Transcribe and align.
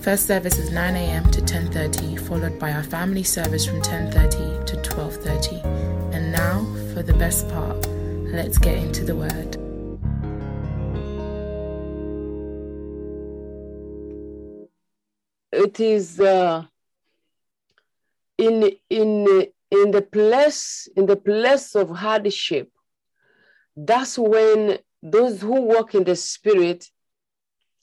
First 0.00 0.26
service 0.26 0.58
is 0.58 0.70
9 0.70 0.96
a.m. 0.96 1.30
to 1.30 1.40
10:30, 1.40 2.18
followed 2.26 2.58
by 2.58 2.72
our 2.72 2.82
family 2.82 3.22
service 3.22 3.66
from 3.66 3.82
10:30 3.82 4.64
to 4.66 4.76
12:30. 4.76 5.62
And 6.14 6.32
now 6.32 6.64
for 6.92 7.02
the 7.02 7.14
best 7.14 7.48
part. 7.48 7.86
Let's 8.32 8.58
get 8.58 8.78
into 8.78 9.04
the 9.04 9.16
word. 9.16 9.60
it 15.60 15.80
is 15.80 16.20
uh, 16.20 16.64
in 18.38 18.70
in 18.88 19.46
in 19.70 19.90
the 19.90 20.02
place 20.02 20.88
in 20.96 21.06
the 21.06 21.16
place 21.16 21.74
of 21.74 21.90
hardship 21.90 22.70
that's 23.76 24.18
when 24.18 24.78
those 25.02 25.40
who 25.40 25.60
walk 25.60 25.94
in 25.94 26.04
the 26.04 26.16
spirit 26.16 26.90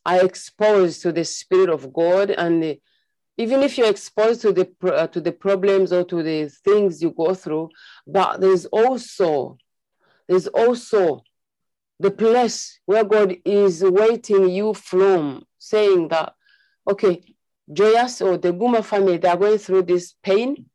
are 0.07 0.25
exposed 0.25 1.03
to 1.03 1.11
the 1.11 1.23
spirit 1.23 1.69
of 1.69 1.93
god 1.93 2.31
and 2.31 2.77
even 3.37 3.61
if 3.61 3.77
you're 3.77 3.89
exposed 3.89 4.41
to 4.41 4.51
the 4.51 4.67
uh, 4.91 5.05
to 5.07 5.21
the 5.21 5.31
problems 5.31 5.93
or 5.93 6.03
to 6.03 6.23
the 6.23 6.49
things 6.63 7.01
you 7.01 7.11
go 7.11 7.35
through 7.35 7.69
but 8.07 8.41
there's 8.41 8.65
also 8.67 9.57
there's 10.27 10.47
also 10.47 11.21
the 11.99 12.11
place 12.11 12.79
where 12.85 13.03
god 13.03 13.35
is 13.45 13.83
waiting 13.83 14.49
you 14.49 14.73
from 14.73 15.43
saying 15.59 16.07
that 16.07 16.33
okay 16.89 17.21
Joyous 17.71 18.21
or 18.21 18.37
the 18.37 18.53
Guma 18.53 18.83
family, 18.83 19.17
they 19.17 19.27
are 19.27 19.37
going 19.37 19.57
through 19.57 19.83
this 19.83 20.13
pain, 20.23 20.65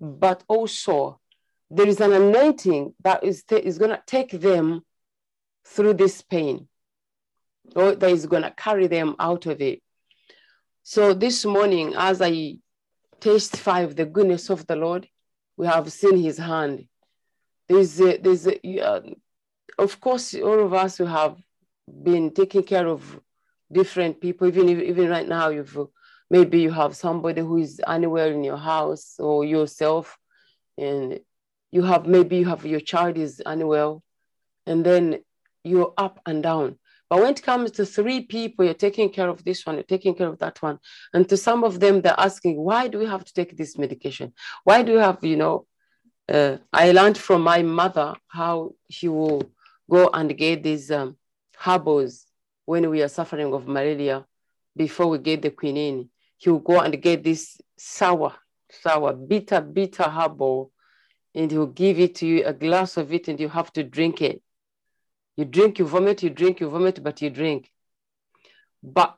but 0.00 0.42
also 0.48 1.20
there 1.70 1.86
is 1.86 2.00
an 2.00 2.12
anointing 2.12 2.94
that 3.02 3.22
is, 3.22 3.44
is 3.50 3.78
going 3.78 3.90
to 3.90 4.02
take 4.06 4.30
them 4.30 4.82
through 5.66 5.94
this 5.94 6.22
pain, 6.22 6.66
that 7.74 8.02
is 8.02 8.26
going 8.26 8.42
to 8.42 8.50
carry 8.50 8.86
them 8.86 9.16
out 9.18 9.46
of 9.46 9.60
it. 9.60 9.82
So 10.82 11.12
this 11.14 11.44
morning, 11.44 11.94
as 11.96 12.20
I 12.22 12.56
testify 13.20 13.80
of 13.80 13.96
the 13.96 14.06
goodness 14.06 14.50
of 14.50 14.66
the 14.66 14.76
Lord, 14.76 15.08
we 15.56 15.66
have 15.66 15.92
seen 15.92 16.16
his 16.18 16.38
hand. 16.38 16.86
There's, 17.68 18.00
a, 18.00 18.16
there's 18.16 18.46
a, 18.46 18.80
uh, 18.80 19.00
of 19.78 20.00
course, 20.00 20.34
all 20.34 20.64
of 20.64 20.72
us 20.72 20.96
who 20.96 21.04
have 21.04 21.36
been 21.86 22.32
taking 22.32 22.62
care 22.62 22.86
of 22.86 23.20
different 23.70 24.20
people, 24.20 24.48
even, 24.48 24.68
even 24.68 25.08
right 25.08 25.28
now, 25.28 25.48
you've 25.48 25.76
maybe 26.30 26.60
you 26.60 26.70
have 26.70 26.96
somebody 26.96 27.40
who 27.40 27.58
is 27.58 27.80
anywhere 27.86 28.32
in 28.32 28.44
your 28.44 28.56
house 28.56 29.16
or 29.18 29.44
yourself 29.44 30.18
and 30.76 31.20
you 31.70 31.82
have 31.82 32.06
maybe 32.06 32.36
you 32.36 32.46
have 32.46 32.64
your 32.64 32.80
child 32.80 33.16
is 33.16 33.42
unwell 33.44 34.02
and 34.66 34.84
then 34.84 35.18
you're 35.64 35.92
up 35.96 36.20
and 36.26 36.42
down 36.42 36.78
but 37.10 37.20
when 37.20 37.30
it 37.30 37.42
comes 37.42 37.70
to 37.72 37.86
three 37.86 38.20
people 38.20 38.64
you're 38.64 38.74
taking 38.74 39.10
care 39.10 39.28
of 39.28 39.42
this 39.44 39.64
one 39.66 39.76
you're 39.76 39.84
taking 39.84 40.14
care 40.14 40.28
of 40.28 40.38
that 40.38 40.60
one. 40.62 40.78
And 41.12 41.28
to 41.28 41.36
some 41.36 41.64
of 41.64 41.80
them 41.80 42.00
they're 42.00 42.14
asking 42.18 42.56
why 42.56 42.88
do 42.88 42.98
we 42.98 43.06
have 43.06 43.24
to 43.24 43.32
take 43.32 43.56
this 43.56 43.78
medication? 43.78 44.32
Why 44.64 44.82
do 44.82 44.94
we 44.94 44.98
have 44.98 45.22
you 45.22 45.36
know 45.36 45.66
uh, 46.30 46.58
i 46.72 46.92
learned 46.92 47.16
from 47.16 47.40
my 47.40 47.62
mother 47.62 48.14
how 48.28 48.74
she 48.90 49.08
will 49.08 49.42
go 49.90 50.10
and 50.12 50.36
get 50.36 50.62
these 50.62 50.90
um, 50.90 51.16
herbals 51.58 52.26
when 52.66 52.90
we 52.90 53.02
are 53.02 53.08
suffering 53.08 53.54
of 53.54 53.66
malaria 53.66 54.26
before 54.76 55.08
we 55.08 55.18
get 55.18 55.42
the 55.42 55.50
quinine. 55.50 56.08
He'll 56.38 56.60
go 56.60 56.80
and 56.80 57.02
get 57.02 57.24
this 57.24 57.60
sour, 57.76 58.34
sour, 58.70 59.12
bitter, 59.12 59.60
bitter 59.60 60.04
herbal, 60.04 60.70
and 61.34 61.50
he'll 61.50 61.66
give 61.66 61.98
it 61.98 62.14
to 62.16 62.26
you, 62.26 62.44
a 62.46 62.52
glass 62.52 62.96
of 62.96 63.12
it, 63.12 63.28
and 63.28 63.38
you 63.38 63.48
have 63.48 63.72
to 63.72 63.82
drink 63.82 64.22
it. 64.22 64.40
You 65.38 65.44
drink, 65.44 65.78
you 65.78 65.86
vomit, 65.86 66.24
you 66.24 66.30
drink, 66.30 66.58
you 66.58 66.68
vomit, 66.68 67.00
but 67.00 67.22
you 67.22 67.30
drink. 67.30 67.70
But 68.82 69.16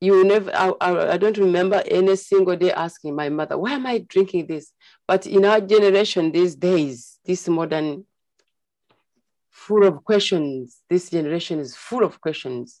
you 0.00 0.24
never, 0.24 0.50
I, 0.52 0.72
I, 0.80 1.16
don't 1.16 1.38
remember 1.38 1.80
any 1.86 2.16
single 2.16 2.56
day 2.56 2.72
asking 2.72 3.14
my 3.14 3.28
mother, 3.28 3.56
why 3.56 3.74
am 3.74 3.86
I 3.86 3.98
drinking 3.98 4.48
this? 4.48 4.72
But 5.06 5.28
in 5.28 5.44
our 5.44 5.60
generation 5.60 6.32
these 6.32 6.56
days, 6.56 7.20
this 7.24 7.46
modern, 7.46 8.04
full 9.48 9.86
of 9.86 10.02
questions, 10.02 10.82
this 10.90 11.08
generation 11.08 11.60
is 11.60 11.76
full 11.76 12.02
of 12.02 12.20
questions. 12.20 12.80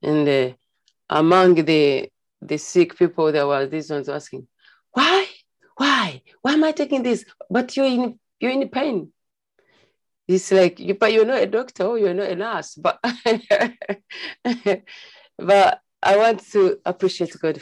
And 0.00 0.26
uh, 0.26 0.54
among 1.10 1.56
the 1.56 2.08
the 2.40 2.56
sick 2.56 2.96
people 2.96 3.30
there 3.30 3.46
were 3.46 3.66
these 3.66 3.90
ones 3.90 4.08
asking, 4.08 4.48
why? 4.92 5.26
Why? 5.76 6.22
Why 6.40 6.54
am 6.54 6.64
I 6.64 6.72
taking 6.72 7.02
this? 7.02 7.26
But 7.50 7.76
you're 7.76 7.84
in 7.84 8.18
you're 8.40 8.50
in 8.50 8.66
pain. 8.70 9.12
It's 10.32 10.50
like 10.50 10.80
you 10.80 10.94
but 10.94 11.12
you're 11.12 11.26
not 11.26 11.42
a 11.42 11.46
doctor, 11.46 11.98
you're 11.98 12.14
not 12.14 12.30
a 12.30 12.36
nurse. 12.36 12.74
But 12.74 12.98
but 15.38 15.80
I 16.02 16.16
want 16.16 16.40
to 16.52 16.78
appreciate 16.86 17.38
God 17.38 17.60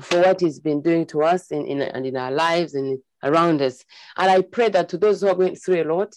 for 0.00 0.20
what 0.22 0.40
He's 0.40 0.58
been 0.58 0.80
doing 0.80 1.04
to 1.06 1.22
us 1.22 1.50
in, 1.50 1.66
in, 1.66 1.82
and 1.82 2.06
in 2.06 2.16
our 2.16 2.30
lives 2.30 2.74
and 2.74 2.98
around 3.22 3.60
us. 3.60 3.84
And 4.16 4.30
I 4.30 4.40
pray 4.40 4.70
that 4.70 4.88
to 4.90 4.98
those 4.98 5.20
who 5.20 5.28
are 5.28 5.34
going 5.34 5.56
through 5.56 5.82
a 5.82 5.84
lot, 5.84 6.14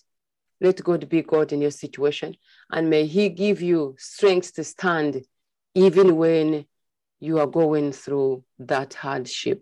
let 0.62 0.81
God 0.81 1.09
be 1.09 1.22
God 1.22 1.52
in 1.52 1.62
your 1.62 1.72
situation. 1.72 2.38
And 2.72 2.90
may 2.90 3.06
He 3.06 3.28
give 3.28 3.62
you 3.62 3.96
strength 3.97 4.53
to 4.53 4.63
stand 4.63 5.25
even 5.74 6.16
when 6.16 6.66
you 7.19 7.40
are 7.40 7.47
going 7.47 7.92
through 7.92 8.46
that 8.59 8.94
hardship. 8.94 9.62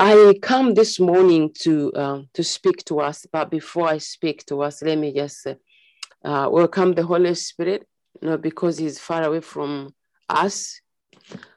I 0.00 0.34
come 0.42 0.74
this 0.74 0.98
morning 0.98 1.52
to 1.60 1.92
uh, 1.92 2.22
to 2.32 2.42
speak 2.42 2.84
to 2.86 2.98
us, 2.98 3.26
but 3.30 3.48
before 3.48 3.88
I 3.88 3.98
speak 3.98 4.44
to 4.46 4.62
us, 4.62 4.82
let 4.82 4.98
me 4.98 5.14
just 5.14 5.46
uh, 5.46 6.48
welcome 6.50 6.94
the 6.94 7.04
Holy 7.04 7.34
Spirit, 7.36 7.86
not 8.20 8.42
because 8.42 8.78
He's 8.78 8.98
far 8.98 9.22
away 9.22 9.40
from 9.40 9.94
us, 10.28 10.80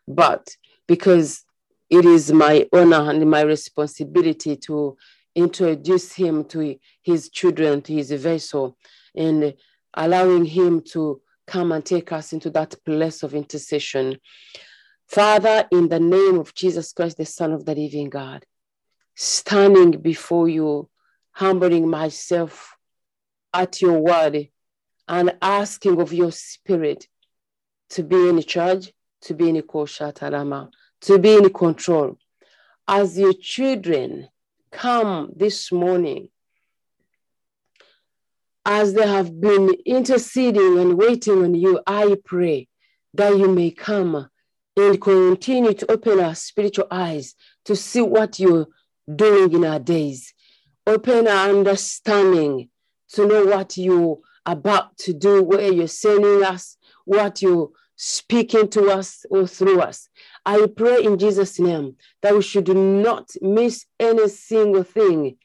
but 0.08 0.56
because 0.88 1.44
it 1.90 2.06
is 2.06 2.32
my 2.32 2.68
honor 2.72 3.10
and 3.10 3.28
my 3.30 3.42
responsibility 3.42 4.56
to 4.58 4.98
introduce 5.34 6.14
Him 6.14 6.46
to 6.46 6.78
His 7.02 7.30
children, 7.30 7.82
to 7.82 7.94
His 7.94 8.12
vessel, 8.12 8.78
and 9.16 9.56
allowing 9.96 10.46
Him 10.46 10.82
to 10.92 11.22
come 11.48 11.72
and 11.72 11.84
take 11.84 12.12
us 12.12 12.34
into 12.34 12.52
that 12.52 12.76
place 12.86 13.24
of 13.24 13.34
intercession. 13.34 14.20
Father, 15.08 15.66
in 15.72 15.88
the 15.88 16.00
name 16.00 16.38
of 16.38 16.54
Jesus 16.54 16.92
Christ, 16.92 17.18
the 17.18 17.26
Son 17.26 17.54
of 17.54 17.66
the 17.66 17.74
living 17.74 18.10
God, 18.10 18.46
standing 19.16 19.92
before 19.92 20.50
you, 20.50 20.90
humbling 21.32 21.88
myself 21.88 22.76
at 23.54 23.82
your 23.82 24.00
word 24.00 24.50
and 25.08 25.36
asking 25.42 26.02
of 26.02 26.12
your 26.12 26.32
spirit 26.32 27.08
to 27.90 28.04
be 28.04 28.28
in 28.28 28.42
charge, 28.44 28.92
to 29.22 29.34
be 29.34 29.50
in 29.50 29.62
koshatarama, 29.62 30.70
to 31.02 31.18
be 31.18 31.36
in 31.36 31.50
control. 31.54 32.18
As 32.88 33.18
your 33.18 33.34
children 33.34 34.28
come 34.72 35.32
this 35.36 35.72
morning 35.72 36.30
as 38.66 38.94
they 38.94 39.08
have 39.08 39.40
been 39.40 39.74
interceding 39.86 40.78
and 40.78 40.98
waiting 40.98 41.42
on 41.44 41.56
you, 41.56 41.80
I 41.88 42.18
pray 42.26 42.68
that 43.14 43.38
you 43.38 43.48
may 43.48 43.72
come 43.72 44.30
and 44.78 45.02
continue 45.02 45.74
to 45.74 45.92
open 45.92 46.20
our 46.20 46.36
spiritual 46.36 46.88
eyes 46.92 47.34
to 47.66 47.76
see 47.76 48.02
what 48.02 48.40
you're 48.40 48.68
doing 49.14 49.52
in 49.52 49.66
our 49.66 49.80
days. 49.80 50.34
Open 50.86 51.28
our 51.28 51.50
understanding 51.50 52.70
to 53.14 53.26
know 53.26 53.46
what 53.46 53.76
you're 53.78 54.20
about 54.46 54.98
to 55.00 55.14
do, 55.14 55.42
where 55.44 55.74
you're 55.74 55.88
sending 55.88 56.44
us, 56.44 56.78
what 57.06 57.42
you're 57.42 57.72
speaking 57.96 58.68
to 58.70 58.90
us 58.90 59.26
or 59.32 59.48
through 59.48 59.82
us. 59.82 60.10
I 60.46 60.68
pray 60.68 61.04
in 61.04 61.18
Jesus' 61.18 61.60
name 61.60 61.96
that 62.22 62.36
we 62.36 62.42
should 62.44 62.68
not 62.70 63.32
miss 63.42 63.86
any 64.00 64.30
single 64.30 64.84
thing 64.84 65.38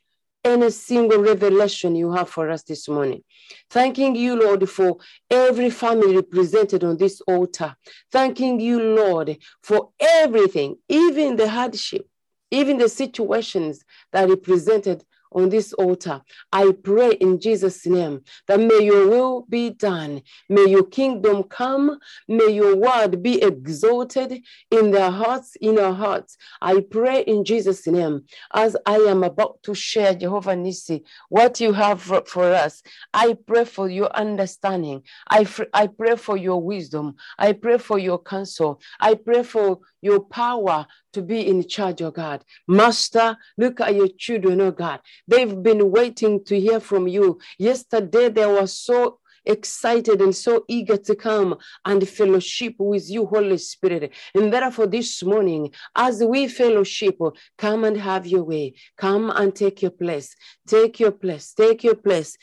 any 0.44 0.70
single 0.70 1.18
revelation 1.18 1.94
you 1.94 2.12
have 2.12 2.28
for 2.28 2.50
us 2.50 2.62
this 2.62 2.88
morning. 2.88 3.22
Thanking 3.70 4.16
you, 4.16 4.40
Lord, 4.40 4.68
for 4.68 4.98
every 5.30 5.70
family 5.70 6.16
represented 6.16 6.84
on 6.84 6.96
this 6.96 7.20
altar. 7.22 7.76
Thanking 8.10 8.60
you, 8.60 8.80
Lord, 8.80 9.38
for 9.62 9.90
everything, 10.00 10.76
even 10.88 11.36
the 11.36 11.48
hardship, 11.48 12.06
even 12.50 12.78
the 12.78 12.88
situations 12.88 13.84
that 14.12 14.28
represented 14.28 15.04
on 15.34 15.48
this 15.48 15.72
altar. 15.74 16.20
I 16.52 16.72
pray 16.82 17.12
in 17.12 17.40
Jesus' 17.40 17.86
name 17.86 18.22
that 18.46 18.60
may 18.60 18.84
your 18.84 19.08
will 19.08 19.46
be 19.48 19.70
done. 19.70 20.22
May 20.48 20.66
your 20.66 20.84
kingdom 20.84 21.44
come. 21.44 21.98
May 22.28 22.50
your 22.50 22.76
word 22.76 23.22
be 23.22 23.42
exalted 23.42 24.42
in 24.70 24.90
their 24.90 25.10
hearts, 25.10 25.56
in 25.60 25.78
our 25.78 25.92
hearts. 25.92 26.36
I 26.60 26.80
pray 26.80 27.22
in 27.22 27.44
Jesus' 27.44 27.86
name 27.86 28.24
as 28.52 28.76
I 28.86 28.96
am 28.96 29.24
about 29.24 29.62
to 29.64 29.74
share, 29.74 30.14
Jehovah 30.14 30.56
Nisi, 30.56 31.04
what 31.28 31.60
you 31.60 31.72
have 31.72 32.02
for, 32.02 32.22
for 32.26 32.44
us. 32.52 32.82
I 33.12 33.36
pray 33.46 33.64
for 33.64 33.88
your 33.88 34.14
understanding. 34.16 35.02
I, 35.30 35.46
I 35.72 35.86
pray 35.86 36.16
for 36.16 36.36
your 36.36 36.62
wisdom. 36.62 37.16
I 37.38 37.52
pray 37.52 37.78
for 37.78 37.98
your 37.98 38.20
counsel. 38.22 38.80
I 39.00 39.14
pray 39.14 39.42
for 39.42 39.80
your 40.00 40.20
power 40.20 40.86
to 41.12 41.22
be 41.22 41.46
in 41.46 41.66
charge, 41.68 42.02
oh 42.02 42.10
God. 42.10 42.44
Master, 42.68 43.36
look 43.58 43.80
at 43.80 43.94
your 43.94 44.08
children, 44.18 44.60
oh 44.60 44.72
God. 44.72 45.00
They've 45.28 45.62
been 45.62 45.90
waiting 45.90 46.44
to 46.44 46.58
hear 46.58 46.80
from 46.80 47.08
you. 47.08 47.38
Yesterday, 47.58 48.28
they 48.28 48.46
were 48.46 48.66
so 48.66 49.18
excited 49.44 50.20
and 50.20 50.34
so 50.34 50.64
eager 50.68 50.96
to 50.96 51.14
come 51.14 51.56
and 51.84 52.08
fellowship 52.08 52.74
with 52.78 53.10
you, 53.10 53.26
Holy 53.26 53.58
Spirit. 53.58 54.12
And 54.34 54.52
therefore, 54.52 54.86
this 54.86 55.22
morning, 55.22 55.72
as 55.96 56.22
we 56.22 56.48
fellowship, 56.48 57.18
come 57.58 57.84
and 57.84 57.96
have 57.96 58.26
your 58.26 58.44
way. 58.44 58.74
Come 58.96 59.30
and 59.30 59.54
take 59.54 59.82
your 59.82 59.90
place. 59.90 60.34
Take 60.66 61.00
your 61.00 61.12
place. 61.12 61.52
Take 61.54 61.84
your 61.84 61.96
place. 61.96 62.36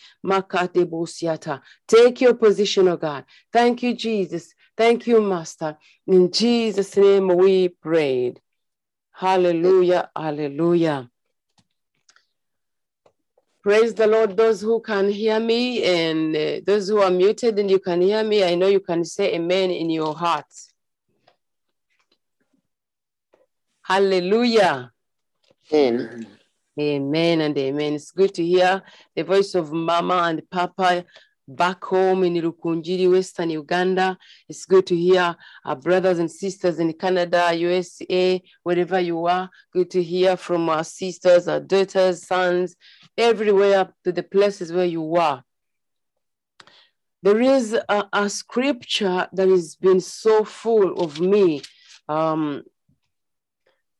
Take 1.87 2.21
your 2.21 2.33
position, 2.33 2.87
oh 2.87 2.97
God. 2.97 3.25
Thank 3.51 3.83
you, 3.83 3.93
Jesus. 3.93 4.53
Thank 4.77 5.07
you, 5.07 5.21
Master. 5.21 5.77
In 6.07 6.31
Jesus' 6.31 6.95
name 6.95 7.27
we 7.27 7.69
prayed. 7.69 8.39
Hallelujah, 9.19 10.09
hallelujah. 10.15 11.09
Praise 13.61 13.93
the 13.93 14.07
Lord, 14.07 14.37
those 14.37 14.61
who 14.61 14.79
can 14.79 15.09
hear 15.09 15.41
me 15.41 15.83
and 15.83 16.33
uh, 16.33 16.61
those 16.65 16.87
who 16.87 16.99
are 16.99 17.11
muted 17.11 17.59
and 17.59 17.69
you 17.69 17.79
can 17.79 17.99
hear 17.99 18.23
me, 18.23 18.45
I 18.45 18.55
know 18.55 18.67
you 18.67 18.79
can 18.79 19.03
say 19.03 19.35
amen 19.35 19.71
in 19.71 19.89
your 19.89 20.15
heart. 20.15 20.45
Hallelujah. 23.81 24.93
Amen. 25.73 26.25
Amen 26.79 27.41
and 27.41 27.57
amen. 27.57 27.95
It's 27.95 28.11
good 28.11 28.33
to 28.35 28.45
hear 28.45 28.81
the 29.17 29.23
voice 29.23 29.53
of 29.53 29.73
Mama 29.73 30.29
and 30.29 30.49
Papa 30.49 31.03
back 31.49 31.83
home 31.83 32.23
in 32.23 32.35
Rukungiri, 32.35 33.11
Western 33.11 33.49
Uganda. 33.49 34.17
It's 34.47 34.65
good 34.65 34.85
to 34.87 34.95
hear 34.95 35.35
our 35.65 35.75
brothers 35.75 36.19
and 36.19 36.29
sisters 36.29 36.79
in 36.79 36.93
Canada, 36.93 37.53
USA, 37.53 38.41
wherever 38.63 38.99
you 38.99 39.25
are. 39.25 39.49
Good 39.73 39.89
to 39.91 40.03
hear 40.03 40.37
from 40.37 40.69
our 40.69 40.83
sisters, 40.83 41.47
our 41.47 41.59
daughters, 41.59 42.27
sons, 42.27 42.75
everywhere 43.17 43.79
up 43.79 43.93
to 44.03 44.11
the 44.11 44.23
places 44.23 44.71
where 44.71 44.85
you 44.85 45.15
are. 45.15 45.43
There 47.21 47.41
is 47.41 47.73
a, 47.73 48.07
a 48.13 48.29
scripture 48.29 49.27
that 49.33 49.49
has 49.49 49.75
been 49.75 49.99
so 49.99 50.45
full 50.45 51.01
of 51.01 51.19
me. 51.19 51.61
Um, 52.07 52.63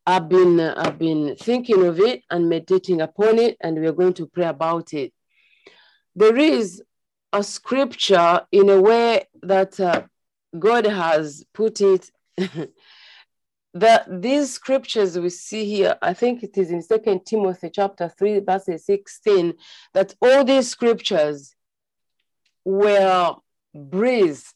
I've 0.06 0.30
been 0.30 0.60
I've 0.60 0.98
been 0.98 1.36
thinking 1.36 1.86
of 1.86 2.00
it 2.00 2.24
and 2.32 2.50
meditating 2.50 3.02
upon 3.02 3.38
it, 3.38 3.58
and 3.62 3.78
we're 3.78 3.92
going 3.92 4.14
to 4.14 4.28
pray 4.28 4.46
about 4.46 4.94
it. 4.94 5.14
There 6.16 6.38
is 6.38 6.82
a 7.32 7.44
scripture 7.44 8.42
in 8.52 8.70
a 8.70 8.82
way 8.82 9.28
that 9.44 9.80
uh, 9.80 10.04
God 10.58 10.86
has 10.86 11.44
put 11.54 11.82
it. 11.82 12.10
that 13.74 14.22
these 14.22 14.52
scriptures 14.52 15.18
we 15.20 15.30
see 15.30 15.66
here, 15.66 15.96
I 16.02 16.14
think 16.14 16.42
it 16.44 16.58
is 16.58 16.72
in 16.72 16.82
Second 16.82 17.26
Timothy 17.26 17.70
chapter 17.70 18.10
3, 18.10 18.40
verse 18.40 18.68
16, 18.84 19.54
that 19.94 20.16
all 20.22 20.44
these 20.44 20.70
scriptures 20.70 21.56
were 22.66 23.36
breathed 23.76 24.54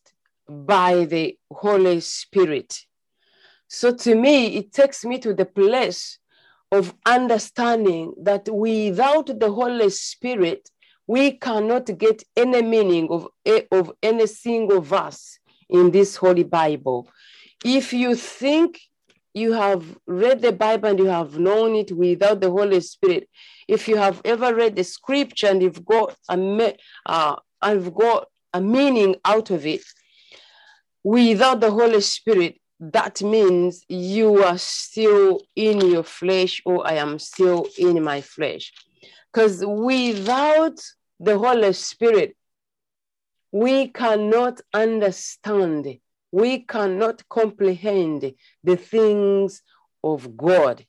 by 0.50 1.06
the 1.06 1.38
Holy 1.52 2.00
Spirit. 2.00 2.86
So 3.68 3.94
to 3.96 4.16
me, 4.16 4.58
it 4.58 4.74
takes 4.74 5.06
me 5.06 5.20
to 5.20 5.34
the 5.34 5.46
place 5.46 6.18
of 6.72 6.96
understanding 7.06 8.14
that 8.22 8.50
without 8.50 9.28
the 9.40 9.52
Holy 9.52 9.90
Spirit, 9.92 10.70
we 11.07 11.31
cannot 11.31 11.97
get 11.97 12.23
any 12.35 12.61
meaning 12.61 13.09
of, 13.09 13.27
of 13.71 13.91
any 14.01 14.27
single 14.27 14.81
verse 14.81 15.39
in 15.69 15.91
this 15.91 16.15
Holy 16.15 16.44
Bible. 16.44 17.07
If 17.63 17.94
you 17.94 18.15
think 18.15 18.79
you 19.33 19.53
have 19.53 19.83
read 20.05 20.41
the 20.41 20.51
Bible 20.51 20.89
and 20.89 21.00
you 21.00 21.05
have 21.05 21.39
known 21.39 21.75
it 21.75 21.91
without 21.91 22.39
the 22.39 22.51
Holy 22.51 22.79
Spirit, 22.81 23.27
if 23.67 23.88
you 23.88 23.97
have 23.97 24.21
ever 24.23 24.53
read 24.53 24.75
the 24.75 24.83
scripture 24.83 25.47
and 25.47 25.61
you've 25.61 25.85
got 25.85 26.15
a, 26.29 26.75
uh, 27.05 27.35
I've 27.61 27.94
got 27.94 28.27
a 28.53 28.61
meaning 28.61 29.15
out 29.25 29.50
of 29.50 29.65
it, 29.65 29.81
without 31.03 31.59
the 31.59 31.71
Holy 31.71 32.01
Spirit, 32.01 32.59
that 32.79 33.21
means 33.21 33.85
you 33.88 34.44
are 34.44 34.57
still 34.57 35.41
in 35.55 35.81
your 35.81 36.03
flesh 36.03 36.61
or 36.65 36.85
I 36.88 36.94
am 36.94 37.17
still 37.19 37.67
in 37.77 38.03
my 38.03 38.21
flesh. 38.21 38.73
Because 39.33 39.65
without 39.65 40.80
the 41.19 41.38
Holy 41.38 41.74
Spirit, 41.74 42.35
we 43.51 43.88
cannot 43.88 44.62
understand, 44.74 45.97
we 46.31 46.59
cannot 46.59 47.27
comprehend 47.30 48.33
the 48.63 48.75
things 48.75 49.62
of 50.03 50.38
God. 50.38 50.85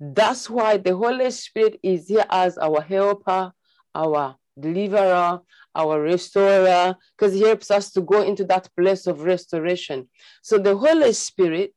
That's 0.00 0.48
why 0.48 0.78
the 0.78 0.96
Holy 0.96 1.30
Spirit 1.30 1.78
is 1.82 2.08
here 2.08 2.24
as 2.30 2.56
our 2.56 2.80
helper, 2.80 3.52
our 3.94 4.36
deliverer, 4.58 5.40
our 5.74 6.00
restorer, 6.00 6.96
because 7.16 7.34
he 7.34 7.42
helps 7.42 7.70
us 7.70 7.90
to 7.92 8.00
go 8.00 8.22
into 8.22 8.44
that 8.44 8.68
place 8.76 9.06
of 9.06 9.22
restoration. 9.22 10.08
So 10.42 10.58
the 10.58 10.76
Holy 10.76 11.12
Spirit, 11.12 11.74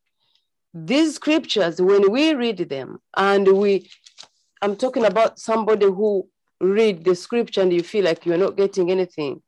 these 0.74 1.16
scriptures, 1.16 1.82
when 1.82 2.12
we 2.12 2.34
read 2.34 2.70
them 2.70 3.00
and 3.16 3.48
we 3.58 3.90
I'm 4.62 4.76
talking 4.76 5.06
about 5.06 5.40
somebody 5.40 5.86
who 5.86 6.28
read 6.60 7.04
the 7.04 7.16
scripture 7.16 7.62
and 7.62 7.72
you 7.72 7.84
feel 7.84 8.06
like 8.06 8.26
you're 8.26 8.38
not 8.38 8.58
getting 8.58 8.90
anything. 8.90 9.42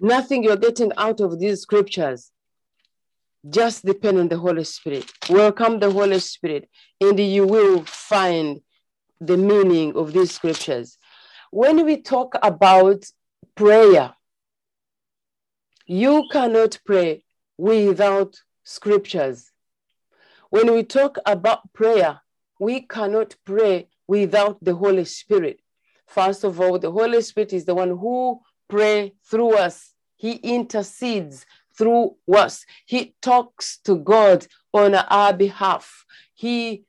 Nothing 0.00 0.42
you're 0.42 0.56
getting 0.56 0.92
out 0.96 1.20
of 1.20 1.38
these 1.38 1.62
scriptures. 1.62 2.30
Just 3.48 3.84
depend 3.86 4.18
on 4.18 4.28
the 4.28 4.36
Holy 4.36 4.64
Spirit. 4.64 5.10
Welcome 5.30 5.78
the 5.78 5.90
Holy 5.90 6.18
Spirit, 6.18 6.68
and 7.00 7.18
you 7.18 7.46
will 7.46 7.84
find 7.86 8.60
the 9.20 9.38
meaning 9.38 9.96
of 9.96 10.12
these 10.12 10.34
scriptures. 10.34 10.98
When 11.50 11.86
we 11.86 12.02
talk 12.02 12.34
about 12.42 13.04
prayer, 13.54 14.12
you 15.86 16.24
cannot 16.30 16.78
pray 16.84 17.24
without 17.56 18.36
scriptures. 18.64 19.50
When 20.50 20.72
we 20.72 20.82
talk 20.82 21.16
about 21.24 21.72
prayer, 21.72 22.20
we 22.60 22.82
cannot 22.82 23.34
pray 23.44 23.88
without 24.06 24.62
the 24.62 24.74
Holy 24.74 25.06
Spirit. 25.06 25.60
First 26.06 26.44
of 26.44 26.60
all, 26.60 26.78
the 26.78 26.92
Holy 26.92 27.22
Spirit 27.22 27.52
is 27.52 27.64
the 27.64 27.74
one 27.74 27.88
who 27.88 28.40
pray 28.68 29.14
through 29.28 29.56
us. 29.56 29.94
He 30.16 30.32
intercedes 30.32 31.46
through 31.76 32.16
us. 32.32 32.66
He 32.84 33.14
talks 33.22 33.78
to 33.84 33.96
God 33.96 34.46
on 34.74 34.94
our 34.94 35.32
behalf. 35.32 36.04
He, 36.34 36.84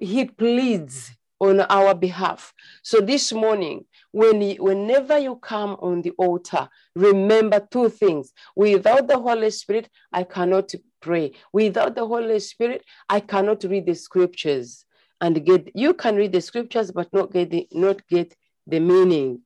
he 0.00 0.24
pleads 0.24 1.10
on 1.38 1.60
our 1.60 1.94
behalf. 1.94 2.54
So 2.82 3.00
this 3.00 3.32
morning, 3.32 3.84
when 4.12 4.40
you, 4.40 4.56
whenever 4.62 5.18
you 5.18 5.36
come 5.36 5.76
on 5.80 6.00
the 6.00 6.12
altar, 6.12 6.68
remember 6.94 7.66
two 7.70 7.90
things. 7.90 8.32
Without 8.56 9.06
the 9.06 9.18
Holy 9.18 9.50
Spirit, 9.50 9.90
I 10.12 10.24
cannot 10.24 10.72
pray. 11.00 11.32
Without 11.52 11.94
the 11.94 12.06
Holy 12.06 12.40
Spirit, 12.40 12.84
I 13.08 13.20
cannot 13.20 13.64
read 13.64 13.86
the 13.86 13.94
scriptures 13.94 14.84
and 15.20 15.44
get. 15.44 15.70
You 15.74 15.94
can 15.94 16.16
read 16.16 16.32
the 16.32 16.40
scriptures, 16.40 16.90
but 16.90 17.12
not 17.12 17.32
get 17.32 17.50
the, 17.50 17.68
not 17.72 18.06
get 18.08 18.34
the 18.66 18.80
meaning. 18.80 19.42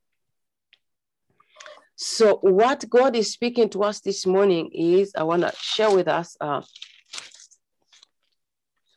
So 1.95 2.37
what 2.41 2.89
God 2.89 3.15
is 3.15 3.31
speaking 3.31 3.69
to 3.69 3.83
us 3.83 3.99
this 3.99 4.25
morning 4.25 4.69
is, 4.73 5.13
I 5.15 5.23
want 5.23 5.43
to 5.43 5.53
share 5.55 5.91
with 5.91 6.07
us 6.07 6.35
uh, 6.41 6.61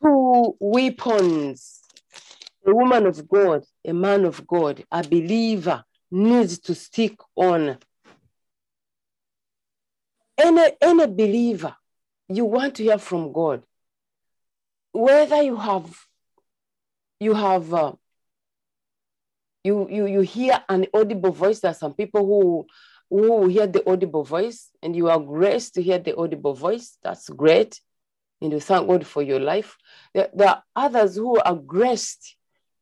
two 0.02 0.56
weapons. 0.58 1.80
A 2.66 2.74
woman 2.74 3.06
of 3.06 3.28
God, 3.28 3.64
a 3.86 3.92
man 3.92 4.24
of 4.24 4.44
God, 4.46 4.82
a 4.90 5.02
believer 5.02 5.84
needs 6.10 6.58
to 6.60 6.74
stick 6.74 7.16
on. 7.36 7.78
Any, 10.38 10.72
any 10.80 11.06
believer 11.06 11.76
you 12.28 12.44
want 12.44 12.76
to 12.76 12.82
hear 12.82 12.98
from 12.98 13.32
God. 13.32 13.62
Whether 14.92 15.42
you 15.42 15.56
have, 15.56 15.94
you 17.20 17.34
have, 17.34 17.72
uh, 17.72 17.92
you, 19.62 19.88
you, 19.90 20.06
you 20.06 20.20
hear 20.20 20.62
an 20.68 20.86
audible 20.94 21.32
voice. 21.32 21.60
There 21.60 21.70
are 21.70 21.74
some 21.74 21.94
people 21.94 22.24
who, 22.24 22.66
who 23.10 23.48
hear 23.48 23.66
the 23.66 23.88
audible 23.88 24.24
voice 24.24 24.70
and 24.82 24.96
you 24.96 25.08
are 25.08 25.20
graced 25.20 25.74
to 25.74 25.82
hear 25.82 25.98
the 25.98 26.16
audible 26.16 26.54
voice. 26.54 26.98
That's 27.02 27.28
great. 27.28 27.80
And 28.40 28.52
you 28.52 28.60
thank 28.60 28.86
God 28.88 29.06
for 29.06 29.22
your 29.22 29.40
life. 29.40 29.76
There, 30.14 30.28
there 30.34 30.48
are 30.48 30.62
others 30.74 31.16
who 31.16 31.38
are 31.40 31.56
graced 31.56 32.36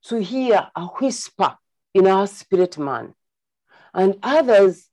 to 0.05 0.21
hear 0.21 0.69
a 0.75 0.87
whisper 0.87 1.57
in 1.95 2.07
our 2.07 2.27
spirit 2.27 2.77
man. 2.79 3.15
And 3.93 4.19
others 4.23 4.89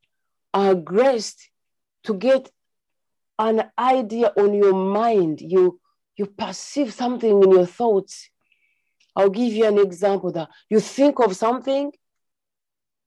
are 0.53 0.75
graced 0.75 1.49
to 2.03 2.13
get 2.13 2.49
an 3.41 3.71
idea 3.77 4.31
on 4.37 4.53
your 4.53 4.73
mind. 4.73 5.41
You, 5.41 5.79
you 6.15 6.27
perceive 6.27 6.93
something 6.93 7.43
in 7.43 7.51
your 7.51 7.65
thoughts. 7.65 8.29
I'll 9.15 9.29
give 9.29 9.51
you 9.51 9.65
an 9.65 9.79
example 9.79 10.31
that 10.33 10.49
you 10.69 10.79
think 10.79 11.19
of 11.19 11.35
something, 11.35 11.91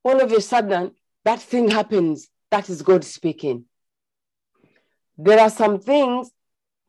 all 0.02 0.20
of 0.20 0.30
a 0.32 0.40
sudden, 0.40 0.92
that 1.24 1.40
thing 1.40 1.70
happens. 1.70 2.28
That 2.50 2.68
is 2.68 2.82
God 2.82 3.04
speaking. 3.04 3.64
There 5.16 5.40
are 5.40 5.50
some 5.50 5.78
things, 5.78 6.30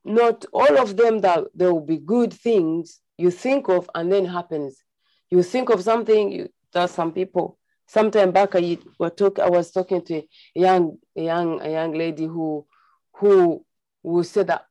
not 0.04 0.46
all 0.52 0.78
of 0.80 0.98
them 0.98 1.20
that 1.20 1.46
there 1.54 1.72
will 1.72 1.86
be 1.86 1.98
good 1.98 2.34
things 2.34 3.00
you 3.18 3.32
think 3.32 3.70
of 3.70 3.90
and 3.96 4.12
then 4.12 4.26
happens. 4.26 4.84
You 5.30 5.44
think 5.44 5.70
of 5.70 5.84
something, 5.84 6.32
you, 6.32 6.50
some 6.88 7.14
people. 7.14 7.58
Sometime 7.88 8.32
back, 8.32 8.56
I, 8.56 8.78
were 9.00 9.12
talk, 9.12 9.40
I 9.40 9.50
was 9.50 9.72
talking 9.72 10.02
to 10.06 10.16
a 10.18 10.26
young, 10.56 10.98
a 11.16 11.22
young, 11.22 11.62
a 11.62 11.70
young 11.70 11.94
lady 11.94 12.26
who, 12.26 12.66
who, 13.18 13.66
who 14.04 14.24
said 14.24 14.48
that, 14.48 14.66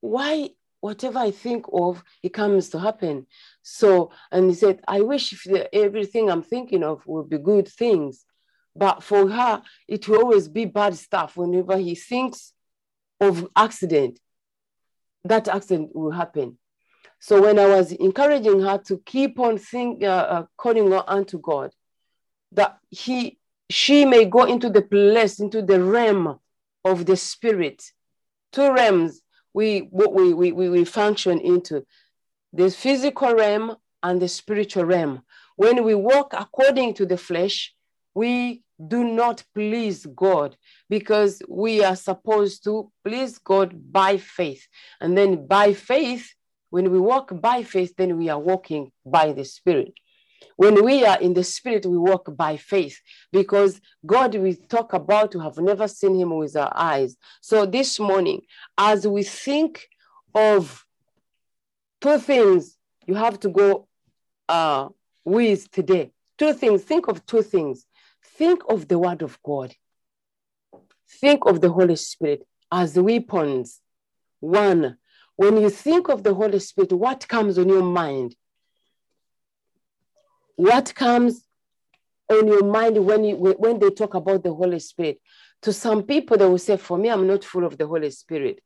why 0.00 0.50
whatever 0.82 1.20
I 1.20 1.30
think 1.30 1.66
of, 1.72 2.02
it 2.24 2.30
comes 2.30 2.68
to 2.70 2.78
happen. 2.80 3.26
So, 3.62 4.10
and 4.32 4.50
he 4.50 4.56
said, 4.56 4.80
I 4.88 5.00
wish 5.00 5.32
if 5.32 5.44
the, 5.44 5.72
everything 5.72 6.28
I'm 6.28 6.42
thinking 6.42 6.82
of 6.82 7.06
would 7.06 7.30
be 7.30 7.38
good 7.38 7.68
things. 7.68 8.24
But 8.74 9.02
for 9.02 9.28
her, 9.28 9.62
it 9.86 10.08
will 10.08 10.18
always 10.18 10.48
be 10.48 10.64
bad 10.64 10.96
stuff. 10.96 11.36
Whenever 11.36 11.76
he 11.78 11.94
thinks 11.94 12.52
of 13.20 13.46
accident, 13.54 14.18
that 15.24 15.46
accident 15.46 15.94
will 15.94 16.10
happen. 16.10 16.58
So 17.20 17.40
when 17.40 17.60
I 17.60 17.66
was 17.66 17.92
encouraging 17.92 18.60
her 18.62 18.78
to 18.86 18.98
keep 19.06 19.38
on 19.38 19.58
think, 19.58 20.02
uh, 20.02 20.06
uh, 20.06 20.44
calling 20.56 20.92
on 20.92 21.24
to 21.26 21.38
God, 21.38 21.70
that 22.50 22.78
he, 22.90 23.38
she 23.70 24.04
may 24.04 24.24
go 24.24 24.44
into 24.44 24.68
the 24.68 24.82
place, 24.82 25.38
into 25.38 25.62
the 25.62 25.80
realm 25.80 26.40
of 26.84 27.06
the 27.06 27.16
spirit. 27.16 27.82
Two 28.52 28.72
realms 28.72 29.20
we, 29.54 29.88
we, 29.90 30.32
we, 30.34 30.52
we, 30.52 30.68
we 30.68 30.84
function 30.84 31.38
into 31.40 31.84
the 32.52 32.70
physical 32.70 33.34
realm 33.34 33.76
and 34.02 34.20
the 34.20 34.28
spiritual 34.28 34.84
realm. 34.84 35.22
When 35.56 35.84
we 35.84 35.94
walk 35.94 36.34
according 36.36 36.94
to 36.94 37.06
the 37.06 37.16
flesh, 37.16 37.74
we 38.14 38.62
do 38.88 39.04
not 39.04 39.44
please 39.54 40.06
God 40.06 40.56
because 40.88 41.42
we 41.48 41.84
are 41.84 41.96
supposed 41.96 42.64
to 42.64 42.90
please 43.04 43.38
God 43.38 43.92
by 43.92 44.16
faith. 44.16 44.66
And 45.00 45.16
then 45.16 45.46
by 45.46 45.72
faith, 45.72 46.34
when 46.70 46.90
we 46.90 46.98
walk 46.98 47.30
by 47.40 47.62
faith, 47.62 47.94
then 47.96 48.16
we 48.16 48.28
are 48.28 48.38
walking 48.38 48.90
by 49.04 49.32
the 49.32 49.44
Spirit. 49.44 49.92
When 50.56 50.84
we 50.84 51.04
are 51.04 51.20
in 51.20 51.34
the 51.34 51.44
Spirit, 51.44 51.86
we 51.86 51.98
walk 51.98 52.34
by 52.36 52.56
faith 52.56 53.00
because 53.32 53.80
God 54.04 54.34
we 54.34 54.54
talk 54.54 54.92
about, 54.92 55.34
we 55.34 55.42
have 55.42 55.58
never 55.58 55.88
seen 55.88 56.18
Him 56.18 56.36
with 56.36 56.56
our 56.56 56.72
eyes. 56.74 57.16
So 57.40 57.66
this 57.66 57.98
morning, 57.98 58.42
as 58.76 59.06
we 59.06 59.22
think 59.22 59.88
of 60.34 60.84
two 62.00 62.18
things 62.18 62.76
you 63.06 63.14
have 63.14 63.38
to 63.40 63.48
go 63.48 63.88
uh, 64.48 64.88
with 65.24 65.70
today, 65.70 66.10
two 66.38 66.52
things, 66.52 66.82
think 66.82 67.08
of 67.08 67.24
two 67.26 67.42
things. 67.42 67.86
Think 68.24 68.62
of 68.68 68.88
the 68.88 68.98
Word 68.98 69.22
of 69.22 69.38
God, 69.42 69.74
think 71.20 71.44
of 71.44 71.60
the 71.60 71.70
Holy 71.70 71.96
Spirit 71.96 72.46
as 72.70 72.98
weapons. 72.98 73.80
One, 74.40 74.96
when 75.36 75.56
you 75.58 75.70
think 75.70 76.08
of 76.08 76.22
the 76.22 76.34
Holy 76.34 76.58
Spirit, 76.58 76.92
what 76.92 77.28
comes 77.28 77.58
on 77.58 77.68
your 77.68 77.82
mind? 77.82 78.34
What 80.62 80.94
comes 80.94 81.44
on 82.30 82.46
your 82.46 82.64
mind 82.64 83.04
when 83.04 83.24
you 83.24 83.36
when 83.36 83.78
they 83.78 83.90
talk 83.90 84.14
about 84.14 84.44
the 84.44 84.54
Holy 84.54 84.78
Spirit? 84.78 85.20
To 85.62 85.72
some 85.72 86.04
people, 86.04 86.36
they 86.36 86.46
will 86.46 86.58
say, 86.58 86.76
"For 86.76 86.96
me, 86.96 87.10
I'm 87.10 87.26
not 87.26 87.44
full 87.44 87.64
of 87.64 87.76
the 87.76 87.86
Holy 87.86 88.10
Spirit." 88.10 88.60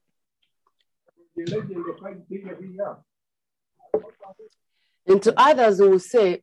And 5.07 5.23
to 5.23 5.35
others 5.37 5.79
who 5.79 5.91
will 5.91 5.99
say, 5.99 6.43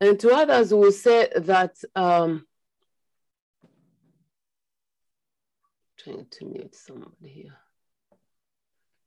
and 0.00 0.18
to 0.20 0.30
others 0.34 0.70
who 0.70 0.76
will 0.76 0.92
say 0.92 1.28
that 1.34 1.76
um, 1.94 2.46
trying 5.98 6.26
to 6.30 6.44
mute 6.44 6.74
somebody 6.74 7.28
here. 7.28 7.56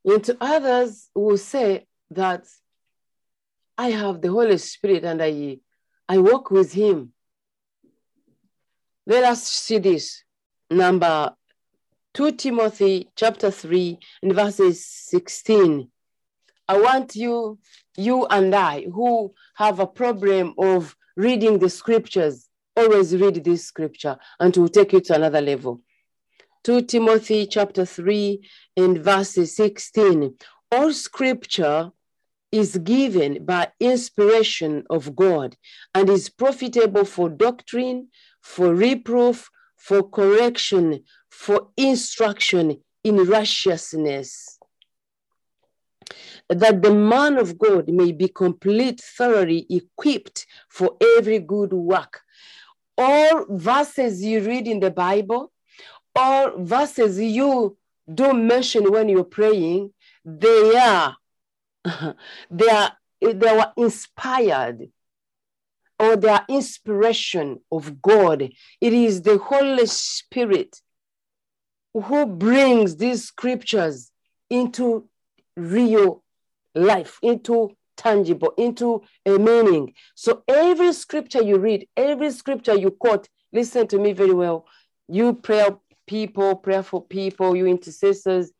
And 0.05 0.24
to 0.24 0.38
others 0.39 1.10
who 1.13 1.22
will 1.22 1.38
say 1.38 1.88
that 2.12 2.45
I 3.77 3.89
have 3.91 4.22
the 4.22 4.29
Holy 4.29 4.58
Spirit 4.58 5.03
and 5.03 5.22
I, 5.22 5.58
I 6.08 6.17
walk 6.17 6.51
with 6.51 6.72
Him. 6.72 7.12
Let 9.05 9.24
us 9.24 9.44
see 9.44 9.77
this. 9.77 10.24
Number 10.70 11.36
2 12.13 12.32
Timothy 12.32 13.10
chapter 13.15 13.51
3 13.51 14.00
and 14.24 14.34
verses 14.34 14.86
16. 14.86 15.89
I 16.67 16.77
want 16.79 17.15
you, 17.15 17.60
you 17.98 18.25
and 18.25 18.55
I, 18.55 18.86
who 18.86 19.34
have 19.55 19.79
a 19.79 19.86
problem 19.86 20.53
of 20.58 20.96
reading 21.15 21.60
the 21.60 21.70
scriptures, 21.70 22.50
always 22.75 23.15
read 23.15 23.44
this 23.44 23.65
scripture 23.65 24.17
and 24.39 24.53
to 24.53 24.67
take 24.70 24.94
you 24.94 25.01
to 25.01 25.15
another 25.15 25.41
level. 25.41 25.82
2 26.63 26.84
Timothy 26.84 27.46
chapter 27.46 27.86
3 27.86 28.41
and 28.77 28.98
verses 28.98 29.55
16. 29.55 30.36
All 30.72 30.91
scripture 30.94 31.91
is 32.52 32.78
given 32.78 33.46
by 33.46 33.70
inspiration 33.80 34.84
of 34.90 35.16
God 35.16 35.56
and 35.94 36.10
is 36.10 36.30
profitable 36.30 37.06
for 37.06 37.30
doctrine, 37.30 38.10
for 38.42 38.74
reproof, 38.74 39.50
for 39.78 40.08
correction, 40.10 41.04
for 41.30 41.70
instruction 41.78 42.82
in 43.04 43.18
righteousness, 43.25 44.58
that 46.50 46.82
the 46.82 46.94
man 46.94 47.38
of 47.38 47.58
God 47.58 47.90
may 47.90 48.12
be 48.12 48.28
complete, 48.28 49.02
thoroughly 49.02 49.66
equipped 49.70 50.48
for 50.70 50.98
every 51.18 51.40
good 51.40 51.74
work. 51.74 52.22
All 52.98 53.46
verses 53.50 54.24
you 54.24 54.42
read 54.42 54.68
in 54.68 54.80
the 54.80 54.92
Bible, 54.92 55.52
all 56.16 56.64
verses 56.64 57.20
you 57.20 57.78
do 58.14 58.34
mention 58.34 58.92
when 58.92 59.10
you're 59.10 59.24
praying, 59.24 59.94
they 60.24 60.75
are 60.78 61.16
they 62.51 62.70
are 62.70 62.92
they 63.22 63.34
were 63.34 63.72
inspired 63.77 64.89
or 66.00 66.15
they 66.15 66.30
are 66.30 66.46
inspiration 66.50 67.60
of 67.72 68.01
God. 68.01 68.42
It 68.82 68.94
is 68.94 69.22
the 69.22 69.38
Holy 69.38 69.86
Spirit 69.86 70.82
who 71.94 72.25
brings 72.25 72.98
these 72.98 73.24
scriptures 73.24 74.12
into 74.50 75.08
real 75.56 76.24
life, 76.74 77.20
into 77.22 77.72
tangible, 77.96 78.54
into 78.58 79.01
a 79.25 79.38
meaning. 79.38 79.94
So 80.15 80.44
every 80.48 80.92
scripture 80.92 81.42
you 81.42 81.58
read, 81.58 81.88
every 81.96 82.32
scripture 82.32 82.75
you 82.75 82.92
quote, 82.92 83.30
listen 83.54 83.88
to 83.88 83.98
me 83.98 84.12
very 84.12 84.34
well. 84.34 84.65
You 85.08 85.34
pray 85.34 85.70
people, 86.06 86.56
prayerful 86.58 87.01
people, 87.01 87.56
you 87.56 87.65
intercessors, 87.65 88.51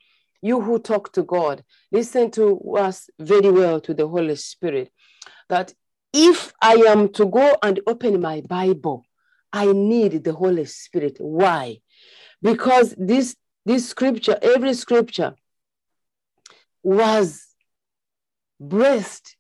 you 0.46 0.62
who 0.62 0.78
talk 0.78 1.12
to 1.14 1.24
God, 1.24 1.64
listen 1.92 2.30
to 2.32 2.60
us 2.78 3.10
very 3.20 3.50
well 3.50 3.82
to 3.82 3.96
the 3.96 4.08
Holy 4.08 4.36
Spirit. 4.36 4.92
That 5.50 5.74
if 6.14 6.54
I 6.62 6.75
am 6.88 7.10
to 7.14 7.25
go 7.25 7.58
and 7.64 7.80
open 7.88 8.22
my 8.22 8.42
Bible, 8.42 9.04
I 9.52 9.74
need 9.74 10.24
the 10.24 10.34
Holy 10.34 10.66
Spirit. 10.66 11.18
Why? 11.20 11.80
Because 12.44 12.94
this, 12.96 13.36
this 13.66 13.90
scripture, 13.90 14.38
every 14.40 14.75
scripture 14.75 15.34
was 16.84 17.44
breathed. 18.60 19.36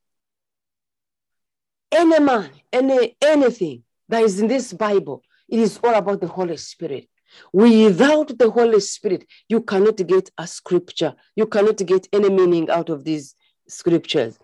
Any 1.91 2.19
man, 2.19 2.49
any 2.73 3.15
anything 3.21 3.83
that 4.09 4.23
is 4.23 4.39
in 4.39 4.47
this 4.47 4.73
Bible, 4.73 5.21
it 5.47 5.59
is 5.59 5.79
all 5.83 5.93
about 5.93 6.19
the 6.19 6.27
Holy 6.27 6.57
Spirit. 6.57 7.07
Without 7.53 8.37
the 8.37 8.49
Holy 8.49 8.79
Spirit, 8.79 9.25
you 9.49 9.61
cannot 9.61 9.97
get 10.07 10.29
a 10.37 10.47
scripture. 10.47 11.15
You 11.35 11.47
cannot 11.47 11.77
get 11.77 12.07
any 12.13 12.29
meaning 12.29 12.69
out 12.69 12.89
of 12.89 13.03
these 13.03 13.35
scriptures. 13.67 14.37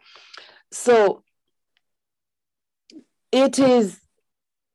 So 0.71 1.23
it 3.31 3.59
is 3.59 3.99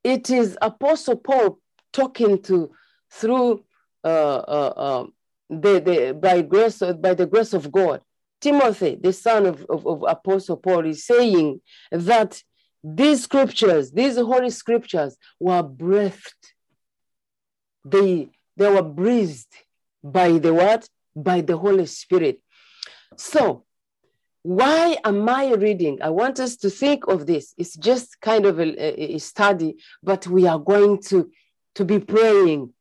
it 0.04 0.30
is 0.30 0.56
Apostle 0.62 1.16
Paul 1.16 1.58
talking 1.92 2.40
to 2.42 2.70
through 3.10 3.64
uh, 4.04 4.06
uh, 4.06 4.72
uh, 4.76 5.06
the, 5.50 5.80
the 5.80 6.18
by 6.20 6.42
grace 6.42 6.78
by 6.78 7.14
the 7.14 7.26
grace 7.26 7.54
of 7.54 7.72
God. 7.72 8.00
Timothy, 8.40 8.98
the 9.00 9.12
son 9.12 9.46
of, 9.46 9.64
of, 9.68 9.86
of 9.86 10.04
Apostle 10.06 10.58
Paul, 10.58 10.84
is 10.86 11.06
saying 11.06 11.60
that 11.90 12.42
these 12.84 13.24
scriptures, 13.24 13.90
these 13.90 14.16
holy 14.16 14.50
scriptures, 14.50 15.16
were 15.40 15.62
breathed 15.62 16.52
they, 17.86 18.28
they 18.56 18.68
were 18.68 18.82
breathed 18.82 19.54
by 20.02 20.38
the 20.38 20.52
what? 20.52 20.88
By 21.14 21.40
the 21.40 21.56
Holy 21.56 21.86
Spirit. 21.86 22.40
So 23.16 23.64
why 24.42 24.96
am 25.04 25.28
I 25.28 25.54
reading? 25.54 25.98
I 26.02 26.10
want 26.10 26.38
us 26.38 26.56
to 26.58 26.70
think 26.70 27.08
of 27.08 27.26
this. 27.26 27.52
It's 27.58 27.76
just 27.76 28.20
kind 28.20 28.46
of 28.46 28.60
a, 28.60 29.14
a 29.16 29.18
study, 29.18 29.76
but 30.02 30.26
we 30.26 30.46
are 30.46 30.58
going 30.58 31.02
to, 31.08 31.30
to 31.74 31.84
be 31.84 31.98
praying 31.98 32.72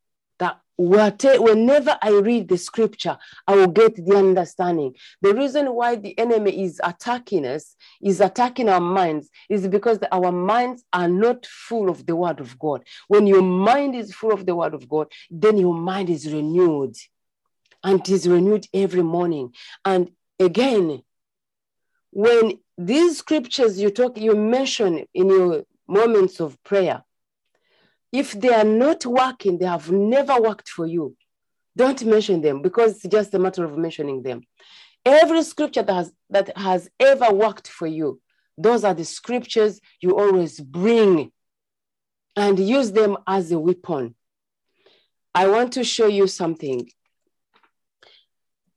whenever 0.77 1.97
I 2.01 2.09
read 2.11 2.47
the 2.47 2.57
scripture, 2.57 3.17
I 3.47 3.55
will 3.55 3.67
get 3.67 3.95
the 3.95 4.15
understanding. 4.15 4.95
The 5.21 5.33
reason 5.33 5.73
why 5.73 5.95
the 5.95 6.17
enemy 6.19 6.63
is 6.63 6.81
attacking 6.83 7.45
us, 7.45 7.75
is 8.01 8.21
attacking 8.21 8.69
our 8.69 8.81
minds, 8.81 9.29
is 9.49 9.67
because 9.67 9.99
our 10.11 10.31
minds 10.31 10.83
are 10.91 11.07
not 11.07 11.45
full 11.45 11.89
of 11.89 12.05
the 12.05 12.15
word 12.15 12.39
of 12.39 12.59
God. 12.59 12.83
When 13.07 13.27
your 13.27 13.41
mind 13.41 13.95
is 13.95 14.13
full 14.13 14.33
of 14.33 14.45
the 14.45 14.55
word 14.55 14.73
of 14.73 14.89
God, 14.89 15.07
then 15.29 15.57
your 15.57 15.73
mind 15.73 16.09
is 16.09 16.31
renewed. 16.31 16.95
And 17.83 17.99
it 18.01 18.09
is 18.09 18.27
renewed 18.27 18.67
every 18.73 19.03
morning. 19.03 19.53
And 19.85 20.11
again, 20.39 21.03
when 22.11 22.59
these 22.77 23.19
scriptures 23.19 23.79
you 23.79 23.91
talk, 23.91 24.17
you 24.17 24.35
mention 24.35 25.05
in 25.13 25.29
your 25.29 25.63
moments 25.87 26.39
of 26.39 26.61
prayer, 26.63 27.03
if 28.19 28.31
they 28.31 28.53
are 28.53 28.63
not 28.63 29.05
working, 29.05 29.57
they 29.57 29.65
have 29.65 29.91
never 29.91 30.39
worked 30.41 30.69
for 30.69 30.85
you, 30.85 31.15
don't 31.75 32.01
mention 32.05 32.39
them 32.41 32.61
because 32.61 33.03
it's 33.03 33.13
just 33.13 33.33
a 33.33 33.39
matter 33.39 33.65
of 33.65 33.77
mentioning 33.77 34.23
them. 34.23 34.41
Every 35.05 35.43
scripture 35.43 35.83
that 35.83 35.93
has, 35.93 36.13
that 36.29 36.57
has 36.57 36.89
ever 36.97 37.33
worked 37.33 37.67
for 37.67 37.87
you, 37.87 38.21
those 38.57 38.85
are 38.85 38.93
the 38.93 39.03
scriptures 39.03 39.81
you 39.99 40.17
always 40.17 40.61
bring 40.61 41.31
and 42.37 42.57
use 42.57 42.93
them 42.93 43.17
as 43.27 43.51
a 43.51 43.59
weapon. 43.59 44.15
I 45.33 45.49
want 45.49 45.73
to 45.73 45.83
show 45.83 46.07
you 46.07 46.27
something. 46.27 46.89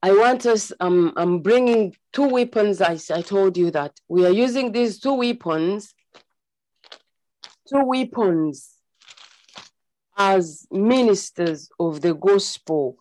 I 0.03 0.11
want 0.11 0.45
us, 0.45 0.73
um, 0.81 1.13
I'm 1.15 1.39
bringing 1.39 1.95
two 2.11 2.27
weapons. 2.27 2.81
I, 2.81 2.97
I 3.13 3.21
told 3.21 3.55
you 3.55 3.71
that 3.71 3.93
we 4.09 4.25
are 4.25 4.31
using 4.31 4.73
these 4.73 4.99
two 4.99 5.13
weapons, 5.13 5.93
two 7.69 7.85
weapons 7.85 8.78
as 10.19 10.67
ministers 10.69 11.69
of 11.79 12.01
the 12.01 12.13
gospel, 12.13 12.97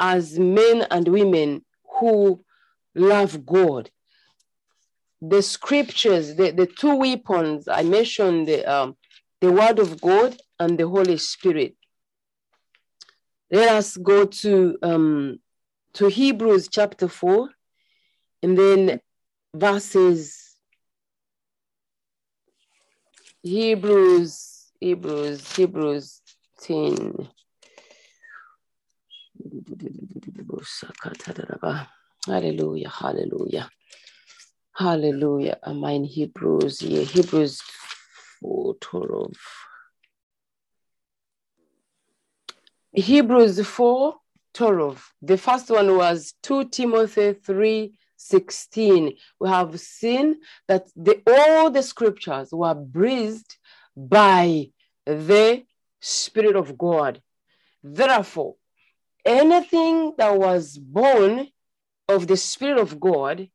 as 0.00 0.38
men 0.38 0.86
and 0.90 1.06
women 1.06 1.62
who 2.00 2.42
love 2.94 3.44
God. 3.44 3.90
The 5.20 5.42
scriptures, 5.42 6.34
the, 6.34 6.50
the 6.50 6.66
two 6.66 6.96
weapons 6.96 7.68
I 7.68 7.82
mentioned, 7.82 8.48
the, 8.48 8.64
um, 8.64 8.96
the 9.42 9.52
word 9.52 9.78
of 9.78 10.00
God 10.00 10.36
and 10.58 10.78
the 10.78 10.88
Holy 10.88 11.18
Spirit. 11.18 11.76
Let 13.50 13.68
us 13.68 13.98
go 13.98 14.24
to, 14.24 14.78
um, 14.82 15.38
to 15.94 16.08
Hebrews 16.08 16.68
chapter 16.68 17.06
4 17.06 17.50
and 18.42 18.58
then 18.58 19.00
verses 19.54 20.56
Hebrews, 23.42 24.72
Hebrews, 24.80 25.54
Hebrews 25.54 26.21
10. 26.62 27.28
Hallelujah, 32.26 32.88
hallelujah. 32.88 33.68
Hallelujah. 34.74 35.58
Am 35.64 35.84
I 35.84 35.92
in 35.92 36.04
Hebrews? 36.04 36.82
Yeah, 36.82 37.02
Hebrews 37.02 37.60
4 38.40 38.74
12. 38.80 39.32
Hebrews 42.92 43.66
4 43.66 44.14
12. 44.54 45.12
The 45.22 45.36
first 45.36 45.70
one 45.70 45.96
was 45.96 46.34
2 46.42 46.68
Timothy 46.68 47.32
3 47.34 47.92
16. 48.16 49.16
We 49.40 49.48
have 49.48 49.78
seen 49.80 50.36
that 50.68 50.86
the, 50.94 51.20
all 51.26 51.70
the 51.70 51.82
scriptures 51.82 52.50
were 52.52 52.74
breathed 52.74 53.56
by 53.96 54.70
the 55.04 55.64
Spirit 56.02 56.56
of 56.56 56.76
God. 56.76 57.22
Therefore, 57.82 58.56
anything 59.24 60.14
that 60.18 60.38
was 60.38 60.76
born 60.76 61.48
of 62.08 62.26
the 62.26 62.36
Spirit 62.36 62.78
of 62.78 63.00
God 63.00 63.48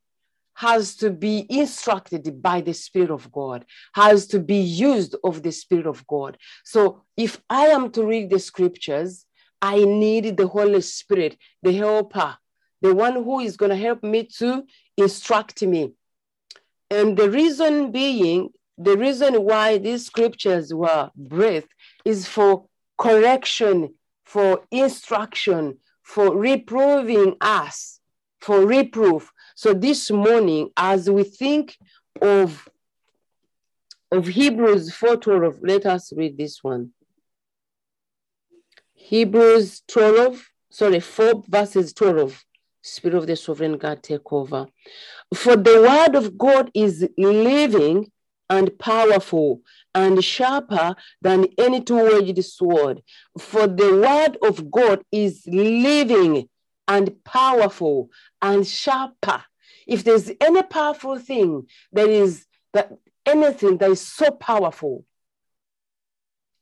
has 0.54 0.96
to 0.96 1.10
be 1.10 1.46
instructed 1.48 2.42
by 2.42 2.60
the 2.60 2.74
Spirit 2.74 3.10
of 3.10 3.30
God, 3.30 3.64
has 3.94 4.26
to 4.26 4.40
be 4.40 4.56
used 4.56 5.14
of 5.22 5.42
the 5.44 5.52
Spirit 5.52 5.86
of 5.86 6.04
God. 6.08 6.36
So 6.64 7.04
if 7.16 7.40
I 7.48 7.66
am 7.66 7.92
to 7.92 8.04
read 8.04 8.30
the 8.30 8.40
scriptures, 8.40 9.24
I 9.62 9.84
need 9.84 10.36
the 10.36 10.48
Holy 10.48 10.80
Spirit, 10.80 11.36
the 11.62 11.72
helper, 11.72 12.36
the 12.82 12.92
one 12.92 13.14
who 13.14 13.38
is 13.38 13.56
going 13.56 13.70
to 13.70 13.76
help 13.76 14.02
me 14.02 14.24
to 14.38 14.64
instruct 14.96 15.62
me. 15.62 15.92
And 16.90 17.16
the 17.16 17.30
reason 17.30 17.92
being, 17.92 18.48
the 18.76 18.96
reason 18.96 19.34
why 19.42 19.78
these 19.78 20.06
scriptures 20.06 20.74
were 20.74 21.10
breathed 21.14 21.68
is 22.04 22.26
for 22.26 22.66
correction, 22.96 23.94
for 24.24 24.62
instruction, 24.70 25.78
for 26.02 26.36
reproving 26.36 27.36
us, 27.40 28.00
for 28.40 28.64
reproof. 28.66 29.30
So 29.54 29.74
this 29.74 30.10
morning, 30.10 30.70
as 30.76 31.10
we 31.10 31.24
think 31.24 31.76
of, 32.20 32.68
of 34.10 34.26
Hebrews 34.26 34.90
4:12, 34.92 35.58
let 35.62 35.86
us 35.86 36.12
read 36.16 36.38
this 36.38 36.62
one. 36.62 36.92
Hebrews 38.94 39.82
12, 39.88 40.50
sorry, 40.70 41.00
4 41.00 41.44
verses 41.48 41.92
12. 41.92 42.44
Spirit 42.82 43.16
of 43.16 43.26
the 43.26 43.36
sovereign 43.36 43.76
God, 43.76 44.02
take 44.02 44.32
over. 44.32 44.66
For 45.34 45.56
the 45.56 45.82
word 45.82 46.14
of 46.14 46.38
God 46.38 46.70
is 46.74 47.06
living 47.18 48.10
and 48.48 48.78
powerful 48.78 49.60
and 49.94 50.22
sharper 50.22 50.94
than 51.22 51.46
any 51.58 51.80
two-edged 51.80 52.44
sword. 52.44 53.02
For 53.38 53.66
the 53.66 53.96
word 53.96 54.38
of 54.42 54.70
God 54.70 55.02
is 55.10 55.44
living 55.46 56.48
and 56.86 57.24
powerful 57.24 58.10
and 58.40 58.66
sharper. 58.66 59.44
If 59.86 60.04
there's 60.04 60.30
any 60.40 60.62
powerful 60.62 61.18
thing 61.18 61.66
that 61.92 62.08
is 62.08 62.46
that 62.72 62.92
anything 63.24 63.78
that 63.78 63.90
is 63.90 64.06
so 64.06 64.30
powerful, 64.30 65.04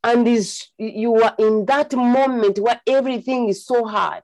and 0.03 0.27
is 0.29 0.69
you 0.79 1.23
are 1.23 1.35
in 1.39 1.67
that 1.67 1.93
moment 1.93 2.59
where 2.59 2.81
everything 2.87 3.49
is 3.49 3.67
so 3.67 3.85
hard, 3.85 4.23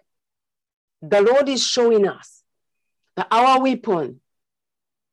the 1.01 1.21
Lord 1.21 1.49
is 1.49 1.65
showing 1.67 2.07
us 2.07 2.43
that 3.17 3.27
our 3.31 3.61
weapon, 3.61 4.21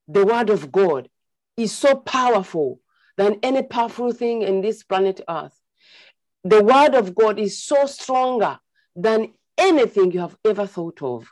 the 0.07 0.25
word 0.25 0.49
of 0.49 0.71
God, 0.71 1.09
is 1.57 1.71
so 1.71 1.95
powerful 1.95 2.79
than 3.19 3.37
any 3.43 3.61
powerful 3.61 4.13
thing 4.13 4.43
in 4.43 4.61
this 4.61 4.81
planet 4.81 5.19
Earth. 5.27 5.59
The 6.45 6.63
word 6.63 6.95
of 6.95 7.13
God 7.13 7.37
is 7.37 7.61
so 7.61 7.85
stronger 7.85 8.57
than 8.95 9.33
anything 9.57 10.13
you 10.13 10.21
have 10.21 10.37
ever 10.45 10.65
thought 10.65 11.01
of. 11.01 11.29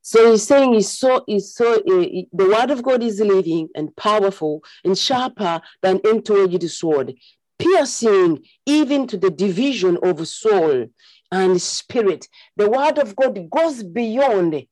So 0.00 0.30
he's 0.30 0.46
saying 0.46 0.74
he's 0.74 0.92
so 0.92 1.24
he's 1.26 1.52
so 1.52 1.74
uh, 1.74 2.06
the 2.32 2.48
word 2.54 2.70
of 2.70 2.84
God 2.84 3.02
is 3.02 3.20
living 3.20 3.68
and 3.74 3.94
powerful 3.96 4.62
and 4.84 4.96
sharper 4.96 5.60
than 5.82 6.00
any 6.04 6.22
two-edged 6.22 6.70
sword, 6.70 7.14
piercing 7.58 8.44
even 8.64 9.08
to 9.08 9.16
the 9.18 9.30
division 9.30 9.98
of 10.04 10.26
soul 10.28 10.86
and 11.32 11.60
spirit. 11.60 12.28
The 12.56 12.70
word 12.70 12.98
of 12.98 13.16
God 13.16 13.50
goes 13.50 13.82
beyond 13.82 14.66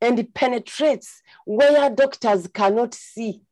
and 0.00 0.32
penetrates 0.32 1.22
where 1.44 1.90
doctors 1.90 2.46
cannot 2.46 2.94
see. 2.94 3.42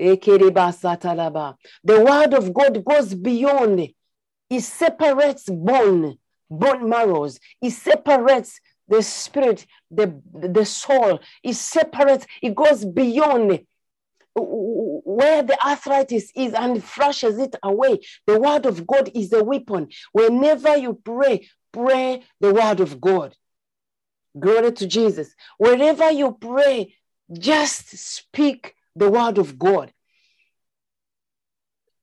The 0.00 1.54
word 1.84 2.34
of 2.34 2.54
God 2.54 2.84
goes 2.84 3.14
beyond. 3.14 3.88
It 4.48 4.62
separates 4.62 5.44
bone, 5.48 6.16
bone 6.50 6.88
marrows. 6.88 7.38
It 7.60 7.72
separates 7.72 8.60
the 8.88 9.02
spirit, 9.02 9.66
the, 9.90 10.20
the 10.34 10.64
soul. 10.64 11.20
It 11.42 11.54
separates, 11.54 12.26
it 12.42 12.54
goes 12.54 12.84
beyond 12.84 13.60
where 14.34 15.42
the 15.42 15.60
arthritis 15.64 16.32
is 16.34 16.54
and 16.54 16.82
flushes 16.82 17.38
it 17.38 17.54
away. 17.62 18.00
The 18.26 18.40
word 18.40 18.66
of 18.66 18.86
God 18.86 19.10
is 19.14 19.32
a 19.32 19.44
weapon. 19.44 19.88
Whenever 20.12 20.76
you 20.76 20.94
pray, 21.04 21.48
pray 21.72 22.22
the 22.40 22.54
word 22.54 22.80
of 22.80 23.00
God. 23.00 23.36
Glory 24.38 24.72
to 24.72 24.86
Jesus. 24.86 25.34
Wherever 25.58 26.10
you 26.10 26.36
pray, 26.40 26.94
just 27.32 27.90
speak 27.98 28.74
the 29.00 29.10
word 29.10 29.38
of 29.38 29.58
God. 29.58 29.92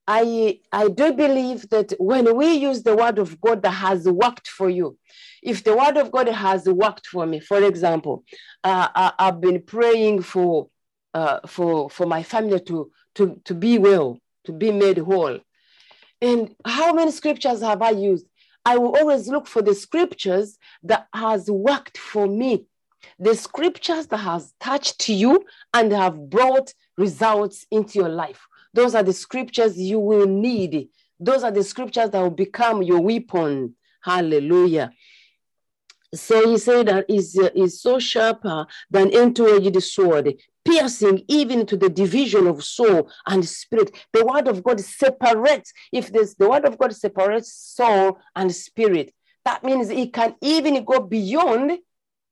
I, 0.07 0.62
I 0.71 0.88
do 0.88 1.13
believe 1.13 1.69
that 1.69 1.93
when 1.99 2.36
we 2.36 2.53
use 2.53 2.81
the 2.81 2.95
word 2.95 3.19
of 3.19 3.39
God 3.39 3.62
that 3.62 3.77
has 3.88 4.07
worked 4.07 4.47
for 4.47 4.69
you, 4.69 4.97
if 5.43 5.63
the 5.63 5.75
word 5.75 5.97
of 5.97 6.12
God 6.12 6.27
has 6.27 6.67
worked 6.67 7.05
for 7.05 7.25
me, 7.25 7.39
for 7.39 7.62
example, 7.63 8.23
uh, 8.63 8.88
I, 8.95 9.25
have 9.25 9.39
been 9.41 9.62
praying 9.62 10.23
for, 10.23 10.69
uh, 11.13 11.39
for, 11.45 11.89
for 11.89 12.07
my 12.07 12.23
family 12.23 12.60
to, 12.62 12.89
to, 13.15 13.39
to 13.45 13.53
be 13.53 13.77
well, 13.77 14.17
to 14.45 14.51
be 14.51 14.71
made 14.71 14.97
whole. 14.97 15.39
And 16.19 16.55
how 16.65 16.93
many 16.93 17.12
scriptures 17.12 17.62
have 17.62 17.81
I 17.81 17.91
used? 17.91 18.25
I 18.65 18.77
will 18.77 18.97
always 18.97 19.27
look 19.27 19.45
for 19.45 19.62
the 19.62 19.75
scriptures 19.75 20.57
that 20.83 21.07
has 21.13 21.51
worked 21.51 21.97
for 21.97 22.25
me 22.27 22.65
the 23.19 23.36
scriptures 23.36 24.07
that 24.07 24.17
has 24.17 24.53
touched 24.60 25.10
you 25.10 25.45
and 25.73 25.91
have 25.91 26.29
brought 26.29 26.73
results 26.97 27.65
into 27.71 27.99
your 27.99 28.10
life. 28.10 28.47
Those 28.73 28.95
are 28.95 29.03
the 29.03 29.13
scriptures 29.13 29.77
you 29.77 29.99
will 29.99 30.27
need. 30.27 30.89
Those 31.19 31.43
are 31.43 31.51
the 31.51 31.63
scriptures 31.63 32.10
that 32.10 32.21
will 32.21 32.29
become 32.29 32.83
your 32.83 32.99
weapon. 33.01 33.75
Hallelujah. 34.01 34.91
So 36.13 36.49
he 36.49 36.57
said 36.57 36.88
that 36.88 37.05
is 37.10 37.38
uh, 37.38 37.49
is 37.53 37.81
so 37.81 37.99
sharper 37.99 38.65
than 38.89 39.13
any 39.13 39.33
two-edged 39.33 39.83
sword, 39.83 40.36
piercing 40.63 41.23
even 41.27 41.65
to 41.65 41.75
the 41.75 41.89
division 41.89 42.47
of 42.47 42.63
soul 42.63 43.12
and 43.25 43.47
spirit. 43.47 43.91
The 44.13 44.25
word 44.25 44.47
of 44.47 44.63
God 44.63 44.79
separates. 44.79 45.73
If 45.91 46.12
there's 46.12 46.36
the 46.36 46.49
word 46.49 46.65
of 46.65 46.77
God 46.77 46.95
separates 46.95 47.53
soul 47.53 48.19
and 48.36 48.53
spirit, 48.55 49.13
that 49.43 49.63
means 49.63 49.89
it 49.89 50.13
can 50.13 50.36
even 50.41 50.83
go 50.86 51.01
beyond 51.01 51.77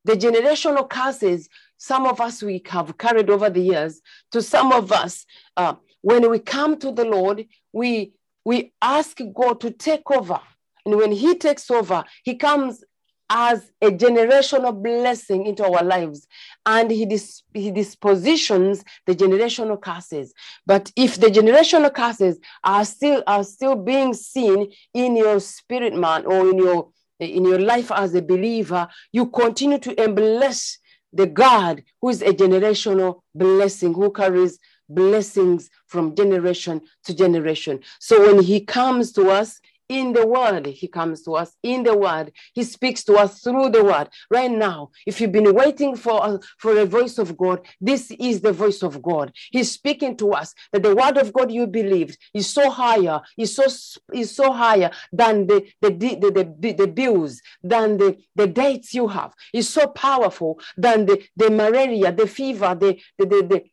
the 0.05 0.13
generational 0.13 0.89
curses 0.89 1.49
some 1.77 2.05
of 2.05 2.21
us 2.21 2.41
we 2.41 2.61
have 2.67 2.97
carried 2.97 3.29
over 3.29 3.49
the 3.49 3.61
years 3.61 4.01
to 4.31 4.41
some 4.41 4.71
of 4.71 4.91
us 4.91 5.25
uh, 5.57 5.75
when 6.01 6.29
we 6.29 6.39
come 6.39 6.77
to 6.77 6.91
the 6.91 7.05
lord 7.05 7.45
we 7.73 8.13
we 8.43 8.71
ask 8.81 9.19
god 9.33 9.59
to 9.59 9.71
take 9.71 10.09
over. 10.11 10.39
And 10.85 10.95
when 10.97 11.11
he 11.11 11.35
takes 11.35 11.69
over 11.71 12.03
he 12.23 12.35
comes 12.35 12.83
as 13.29 13.71
a 13.81 13.89
generational 13.89 14.81
blessing 14.81 15.47
into 15.47 15.63
our 15.63 15.83
lives. 15.83 16.27
And 16.65 16.91
he, 16.91 17.05
dis- 17.05 17.41
he 17.53 17.71
dispositions 17.71 18.83
the 19.07 19.15
generational 19.15 19.81
curses. 19.81 20.33
But 20.65 20.91
if 20.95 21.19
the 21.19 21.27
generational 21.27 21.93
curses 21.93 22.39
are 22.63 22.85
still 22.85 23.23
are 23.25 23.43
still 23.43 23.75
being 23.75 24.13
seen 24.13 24.71
in 24.93 25.15
your 25.15 25.39
spirit 25.39 25.95
man 25.95 26.25
or 26.25 26.49
in 26.49 26.57
your 26.57 26.89
in 27.19 27.45
your 27.45 27.59
life 27.59 27.93
as 27.93 28.13
a 28.13 28.21
believer 28.21 28.85
you 29.13 29.25
continue 29.27 29.77
to 29.79 30.03
embrace 30.03 30.79
the 31.15 31.25
god 31.25 31.83
who 32.01 32.09
is 32.09 32.21
a 32.21 32.33
generational 32.33 33.21
blessing 33.33 33.93
who 33.93 34.11
carries 34.11 34.59
blessings 34.89 35.69
from 35.87 36.15
generation 36.15 36.81
to 37.03 37.13
generation. 37.13 37.79
So 37.99 38.27
when 38.27 38.43
he 38.43 38.61
comes 38.61 39.11
to 39.13 39.29
us 39.29 39.59
in 39.89 40.13
the 40.13 40.25
word 40.25 40.65
he 40.65 40.87
comes 40.87 41.21
to 41.23 41.33
us 41.33 41.55
in 41.63 41.83
the 41.83 41.95
word. 41.95 42.31
He 42.53 42.63
speaks 42.63 43.03
to 43.05 43.15
us 43.15 43.41
through 43.41 43.69
the 43.69 43.83
word. 43.83 44.09
Right 44.29 44.51
now 44.51 44.91
if 45.05 45.21
you've 45.21 45.31
been 45.31 45.53
waiting 45.53 45.95
for 45.95 46.23
uh, 46.23 46.37
for 46.57 46.77
a 46.77 46.85
voice 46.85 47.17
of 47.17 47.37
god 47.37 47.65
this 47.79 48.11
is 48.11 48.41
the 48.41 48.51
voice 48.51 48.83
of 48.83 49.01
god. 49.01 49.31
He's 49.51 49.71
speaking 49.71 50.17
to 50.17 50.33
us 50.33 50.53
that 50.71 50.83
the 50.83 50.95
word 50.95 51.17
of 51.17 51.33
god 51.33 51.51
you 51.51 51.67
believed 51.67 52.17
is 52.33 52.47
so 52.47 52.69
higher 52.69 53.21
is 53.37 53.55
so 53.55 53.65
is 54.13 54.35
so 54.35 54.51
higher 54.51 54.91
than 55.11 55.47
the 55.47 55.67
the 55.81 55.91
the, 55.91 56.55
the, 56.59 56.73
the, 56.73 56.87
bills 56.87 57.41
than 57.63 57.97
the 57.97 58.17
the 58.35 58.47
dates 58.47 58.93
you 58.93 59.07
have. 59.07 59.33
Is 59.53 59.69
so 59.69 59.87
powerful 59.87 60.59
than 60.77 61.05
the 61.05 61.23
the 61.35 61.49
malaria 61.49 62.11
the 62.11 62.27
fever 62.27 62.75
the 62.75 62.99
the, 63.17 63.25
the, 63.25 63.63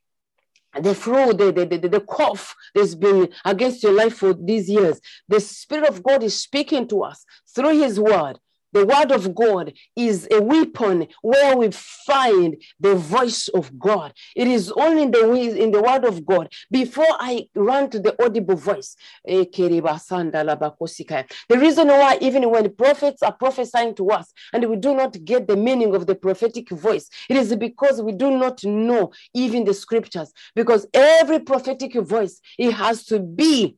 the 0.81 0.95
flu, 0.95 1.33
the, 1.33 1.53
the, 1.53 1.67
the, 1.67 1.89
the 1.89 2.01
cough 2.01 2.55
that's 2.75 2.95
been 2.95 3.29
against 3.45 3.83
your 3.83 3.93
life 3.93 4.15
for 4.15 4.33
these 4.33 4.69
years. 4.69 5.01
The 5.29 5.41
Spirit 5.41 5.89
of 5.89 6.03
God 6.03 6.23
is 6.23 6.39
speaking 6.39 6.89
to 6.89 7.03
us 7.03 7.25
through 7.55 7.81
His 7.81 8.01
Word. 8.01 8.39
The 8.73 8.87
word 8.87 9.13
of 9.13 9.35
God 9.35 9.75
is 9.97 10.27
a 10.31 10.41
weapon 10.41 11.09
where 11.23 11.57
we 11.57 11.71
find 11.71 12.57
the 12.81 12.95
voice 12.95 13.49
of 13.49 13.79
God. 13.79 14.13
It 14.35 14.47
is 14.47 14.73
only 14.73 15.03
in 15.03 15.11
the 15.11 15.63
in 15.63 15.71
the 15.71 15.83
word 15.83 16.05
of 16.05 16.25
God. 16.25 16.53
Before 16.71 17.15
I 17.21 17.49
run 17.55 17.91
to 17.91 18.01
the 18.01 18.21
audible 18.23 18.57
voice, 18.57 18.97
eh, 19.27 19.45
the 19.45 21.59
reason 21.59 21.89
why 21.89 22.19
even 22.21 22.51
when 22.51 22.75
prophets 22.75 23.23
are 23.23 23.33
prophesying 23.33 23.95
to 23.97 24.11
us 24.11 24.33
and 24.53 24.69
we 24.69 24.77
do 24.77 24.95
not 24.95 25.23
get 25.25 25.47
the 25.47 25.57
meaning 25.57 25.95
of 25.95 26.07
the 26.07 26.15
prophetic 26.15 26.71
voice, 26.71 27.09
it 27.29 27.37
is 27.37 27.55
because 27.57 28.01
we 28.01 28.13
do 28.13 28.31
not 28.31 28.65
know 28.65 29.13
even 29.35 29.65
the 29.65 29.75
scriptures. 29.75 30.33
Because 30.55 30.87
every 30.95 31.41
prophetic 31.41 31.95
voice, 31.95 32.41
it 32.59 32.73
has 32.73 33.05
to 33.07 33.19
be 33.19 33.77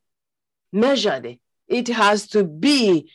measured. 0.72 1.38
It 1.68 1.88
has 1.88 2.26
to 2.28 2.44
be 2.44 3.10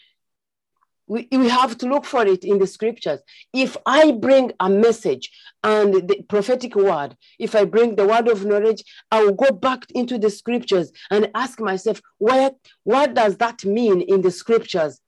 we, 1.10 1.28
we 1.32 1.50
have 1.50 1.78
to 1.80 1.88
look 1.88 2.06
for 2.06 2.26
it 2.26 2.46
in 2.46 2.60
the 2.60 2.68
scriptures. 2.68 3.20
If 3.52 3.76
I 3.86 4.12
bring 4.12 4.54
a 4.60 4.70
message 4.70 5.32
and 5.64 5.94
the 6.08 6.24
prophetic 6.30 6.76
word, 6.76 7.18
if 7.40 7.56
I 7.56 7.66
bring 7.66 7.96
the 7.96 8.08
word 8.08 8.28
of 8.28 8.46
knowledge, 8.46 8.84
I 9.12 9.24
will 9.24 9.34
go 9.34 9.52
back 9.52 9.90
into 9.92 10.20
the 10.20 10.30
scriptures 10.30 10.92
and 11.10 11.32
ask 11.34 11.60
myself, 11.60 12.00
where, 12.20 12.52
what 12.84 13.16
does 13.16 13.38
that 13.38 13.66
mean 13.66 14.02
in 14.02 14.22
the 14.22 14.32
scriptures? 14.32 15.02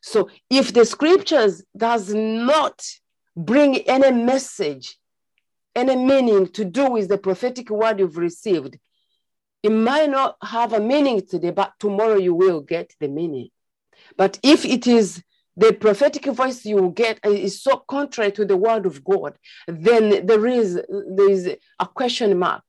So 0.00 0.30
if 0.48 0.72
the 0.72 0.86
scriptures 0.86 1.64
does 1.76 2.14
not 2.14 2.86
bring 3.36 3.78
any 3.88 4.12
message, 4.12 4.96
any 5.74 5.96
meaning 5.96 6.46
to 6.52 6.64
do 6.64 6.90
with 6.90 7.08
the 7.08 7.18
prophetic 7.18 7.70
word 7.70 7.98
you've 7.98 8.16
received, 8.16 8.78
it 9.62 9.72
might 9.72 10.10
not 10.10 10.36
have 10.42 10.72
a 10.72 10.80
meaning 10.80 11.26
today, 11.26 11.50
but 11.50 11.72
tomorrow 11.80 12.16
you 12.16 12.34
will 12.34 12.60
get 12.60 12.94
the 13.00 13.08
meaning. 13.08 13.48
But 14.16 14.38
if 14.42 14.64
it 14.64 14.86
is 14.86 15.22
the 15.60 15.72
prophetic 15.84 16.24
voice 16.26 16.64
you 16.64 16.90
get 17.02 17.18
is 17.24 17.62
so 17.62 17.72
contrary 17.94 18.32
to 18.32 18.44
the 18.44 18.56
word 18.56 18.86
of 18.86 19.04
God, 19.04 19.32
then 19.66 20.04
there 20.26 20.46
is 20.46 20.68
there 21.18 21.30
is 21.30 21.42
a 21.78 21.86
question 21.86 22.38
mark. 22.38 22.62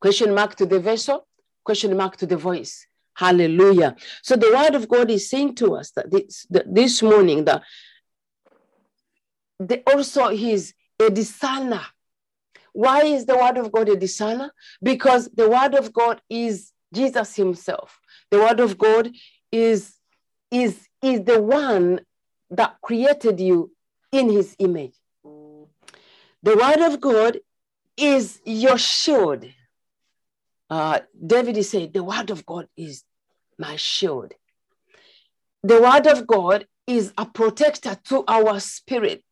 Question 0.00 0.34
mark 0.34 0.54
to 0.56 0.66
the 0.66 0.80
vessel, 0.90 1.26
question 1.64 1.96
mark 1.96 2.16
to 2.18 2.26
the 2.26 2.36
voice. 2.36 2.86
Hallelujah. 3.14 3.96
So 4.22 4.36
the 4.36 4.52
word 4.52 4.74
of 4.74 4.88
God 4.88 5.10
is 5.10 5.30
saying 5.30 5.54
to 5.60 5.76
us 5.76 5.92
that 5.92 6.10
this, 6.10 6.46
that 6.50 6.66
this 6.78 7.02
morning 7.02 7.44
that 7.44 7.62
the, 9.58 9.82
also 9.92 10.28
he's 10.28 10.74
a 11.00 11.08
discerner. 11.10 11.86
Why 12.72 13.04
is 13.04 13.24
the 13.24 13.36
word 13.36 13.56
of 13.56 13.72
God 13.72 13.88
a 13.88 13.96
discerner? 13.96 14.50
Because 14.82 15.30
the 15.30 15.48
word 15.48 15.74
of 15.74 15.92
God 15.92 16.20
is 16.28 16.72
Jesus 16.92 17.36
himself. 17.36 17.98
The 18.30 18.40
word 18.40 18.60
of 18.60 18.76
God 18.76 19.10
is, 19.50 19.94
is 20.50 20.88
is 21.02 21.24
the 21.24 21.40
one 21.40 22.00
that 22.50 22.76
created 22.82 23.40
you 23.40 23.70
in 24.12 24.30
his 24.30 24.54
image. 24.58 24.94
The 26.42 26.56
word 26.56 26.92
of 26.92 27.00
God 27.00 27.38
is 27.96 28.40
your 28.44 28.78
shield. 28.78 29.46
Uh, 30.68 31.00
David 31.26 31.62
said, 31.64 31.92
The 31.92 32.04
word 32.04 32.30
of 32.30 32.44
God 32.44 32.68
is 32.76 33.04
my 33.58 33.76
shield. 33.76 34.32
The 35.62 35.80
word 35.80 36.06
of 36.06 36.26
God 36.26 36.66
is 36.86 37.12
a 37.16 37.24
protector 37.24 37.96
to 38.08 38.24
our 38.28 38.60
spirit. 38.60 39.24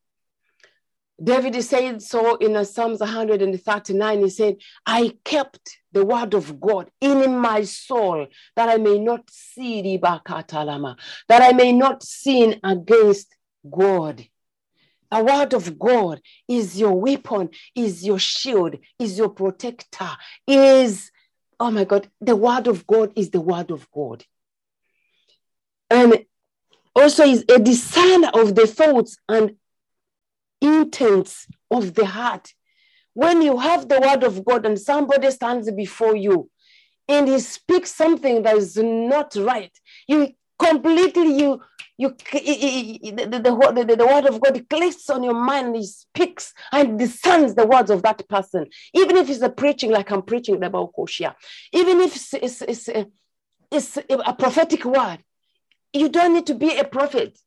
David 1.23 1.63
said 1.63 2.03
so 2.03 2.37
in 2.37 2.65
Psalms 2.65 3.01
139. 3.01 4.23
He 4.23 4.31
said, 4.31 4.57
I 4.87 5.17
kept 5.25 5.79
the 5.93 6.05
word 6.05 6.35
of 6.35 6.61
God 6.61 6.91
in 7.01 7.39
my 7.39 7.63
soul 7.63 8.27
that 8.57 8.69
I 8.69 8.77
may 8.77 8.99
not 8.99 9.31
see 9.31 9.97
that 9.99 10.23
I 11.31 11.53
may 11.53 11.73
not 11.73 12.03
sin 12.03 12.61
against 12.65 13.35
God. 13.71 14.25
A 15.11 15.23
word 15.23 15.53
of 15.53 15.79
God 15.79 16.23
is 16.49 16.81
your 16.81 16.99
weapon, 16.99 17.51
is 17.75 18.05
your 18.05 18.19
shield, 18.19 18.77
is 18.99 19.19
your 19.19 19.29
protector, 19.29 20.11
is, 20.47 21.11
oh 21.61 21.71
my 21.71 21.85
God, 21.85 22.09
the 22.21 22.35
word 22.35 22.67
of 22.67 22.87
God 22.87 23.13
is 23.15 23.31
the 23.31 23.41
word 23.41 23.71
of 23.71 23.91
God. 23.91 24.25
And 25.91 26.25
also 26.97 27.25
is 27.25 27.45
a 27.51 27.59
discerner 27.59 28.31
of 28.33 28.55
the 28.55 28.67
thoughts 28.67 29.19
and 29.29 29.57
intents 30.63 31.47
of 31.71 31.95
the 31.95 32.07
heart. 32.07 32.53
When 33.15 33.43
you 33.43 33.59
have 33.59 33.89
the 33.89 34.01
word 34.01 34.25
of 34.25 34.45
God 34.45 34.65
and 34.65 34.79
somebody 34.79 35.31
stands 35.31 35.71
before 35.73 36.17
you 36.17 36.51
and 37.09 37.29
he 37.29 37.39
speaks 37.41 37.95
something 37.95 38.43
that 38.43 38.57
is 38.57 38.77
not 38.77 39.35
right, 39.37 39.73
you 40.07 40.33
completely 40.59 41.37
you 41.37 41.61
you 41.99 42.09
the, 42.19 43.27
the, 43.31 43.39
the, 43.39 43.97
the, 43.97 44.07
word 44.07 44.27
of 44.27 44.41
God 44.41 44.67
clicks 44.69 45.09
on 45.11 45.23
your 45.23 45.35
mind 45.35 45.69
and 45.69 45.77
he 45.77 45.87
speaks 45.87 46.53
and 46.73 46.99
discerns 46.99 47.55
the 47.55 47.67
words 47.67 47.91
of 47.91 48.03
that 48.03 48.27
person. 48.29 48.67
Even 48.95 49.17
if 49.17 49.29
it's 49.29 49.43
a 49.43 49.51
preaching 49.51 49.91
like 49.91 50.11
I'm 50.11 50.23
preaching 50.23 50.63
about 50.63 50.93
Koshia, 50.95 51.35
even 51.73 52.01
if 52.01 52.17
it's, 52.17 52.35
it's, 52.35 52.63
it's, 52.63 52.89
uh, 52.89 53.05
it's 53.71 53.99
a 54.09 54.35
prophetic 54.35 54.85
word, 54.85 55.19
you 55.93 56.09
don't 56.09 56.35
need 56.35 56.47
to 56.47 56.55
be 56.55 56.77
a 56.77 56.85
prophet 56.85 57.39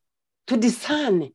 to 0.48 0.58
discern 0.58 1.32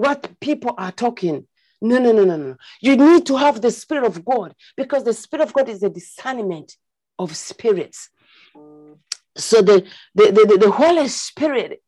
what 0.00 0.40
people 0.40 0.74
are 0.78 0.92
talking. 0.92 1.46
No, 1.82 1.98
no, 1.98 2.12
no, 2.12 2.24
no, 2.24 2.36
no. 2.36 2.56
You 2.80 2.96
need 2.96 3.26
to 3.26 3.36
have 3.36 3.60
the 3.60 3.70
Spirit 3.70 4.06
of 4.06 4.24
God 4.24 4.54
because 4.74 5.04
the 5.04 5.12
Spirit 5.12 5.44
of 5.46 5.52
God 5.52 5.68
is 5.68 5.82
a 5.82 5.90
discernment 5.90 6.74
of 7.18 7.36
spirits. 7.36 8.08
So 9.36 9.60
the, 9.60 9.86
the, 10.14 10.32
the, 10.32 10.58
the 10.58 10.70
Holy 10.70 11.06
Spirit 11.08 11.82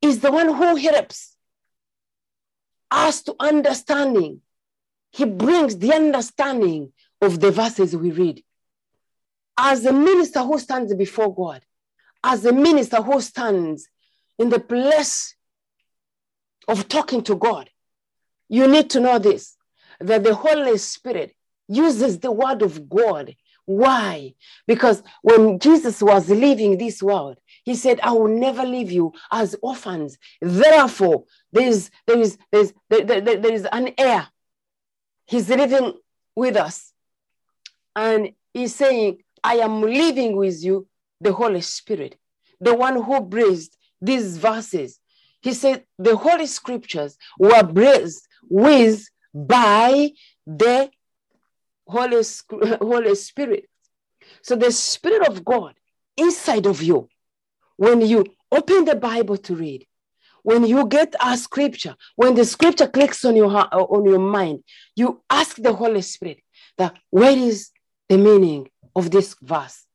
is 0.00 0.20
the 0.20 0.30
one 0.30 0.46
who 0.46 0.76
helps 0.76 1.36
us 2.92 3.22
to 3.22 3.34
understanding. 3.40 4.40
He 5.10 5.24
brings 5.24 5.76
the 5.78 5.92
understanding 5.92 6.92
of 7.20 7.40
the 7.40 7.50
verses 7.50 7.96
we 7.96 8.12
read. 8.12 8.44
As 9.58 9.84
a 9.86 9.92
minister 9.92 10.40
who 10.40 10.56
stands 10.60 10.94
before 10.94 11.34
God, 11.34 11.62
as 12.22 12.44
a 12.44 12.52
minister 12.52 13.02
who 13.02 13.20
stands 13.20 13.88
in 14.38 14.50
the 14.50 14.60
place 14.60 15.35
of 16.68 16.88
talking 16.88 17.22
to 17.22 17.36
God. 17.36 17.70
you 18.48 18.68
need 18.68 18.90
to 18.90 19.00
know 19.00 19.18
this 19.18 19.56
that 20.00 20.24
the 20.24 20.34
Holy 20.34 20.76
Spirit 20.78 21.34
uses 21.68 22.18
the 22.18 22.30
word 22.30 22.62
of 22.62 22.88
God. 22.88 23.34
Why? 23.64 24.34
Because 24.66 25.02
when 25.22 25.58
Jesus 25.58 26.00
was 26.02 26.28
leaving 26.28 26.78
this 26.78 27.02
world, 27.02 27.38
he 27.64 27.74
said, 27.74 27.98
I 28.00 28.12
will 28.12 28.28
never 28.28 28.62
leave 28.62 28.92
you 28.92 29.12
as 29.32 29.56
orphans. 29.62 30.18
Therefore, 30.40 31.24
there 31.52 31.66
is, 31.66 31.90
there 32.06 32.20
is, 32.20 32.38
there 32.52 32.60
is, 32.60 32.74
there, 32.88 33.04
there, 33.04 33.20
there 33.20 33.52
is 33.52 33.66
an 33.72 33.92
heir. 33.98 34.28
He's 35.26 35.48
living 35.48 35.94
with 36.36 36.56
us. 36.56 36.92
And 37.96 38.32
he's 38.52 38.74
saying, 38.74 39.22
I 39.42 39.56
am 39.56 39.82
living 39.82 40.36
with 40.36 40.62
you, 40.62 40.86
the 41.20 41.32
Holy 41.32 41.62
Spirit, 41.62 42.16
the 42.60 42.74
one 42.74 43.02
who 43.02 43.20
breathed 43.20 43.76
these 44.00 44.36
verses. 44.36 45.00
He 45.46 45.52
said, 45.52 45.84
the 45.96 46.16
Holy 46.16 46.46
Scriptures 46.46 47.16
were 47.38 47.62
breathed 47.62 48.16
with 48.48 49.06
by 49.32 50.10
the 50.44 50.90
Holy, 51.86 52.22
Holy 52.80 53.14
Spirit. 53.14 53.68
So 54.42 54.56
the 54.56 54.72
Spirit 54.72 55.28
of 55.28 55.44
God 55.44 55.74
inside 56.16 56.66
of 56.66 56.82
you, 56.82 57.08
when 57.76 58.00
you 58.00 58.26
open 58.50 58.86
the 58.86 58.96
Bible 58.96 59.36
to 59.36 59.54
read, 59.54 59.86
when 60.42 60.64
you 60.64 60.84
get 60.88 61.14
a 61.24 61.36
scripture, 61.36 61.94
when 62.16 62.34
the 62.34 62.44
scripture 62.44 62.88
clicks 62.88 63.24
on 63.24 63.36
your 63.36 63.48
heart, 63.48 63.68
on 63.72 64.04
your 64.04 64.18
mind, 64.18 64.64
you 64.96 65.22
ask 65.30 65.54
the 65.58 65.72
Holy 65.72 66.02
Spirit 66.02 66.42
that 66.76 66.96
where 67.10 67.38
is 67.38 67.70
the 68.08 68.18
meaning 68.18 68.68
of 68.96 69.12
this 69.12 69.36
verse? 69.40 69.86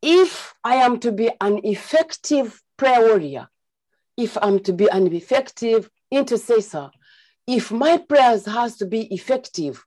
If 0.00 0.54
I 0.64 0.76
am 0.76 1.00
to 1.00 1.12
be 1.12 1.30
an 1.38 1.60
effective 1.64 2.62
prayer 2.78 3.00
warrior, 3.00 3.48
if 4.18 4.36
I'm 4.42 4.58
to 4.64 4.72
be 4.74 4.88
an 4.88 5.06
effective 5.14 5.88
intercessor, 6.10 6.90
if 7.46 7.70
my 7.70 7.96
prayers 7.96 8.44
has 8.44 8.76
to 8.78 8.86
be 8.86 9.02
effective, 9.14 9.82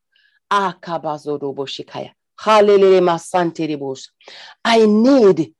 I 0.49 0.73
need 4.87 5.53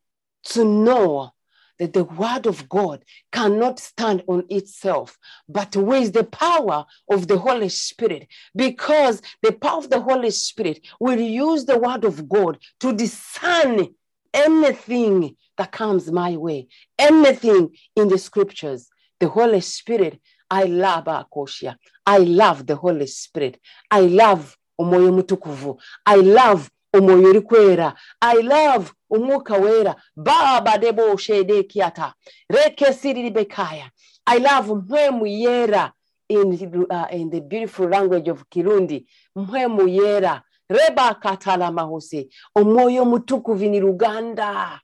to 0.44 0.66
know 0.66 1.32
that 1.80 1.94
the 1.94 2.04
word 2.04 2.46
of 2.48 2.70
God 2.70 3.04
cannot 3.32 3.80
stand 3.80 4.24
on 4.28 4.46
itself, 4.50 5.18
but 5.50 5.76
with 5.76 6.14
the 6.14 6.24
power 6.24 6.86
of 7.10 7.28
the 7.28 7.38
Holy 7.38 7.70
Spirit, 7.70 8.28
because 8.56 9.22
the 9.44 9.52
power 9.52 9.80
of 9.80 9.90
the 9.90 10.00
Holy 10.00 10.32
Spirit 10.32 10.88
will 11.00 11.20
use 11.20 11.66
the 11.66 11.78
word 11.78 12.06
of 12.06 12.30
God 12.30 12.58
to 12.80 12.94
discern 12.94 13.90
anything 14.34 15.36
that 15.62 15.72
comes 15.72 16.12
my 16.12 16.36
way, 16.38 16.68
anything 16.98 17.76
in 17.96 18.08
the 18.08 18.18
scriptures. 18.18 18.90
The 19.20 19.28
Holy 19.30 19.62
Spirit, 19.62 20.20
I 20.50 20.64
love 20.64 21.06
Akoshia. 21.06 21.76
I 22.04 22.18
love 22.18 22.66
the 22.66 22.76
Holy 22.76 23.06
Spirit. 23.06 23.60
I 23.92 24.00
love 24.02 24.58
omwoyo 24.80 25.12
mutukuvu. 25.12 25.80
I 26.08 26.16
love 26.16 26.68
omwoyo 26.94 27.30
uri 27.30 27.92
i 28.22 28.42
love 28.42 28.92
umwuka 29.10 29.56
wera 29.58 29.96
baba 30.16 30.78
debo 30.78 31.18
shede 31.18 31.64
kiata 31.64 32.14
reke 32.50 32.94
Siri 32.94 33.30
bekaya 33.30 33.92
i 34.26 34.40
love 34.40 34.74
mpwemu 34.74 35.26
yera 35.28 35.92
in, 36.28 36.86
uh, 36.90 37.08
in 37.12 37.30
the 37.30 37.42
beautiful 37.42 37.88
language 37.88 38.32
of 38.32 38.44
kirundi 38.50 39.08
mpwemu 39.36 39.88
yera 39.88 40.42
reba 40.70 41.14
katala 41.14 41.72
mahose 41.72 42.30
omwoyo 42.56 43.06
mutukuvu 43.06 43.64
in 43.64 43.80
luganda 43.80 44.82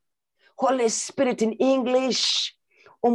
holy 0.58 0.90
spirit 0.90 1.42
in 1.42 1.54
english. 1.54 2.54
You 3.04 3.12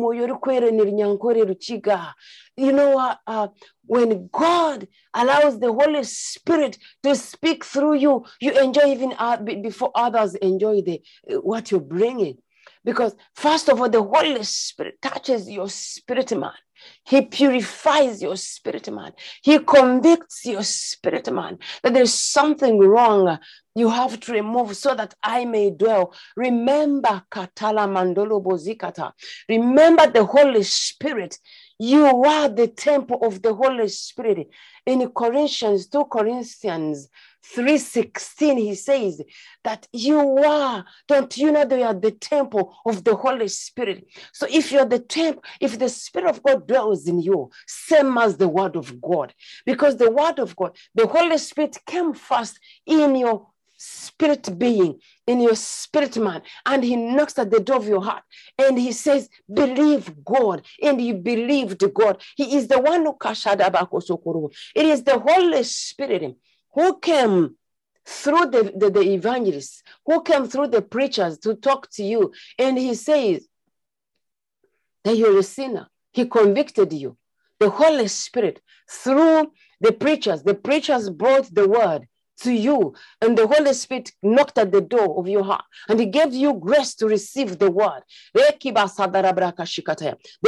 know 2.72 2.98
uh, 2.98 3.16
uh, 3.26 3.48
when 3.85 4.28
god 4.33 4.88
allows 5.12 5.59
the 5.59 5.72
holy 5.72 6.05
spirit 6.05 6.78
to 7.02 7.16
speak 7.16 7.64
through 7.64 7.94
you 7.94 8.24
you 8.40 8.52
enjoy 8.52 8.87
even 8.92 9.14
uh, 9.18 9.37
before 9.38 9.90
others 9.94 10.35
enjoy 10.37 10.83
the 10.83 11.02
what 11.40 11.70
you're 11.70 11.81
bringing. 11.81 12.38
Because 12.85 13.14
first 13.35 13.68
of 13.68 13.81
all 13.81 13.88
the 13.88 14.02
holy 14.02 14.44
spirit 14.44 15.02
touches 15.02 15.50
your 15.50 15.68
spirit 15.68 16.33
man 16.33 16.52
he 17.04 17.22
purifies 17.22 18.22
your 18.22 18.36
spirit 18.36 18.90
man. 18.90 19.12
He 19.42 19.58
convicts 19.58 20.44
your 20.44 20.62
spirit 20.62 21.32
man 21.32 21.58
that 21.82 21.94
there's 21.94 22.14
something 22.14 22.78
wrong. 22.78 23.38
You 23.74 23.88
have 23.88 24.20
to 24.20 24.32
remove 24.32 24.76
so 24.76 24.94
that 24.94 25.14
I 25.22 25.44
may 25.44 25.70
dwell. 25.70 26.14
Remember 26.36 27.22
Katala 27.30 27.88
Mandolo 27.88 28.42
Bozikata. 28.42 29.12
Remember 29.48 30.06
the 30.06 30.24
Holy 30.24 30.62
Spirit. 30.62 31.38
You 31.78 32.04
are 32.06 32.48
the 32.48 32.68
temple 32.68 33.18
of 33.22 33.42
the 33.42 33.54
Holy 33.54 33.88
Spirit. 33.88 34.48
In 34.86 35.08
Corinthians, 35.10 35.88
2 35.88 36.04
Corinthians 36.04 37.08
3.16, 37.56 38.58
he 38.58 38.74
says 38.74 39.20
that 39.64 39.88
you 39.92 40.38
are, 40.38 40.84
don't 41.08 41.36
you 41.36 41.50
know 41.50 41.64
that 41.64 41.78
you 41.78 41.84
are 41.84 41.94
the 41.94 42.12
temple 42.12 42.76
of 42.86 43.02
the 43.02 43.16
Holy 43.16 43.48
Spirit? 43.48 44.06
So 44.32 44.46
if 44.50 44.70
you're 44.70 44.84
the 44.84 44.98
temple, 44.98 45.42
if 45.60 45.78
the 45.78 45.88
Spirit 45.88 46.28
of 46.28 46.42
God 46.42 46.68
dwells 46.68 46.91
in 47.07 47.20
you, 47.20 47.50
same 47.66 48.16
as 48.18 48.37
the 48.37 48.48
word 48.48 48.76
of 48.76 49.00
God, 49.00 49.35
because 49.66 49.96
the 49.96 50.11
word 50.11 50.38
of 50.38 50.55
God, 50.57 50.76
the 50.94 51.07
Holy 51.07 51.38
Spirit 51.38 51.76
came 51.87 52.14
first 52.14 52.59
in 52.87 53.16
your 53.16 53.48
spirit 53.76 54.48
being, 54.59 55.00
in 55.26 55.40
your 55.40 55.57
spirit 55.57 56.16
man, 56.16 56.42
and 56.66 56.85
he 56.85 56.94
knocks 56.94 57.38
at 57.38 57.50
the 57.50 57.59
door 57.59 57.76
of 57.76 57.88
your 57.88 58.02
heart 58.02 58.22
and 58.59 58.78
he 58.78 58.92
says, 58.92 59.28
Believe 59.52 60.24
God, 60.24 60.64
and 60.81 61.00
you 61.00 61.14
believed 61.14 61.83
God. 61.92 62.22
He 62.37 62.57
is 62.57 62.68
the 62.68 62.81
one 62.81 63.05
who 63.05 64.50
It 64.74 64.87
is 64.87 65.02
the 65.02 65.18
Holy 65.18 65.62
Spirit 65.64 66.37
who 66.74 66.98
came 67.00 67.57
through 68.05 68.46
the, 68.46 68.72
the, 68.76 68.90
the 68.90 69.00
evangelists, 69.00 69.83
who 70.07 70.22
came 70.22 70.46
through 70.48 70.68
the 70.68 70.83
preachers 70.83 71.38
to 71.38 71.55
talk 71.55 71.90
to 71.90 72.02
you. 72.02 72.33
And 72.59 72.78
he 72.78 72.94
says 72.94 73.46
that 75.05 75.16
you're 75.16 75.38
a 75.38 75.42
sinner. 75.42 75.88
He 76.12 76.27
convicted 76.27 76.92
you. 76.92 77.16
The 77.59 77.70
Holy 77.70 78.09
Spirit, 78.09 78.61
through 78.88 79.53
the 79.81 79.92
preachers, 79.92 80.42
the 80.42 80.55
preachers 80.55 81.11
brought 81.11 81.55
the 81.55 81.68
word 81.68 82.09
to 82.40 82.53
you, 82.53 82.95
and 83.21 83.37
the 83.37 83.47
Holy 83.47 83.73
Spirit 83.73 84.12
knocked 84.23 84.59
at 84.59 84.73
the 84.73 84.81
door 84.81 85.18
of 85.18 85.29
your 85.29 85.45
heart, 85.45 85.64
and 85.88 86.01
He 86.01 86.07
gave 86.07 86.35
you 86.35 86.55
grace 86.55 86.95
to 86.97 87.07
receive 87.07 87.59
the 87.59 87.71
word. 87.71 88.03
There 88.35 88.51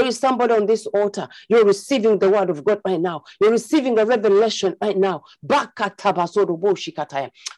is 0.06 0.18
somebody 0.18 0.54
on 0.54 0.66
this 0.66 0.86
altar. 0.86 1.28
You're 1.48 1.64
receiving 1.64 2.18
the 2.18 2.30
word 2.30 2.50
of 2.50 2.64
God 2.64 2.80
right 2.84 3.00
now. 3.00 3.24
You're 3.40 3.52
receiving 3.52 3.98
a 3.98 4.04
revelation 4.04 4.76
right 4.80 4.96
now. 4.96 5.24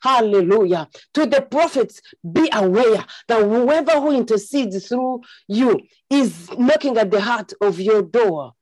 Hallelujah. 0.02 0.88
To 1.14 1.26
the 1.26 1.42
prophets, 1.42 2.00
be 2.32 2.48
aware 2.52 3.04
that 3.28 3.42
whoever 3.42 3.92
who 3.92 4.12
intercedes 4.12 4.88
through 4.88 5.22
you 5.48 5.80
is 6.10 6.50
knocking 6.58 6.96
at 6.98 7.10
the 7.10 7.20
heart 7.20 7.52
of 7.60 7.80
your 7.80 8.02
door 8.02 8.52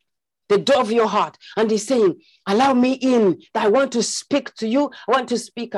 the 0.49 0.59
door 0.59 0.81
of 0.81 0.93
your 0.93 1.07
heart. 1.07 1.39
And 1.57 1.71
he's 1.71 1.87
saying, 1.87 2.21
Allow 2.47 2.75
me 2.75 2.93
in. 2.93 3.41
I 3.55 3.69
want 3.69 3.93
to 3.93 4.03
speak 4.03 4.55
to 4.57 4.69
you. 4.69 4.91
I 5.09 5.13
want 5.13 5.29
to 5.29 5.39
speak. 5.39 5.75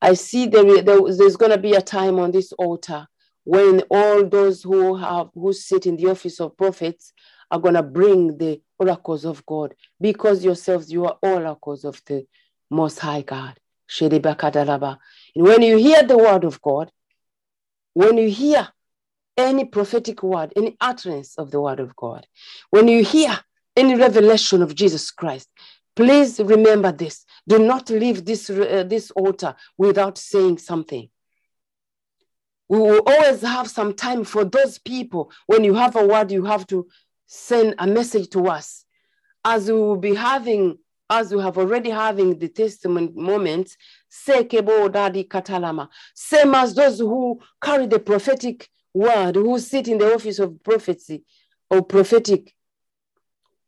I 0.00 0.14
see 0.14 0.46
there, 0.46 0.82
there's 0.82 1.36
going 1.36 1.50
to 1.50 1.58
be 1.58 1.74
a 1.74 1.82
time 1.82 2.18
on 2.18 2.30
this 2.30 2.52
altar 2.52 3.06
when 3.44 3.82
all 3.90 4.24
those 4.26 4.62
who 4.62 4.96
have 4.96 5.28
who 5.34 5.52
sit 5.52 5.86
in 5.86 5.96
the 5.96 6.10
office 6.10 6.40
of 6.40 6.56
prophets 6.56 7.12
are 7.50 7.58
going 7.58 7.74
to 7.74 7.82
bring 7.82 8.36
the 8.36 8.60
oracles 8.78 9.24
of 9.24 9.44
God 9.46 9.74
because 10.00 10.44
yourselves 10.44 10.92
you 10.92 11.06
are 11.06 11.18
oracles 11.22 11.84
of 11.84 12.00
the 12.06 12.26
most 12.70 12.98
high 12.98 13.22
God. 13.22 13.58
And 14.00 14.10
when 15.34 15.62
you 15.62 15.78
hear 15.78 16.02
the 16.02 16.18
word 16.18 16.44
of 16.44 16.60
God, 16.60 16.92
when 17.94 18.18
you 18.18 18.28
hear 18.28 18.68
any 19.38 19.64
prophetic 19.64 20.22
word, 20.22 20.52
any 20.56 20.76
utterance 20.80 21.36
of 21.38 21.50
the 21.50 21.60
word 21.60 21.80
of 21.80 21.96
God, 21.96 22.26
when 22.70 22.88
you 22.88 23.02
hear 23.04 23.38
any 23.76 23.94
revelation 23.94 24.60
of 24.60 24.74
Jesus 24.74 25.10
Christ, 25.10 25.48
please 25.94 26.40
remember 26.40 26.92
this. 26.92 27.24
Do 27.46 27.58
not 27.58 27.88
leave 27.88 28.24
this, 28.24 28.50
uh, 28.50 28.84
this 28.86 29.10
altar 29.12 29.54
without 29.78 30.18
saying 30.18 30.58
something. 30.58 31.08
We 32.68 32.78
will 32.78 33.00
always 33.06 33.40
have 33.42 33.70
some 33.70 33.94
time 33.94 34.24
for 34.24 34.44
those 34.44 34.78
people. 34.78 35.30
When 35.46 35.64
you 35.64 35.74
have 35.74 35.96
a 35.96 36.06
word, 36.06 36.30
you 36.30 36.44
have 36.44 36.66
to 36.66 36.88
send 37.26 37.76
a 37.78 37.86
message 37.86 38.28
to 38.30 38.48
us. 38.48 38.84
As 39.44 39.68
we 39.68 39.74
will 39.74 39.96
be 39.96 40.14
having, 40.14 40.78
as 41.08 41.32
we 41.32 41.40
have 41.40 41.56
already 41.56 41.90
having 41.90 42.38
the 42.38 42.48
testimony 42.48 43.10
moments, 43.14 43.76
same 44.10 44.48
as 46.54 46.74
those 46.74 46.98
who 46.98 47.40
carry 47.62 47.86
the 47.86 47.98
prophetic 48.04 48.68
word 48.94 49.36
who 49.36 49.58
sit 49.58 49.88
in 49.88 49.98
the 49.98 50.14
office 50.14 50.38
of 50.38 50.62
prophecy 50.62 51.24
or 51.70 51.82
prophetic 51.82 52.54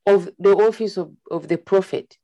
of 0.06 0.30
the 0.38 0.52
office 0.52 0.96
of, 0.96 1.12
of 1.30 1.48
the 1.48 1.58
prophet. 1.58 2.16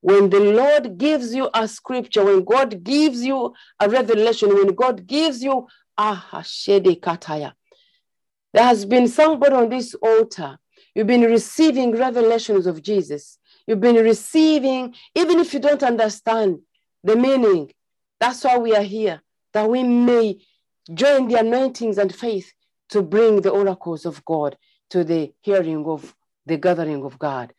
When 0.00 0.30
the 0.30 0.40
Lord 0.40 0.98
gives 0.98 1.34
you 1.34 1.50
a 1.54 1.66
scripture, 1.66 2.24
when 2.24 2.44
God 2.44 2.84
gives 2.84 3.24
you 3.24 3.54
a 3.80 3.88
revelation, 3.88 4.54
when 4.54 4.68
God 4.74 5.06
gives 5.06 5.42
you 5.42 5.66
a 5.96 6.14
hashede 6.14 7.00
kataya, 7.00 7.52
There 8.52 8.64
has 8.64 8.84
been 8.84 9.08
somebody 9.08 9.54
on 9.54 9.68
this 9.68 9.94
altar. 9.94 10.58
You've 10.94 11.08
been 11.08 11.22
receiving 11.22 11.92
revelations 11.96 12.66
of 12.66 12.82
Jesus. 12.82 13.38
You've 13.66 13.80
been 13.80 13.96
receiving, 13.96 14.94
even 15.14 15.40
if 15.40 15.52
you 15.54 15.60
don't 15.60 15.82
understand 15.82 16.60
the 17.02 17.16
meaning. 17.16 17.72
That's 18.20 18.44
why 18.44 18.58
we 18.58 18.76
are 18.76 18.82
here, 18.82 19.20
that 19.54 19.68
we 19.68 19.82
may 19.82 20.38
join 20.92 21.28
the 21.28 21.38
anointings 21.38 21.98
and 21.98 22.14
faith 22.14 22.52
to 22.90 23.02
bring 23.02 23.40
the 23.40 23.50
oracles 23.50 24.04
of 24.04 24.24
God 24.24 24.56
to 24.90 25.04
the 25.04 25.32
hearing 25.40 25.84
of 25.86 26.14
the 26.46 26.56
gathering 26.58 27.04
of 27.04 27.18
God. 27.18 27.52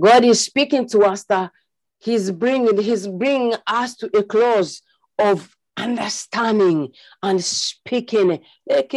God 0.00 0.24
is 0.24 0.44
speaking 0.44 0.88
to 0.88 1.00
us 1.00 1.24
that 1.24 1.50
He's 1.98 2.30
bringing, 2.30 2.78
He's 2.78 3.08
bringing 3.08 3.54
us 3.66 3.96
to 3.96 4.10
a 4.16 4.22
close 4.22 4.82
of 5.18 5.54
understanding 5.76 6.92
and 7.22 7.42
speaking. 7.42 8.40
The 8.66 8.90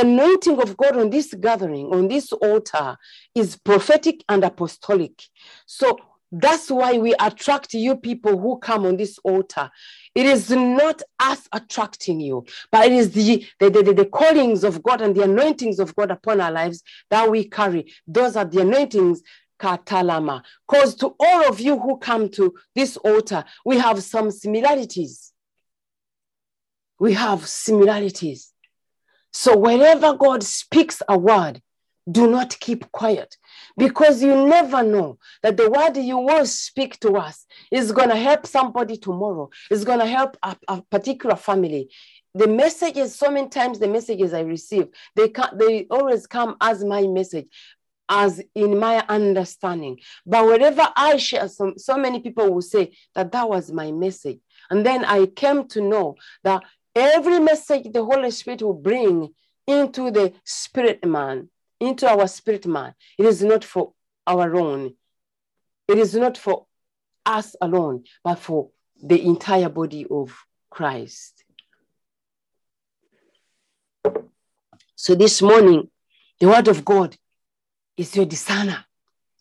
anointing 0.00 0.62
of 0.62 0.76
God 0.76 0.96
on 0.96 1.10
this 1.10 1.34
gathering, 1.34 1.86
on 1.92 2.08
this 2.08 2.32
altar, 2.32 2.96
is 3.34 3.56
prophetic 3.56 4.24
and 4.28 4.44
apostolic. 4.44 5.22
So 5.66 5.98
that's 6.30 6.70
why 6.70 6.98
we 6.98 7.14
attract 7.18 7.72
you 7.74 7.96
people 7.96 8.38
who 8.38 8.58
come 8.58 8.84
on 8.84 8.96
this 8.96 9.18
altar. 9.18 9.70
It 10.14 10.26
is 10.26 10.50
not 10.50 11.02
us 11.18 11.48
attracting 11.52 12.20
you, 12.20 12.44
but 12.70 12.86
it 12.86 12.92
is 12.92 13.12
the, 13.12 13.46
the, 13.60 13.70
the, 13.70 13.94
the, 13.94 14.04
callings 14.04 14.64
of 14.64 14.82
God 14.82 15.00
and 15.00 15.14
the 15.14 15.22
anointings 15.22 15.78
of 15.78 15.94
God 15.96 16.10
upon 16.10 16.40
our 16.40 16.52
lives 16.52 16.82
that 17.10 17.30
we 17.30 17.44
carry. 17.44 17.92
Those 18.06 18.36
are 18.36 18.44
the 18.44 18.60
anointings 18.60 19.22
katalama. 19.58 20.42
Because 20.68 20.94
to 20.96 21.14
all 21.18 21.48
of 21.48 21.60
you 21.60 21.78
who 21.78 21.96
come 21.98 22.28
to 22.30 22.54
this 22.74 22.96
altar, 22.98 23.44
we 23.64 23.78
have 23.78 24.02
some 24.02 24.30
similarities. 24.30 25.32
We 26.98 27.14
have 27.14 27.46
similarities. 27.46 28.52
So 29.32 29.56
wherever 29.56 30.14
God 30.14 30.42
speaks 30.42 31.02
a 31.08 31.16
word, 31.16 31.62
do 32.10 32.28
not 32.30 32.58
keep 32.60 32.90
quiet 32.92 33.36
because 33.76 34.22
you 34.22 34.46
never 34.46 34.82
know 34.82 35.18
that 35.42 35.56
the 35.56 35.70
word 35.70 35.96
you 35.96 36.18
will 36.18 36.46
speak 36.46 36.98
to 37.00 37.16
us 37.16 37.46
is 37.70 37.92
going 37.92 38.08
to 38.08 38.16
help 38.16 38.46
somebody 38.46 38.96
tomorrow, 38.96 39.50
is 39.70 39.84
going 39.84 39.98
to 39.98 40.06
help 40.06 40.36
a, 40.42 40.56
a, 40.68 40.82
particular 40.82 41.36
family. 41.36 41.90
The 42.34 42.46
messages, 42.46 43.14
so 43.14 43.30
many 43.30 43.48
times 43.48 43.78
the 43.78 43.88
messages 43.88 44.32
I 44.32 44.40
receive, 44.40 44.88
they, 45.16 45.32
they 45.54 45.86
always 45.90 46.26
come 46.26 46.56
as 46.60 46.84
my 46.84 47.06
message, 47.06 47.46
as 48.08 48.42
in 48.54 48.78
my 48.78 49.04
understanding. 49.08 49.98
But 50.24 50.46
wherever 50.46 50.88
I 50.96 51.16
share, 51.16 51.48
some, 51.48 51.78
so 51.78 51.96
many 51.96 52.20
people 52.20 52.52
will 52.52 52.62
say 52.62 52.92
that 53.14 53.32
that 53.32 53.48
was 53.48 53.70
my 53.72 53.92
message. 53.92 54.38
And 54.70 54.84
then 54.84 55.04
I 55.04 55.26
came 55.26 55.66
to 55.68 55.80
know 55.80 56.16
that 56.44 56.62
every 56.94 57.40
message 57.40 57.92
the 57.92 58.04
Holy 58.04 58.30
Spirit 58.30 58.62
will 58.62 58.74
bring 58.74 59.34
into 59.66 60.10
the 60.10 60.32
spirit 60.44 61.04
man 61.04 61.48
into 61.80 62.08
our 62.08 62.26
spirit 62.26 62.66
man. 62.66 62.94
It 63.18 63.26
is 63.26 63.42
not 63.42 63.64
for 63.64 63.92
our 64.26 64.56
own. 64.56 64.94
It 65.86 65.98
is 65.98 66.14
not 66.14 66.36
for 66.36 66.66
us 67.24 67.56
alone, 67.60 68.04
but 68.24 68.38
for 68.38 68.70
the 69.02 69.20
entire 69.22 69.68
body 69.68 70.06
of 70.10 70.36
Christ. 70.70 71.44
So 74.96 75.14
this 75.14 75.40
morning, 75.40 75.88
the 76.40 76.48
word 76.48 76.68
of 76.68 76.84
God 76.84 77.16
is 77.96 78.14
your 78.16 78.26
discerner, 78.26 78.84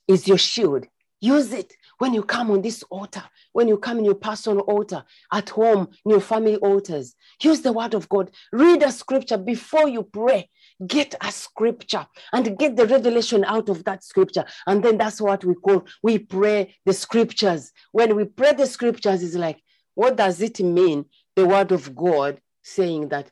is 0.07 0.27
your 0.27 0.37
shield. 0.37 0.87
Use 1.19 1.51
it 1.51 1.73
when 1.97 2.13
you 2.13 2.21
come 2.21 2.51
on 2.51 2.61
this 2.61 2.83
altar, 2.83 3.23
when 3.51 3.67
you 3.67 3.77
come 3.77 3.97
in 3.97 4.05
your 4.05 4.15
personal 4.15 4.59
altar, 4.61 5.03
at 5.31 5.49
home, 5.49 5.89
in 6.05 6.11
your 6.11 6.21
family 6.21 6.57
altars. 6.57 7.15
Use 7.41 7.61
the 7.61 7.73
word 7.73 7.95
of 7.95 8.07
God. 8.07 8.29
Read 8.51 8.83
a 8.83 8.91
scripture 8.91 9.37
before 9.37 9.89
you 9.89 10.03
pray 10.03 10.49
get 10.85 11.15
a 11.21 11.31
scripture 11.31 12.05
and 12.33 12.57
get 12.57 12.75
the 12.75 12.85
revelation 12.85 13.43
out 13.45 13.69
of 13.69 13.83
that 13.85 14.03
scripture. 14.03 14.45
And 14.67 14.83
then 14.83 14.97
that's 14.97 15.19
what 15.19 15.43
we 15.43 15.55
call, 15.55 15.85
we 16.03 16.19
pray 16.19 16.75
the 16.85 16.93
scriptures. 16.93 17.71
When 17.91 18.15
we 18.15 18.25
pray 18.25 18.53
the 18.53 18.67
scriptures, 18.67 19.23
it's 19.23 19.35
like, 19.35 19.61
what 19.95 20.15
does 20.15 20.41
it 20.41 20.59
mean? 20.59 21.05
The 21.35 21.45
word 21.45 21.71
of 21.71 21.95
God 21.95 22.39
saying 22.61 23.09
that 23.09 23.31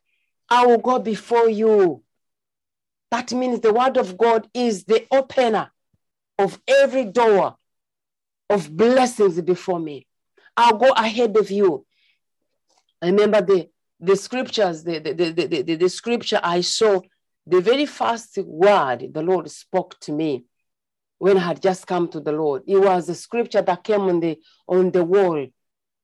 I 0.50 0.66
will 0.66 0.80
go 0.80 1.00
before 1.00 1.50
you. 1.50 2.04
That 3.12 3.32
means 3.34 3.60
the 3.60 3.74
word 3.74 3.98
of 3.98 4.18
God 4.18 4.48
is 4.54 4.86
the 4.86 5.06
opener 5.12 5.72
of 6.40 6.60
every 6.68 7.06
door 7.06 7.56
of 8.50 8.76
blessings 8.76 9.40
before 9.42 9.80
me. 9.80 10.08
I'll 10.58 10.78
go 10.78 10.90
ahead 10.90 11.36
of 11.38 11.52
you. 11.52 11.86
I 13.02 13.08
remember 13.08 13.42
the, 13.42 13.70
the 14.00 14.16
scriptures, 14.16 14.84
the, 14.84 15.00
the, 15.00 15.14
the, 15.14 15.32
the, 15.32 15.62
the, 15.62 15.76
the 15.76 15.90
scripture 15.90 16.40
I 16.42 16.62
saw 16.62 17.02
the 17.48 17.62
very 17.62 17.86
first 17.86 18.38
word 18.38 19.08
the 19.14 19.22
Lord 19.22 19.50
spoke 19.52 20.00
to 20.02 20.12
me 20.12 20.46
when 21.18 21.38
I 21.38 21.42
had 21.42 21.62
just 21.62 21.88
come 21.88 22.08
to 22.10 22.20
the 22.20 22.32
Lord, 22.32 22.64
it 22.68 22.78
was 22.78 23.08
a 23.10 23.16
scripture 23.16 23.62
that 23.62 23.84
came 23.84 24.02
on 24.02 24.20
the 24.20 24.38
on 24.68 24.92
the 24.92 25.04
wall, 25.04 25.48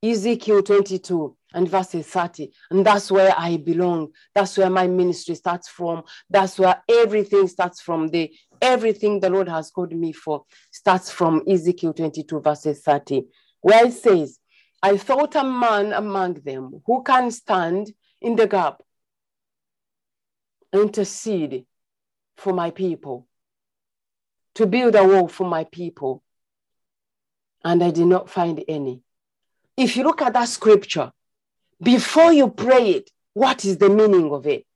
Ezekiel 0.02 0.62
22 0.62 1.36
and 1.54 1.68
verses 1.68 2.06
30. 2.06 2.50
And 2.70 2.84
that's 2.84 3.10
where 3.10 3.34
I 3.36 3.58
belong. 3.58 4.08
That's 4.34 4.56
where 4.56 4.70
my 4.70 4.86
ministry 4.86 5.34
starts 5.34 5.68
from. 5.68 6.04
That's 6.30 6.58
where 6.58 6.82
everything 6.88 7.46
starts 7.48 7.80
from. 7.80 8.08
The 8.08 8.32
everything 8.60 9.20
the 9.20 9.30
Lord 9.30 9.48
has 9.48 9.70
called 9.70 9.92
me 9.92 10.12
for 10.12 10.44
starts 10.70 11.10
from 11.10 11.42
Ezekiel 11.48 11.92
22, 11.92 12.40
verses 12.40 12.80
30, 12.80 13.24
where 13.60 13.86
it 13.86 13.92
says, 13.92 14.38
I 14.82 14.96
thought 14.96 15.36
a 15.36 15.44
man 15.44 15.92
among 15.92 16.34
them 16.34 16.82
who 16.86 17.02
can 17.02 17.30
stand 17.30 17.92
in 18.20 18.34
the 18.36 18.46
gap 18.46 18.82
intercede 20.72 21.66
for 22.36 22.52
my 22.52 22.70
people, 22.70 23.26
to 24.54 24.66
build 24.66 24.94
a 24.94 25.04
wall 25.04 25.28
for 25.28 25.48
my 25.48 25.64
people. 25.64 26.22
And 27.64 27.82
I 27.82 27.90
did 27.90 28.06
not 28.06 28.28
find 28.28 28.62
any. 28.66 29.02
If 29.76 29.96
you 29.96 30.04
look 30.04 30.20
at 30.22 30.32
that 30.32 30.48
scripture, 30.48 31.12
before 31.80 32.32
you 32.32 32.50
pray 32.50 32.90
it, 32.90 33.10
what 33.34 33.64
is 33.64 33.78
the 33.78 33.88
meaning 33.88 34.32
of 34.32 34.46
it? 34.46 34.66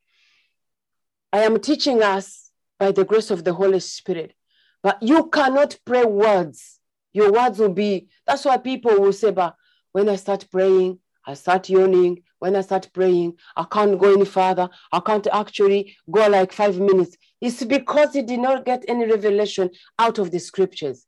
I 1.33 1.41
am 1.41 1.61
teaching 1.61 2.03
us 2.03 2.51
by 2.79 2.93
the 2.93 3.05
grace 3.05 3.31
of 3.31 3.45
the 3.45 3.53
Holy 3.53 3.81
Spirit, 3.81 4.35
but 4.83 5.03
you 5.03 5.29
cannot 5.29 5.79
pray 5.85 6.05
words. 6.05 6.79
Your 7.13 7.33
words 7.33 7.59
will 7.59 7.73
be, 7.73 8.09
that's 8.27 8.45
why 8.45 8.59
people 8.59 9.01
will 9.01 9.13
say, 9.13 9.31
but 9.33 9.57
when 9.93 10.09
I 10.09 10.17
start 10.17 10.47
praying, 10.51 10.99
I 11.27 11.35
start 11.35 11.69
yawning, 11.69 12.23
when 12.39 12.57
I 12.57 12.61
start 12.61 12.91
praying, 12.93 13.35
I 13.57 13.65
can't 13.65 13.99
go 13.99 14.13
any 14.13 14.25
further. 14.25 14.69
I 14.93 15.01
can't 15.01 15.27
actually 15.33 15.97
go 16.11 16.27
like 16.29 16.53
five 16.53 16.79
minutes. 16.79 17.17
It's 17.41 17.65
because 17.65 18.15
you 18.15 18.23
did 18.23 18.41
not 18.41 18.65
get 18.65 18.85
any 18.89 19.07
revelation 19.07 19.71
out 19.99 20.19
of 20.19 20.31
the 20.31 20.39
scriptures, 20.39 21.07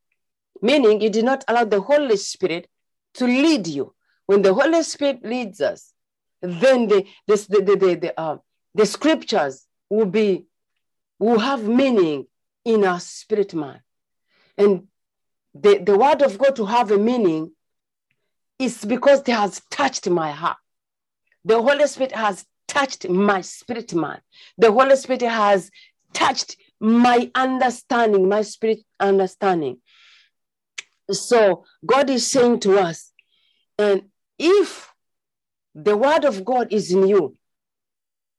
meaning 0.62 1.00
you 1.00 1.10
did 1.10 1.24
not 1.24 1.44
allow 1.48 1.64
the 1.64 1.80
Holy 1.80 2.16
Spirit 2.16 2.68
to 3.14 3.26
lead 3.26 3.66
you. 3.66 3.94
When 4.26 4.42
the 4.42 4.54
Holy 4.54 4.82
Spirit 4.82 5.24
leads 5.24 5.60
us, 5.60 5.92
then 6.40 6.86
the, 6.86 7.06
the, 7.26 7.36
the, 7.48 7.76
the, 7.76 7.94
the, 7.94 8.20
uh, 8.20 8.36
the 8.74 8.86
scriptures 8.86 9.66
will 9.90 10.06
be 10.06 10.46
will 11.18 11.38
have 11.38 11.66
meaning 11.66 12.26
in 12.64 12.84
our 12.84 13.00
spirit 13.00 13.54
man. 13.54 13.80
And 14.56 14.86
the, 15.54 15.78
the 15.78 15.96
word 15.96 16.22
of 16.22 16.38
God 16.38 16.54
to 16.56 16.66
have 16.66 16.90
a 16.90 16.98
meaning 16.98 17.52
is 18.58 18.84
because 18.84 19.20
it 19.20 19.28
has 19.28 19.60
touched 19.70 20.08
my 20.08 20.30
heart. 20.30 20.58
The 21.44 21.60
Holy 21.60 21.86
Spirit 21.86 22.12
has 22.12 22.44
touched 22.66 23.08
my 23.08 23.40
spirit 23.40 23.94
man. 23.94 24.20
The 24.56 24.70
Holy 24.70 24.96
Spirit 24.96 25.22
has 25.22 25.70
touched 26.12 26.56
my 26.80 27.30
understanding, 27.34 28.28
my 28.28 28.42
spirit 28.42 28.80
understanding. 29.00 29.78
So 31.10 31.64
God 31.84 32.10
is 32.10 32.30
saying 32.30 32.60
to 32.60 32.78
us, 32.78 33.12
and 33.78 34.02
if 34.38 34.92
the 35.74 35.96
word 35.96 36.24
of 36.24 36.44
God 36.44 36.72
is 36.72 36.92
in 36.92 37.06
you, 37.06 37.34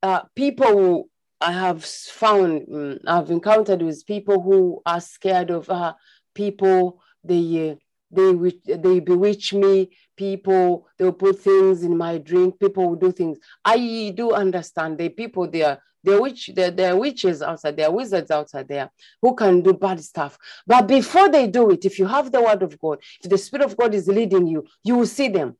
uh, 0.03 0.21
people 0.35 0.67
who 0.67 1.09
I 1.41 1.51
have 1.51 1.83
found, 1.83 2.67
um, 2.73 2.99
I've 3.07 3.31
encountered 3.31 3.81
with 3.81 4.05
people 4.05 4.41
who 4.41 4.81
are 4.85 5.01
scared 5.01 5.50
of 5.50 5.69
uh, 5.69 5.93
people, 6.35 7.02
they 7.23 7.71
uh, 7.71 7.75
they 8.12 8.75
they 8.75 9.00
bewitch 9.00 9.54
me 9.54 9.89
people 10.19 10.85
they'll 10.97 11.13
put 11.13 11.39
things 11.39 11.81
in 11.81 11.95
my 11.95 12.17
drink 12.17 12.59
people 12.59 12.89
will 12.89 12.97
do 12.97 13.09
things. 13.09 13.37
I 13.63 14.11
do 14.13 14.33
understand 14.33 14.97
the 14.97 15.07
people 15.07 15.49
they 15.49 15.63
are 15.63 15.79
they're 16.03 16.21
witch 16.21 16.51
they're, 16.53 16.71
they're 16.71 16.97
witches 16.97 17.41
outside 17.41 17.77
there 17.77 17.89
wizards 17.89 18.29
outside 18.29 18.67
there 18.67 18.91
who 19.21 19.33
can 19.33 19.61
do 19.61 19.73
bad 19.73 20.03
stuff. 20.03 20.37
But 20.67 20.87
before 20.87 21.29
they 21.29 21.47
do 21.47 21.71
it 21.71 21.85
if 21.85 21.97
you 21.97 22.05
have 22.05 22.33
the 22.33 22.41
word 22.41 22.61
of 22.63 22.77
god 22.81 22.99
if 23.23 23.29
the 23.29 23.37
spirit 23.37 23.65
of 23.65 23.77
god 23.77 23.93
is 23.93 24.09
leading 24.09 24.45
you 24.45 24.65
you 24.83 24.97
will 24.97 25.05
see 25.05 25.29
them. 25.29 25.55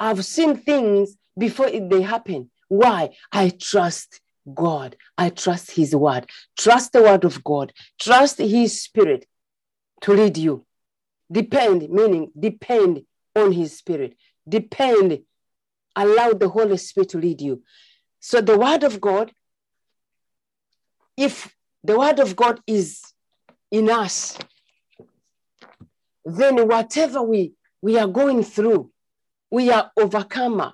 I've 0.00 0.24
seen 0.24 0.56
things 0.56 1.16
before 1.38 1.70
they 1.70 2.02
happen. 2.02 2.50
Why? 2.66 3.10
I 3.30 3.50
trust 3.50 4.20
god. 4.52 4.96
I 5.16 5.30
trust 5.30 5.70
his 5.70 5.94
word. 5.94 6.28
Trust 6.58 6.92
the 6.92 7.02
word 7.02 7.24
of 7.24 7.44
god. 7.44 7.72
Trust 8.00 8.38
his 8.38 8.82
spirit 8.82 9.24
to 10.00 10.12
lead 10.12 10.36
you. 10.36 10.66
Depend, 11.30 11.88
meaning 11.90 12.32
depend 12.38 13.04
on 13.34 13.52
his 13.52 13.76
spirit. 13.76 14.16
Depend 14.48 15.20
allow 15.96 16.32
the 16.32 16.48
Holy 16.48 16.76
Spirit 16.76 17.10
to 17.10 17.18
lead 17.18 17.40
you. 17.40 17.62
So 18.20 18.40
the 18.40 18.58
word 18.58 18.82
of 18.82 19.00
God, 19.00 19.32
if 21.16 21.54
the 21.82 21.98
word 21.98 22.18
of 22.18 22.34
God 22.34 22.60
is 22.66 23.02
in 23.70 23.90
us, 23.90 24.38
then 26.24 26.66
whatever 26.66 27.22
we, 27.22 27.52
we 27.82 27.98
are 27.98 28.06
going 28.06 28.42
through, 28.42 28.90
we 29.50 29.70
are 29.70 29.90
overcomer. 29.96 30.72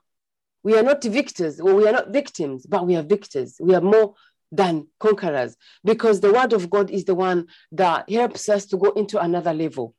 We 0.63 0.77
are 0.77 0.83
not 0.83 1.03
victors, 1.03 1.59
or 1.59 1.75
we 1.75 1.89
are 1.89 1.93
not 1.93 2.11
victims, 2.11 2.67
but 2.67 2.87
we 2.87 2.95
are 2.95 3.03
victors. 3.03 3.57
We 3.61 3.75
are 3.75 3.81
more 3.81 4.15
than 4.53 4.87
conquerors 4.99 5.57
because 5.85 6.21
the 6.21 6.33
word 6.33 6.53
of 6.53 6.69
God 6.69 6.91
is 6.91 7.05
the 7.05 7.15
one 7.15 7.47
that 7.73 8.11
helps 8.11 8.49
us 8.49 8.67
to 8.67 8.77
go 8.77 8.91
into 8.91 9.19
another 9.19 9.55
level. 9.55 9.95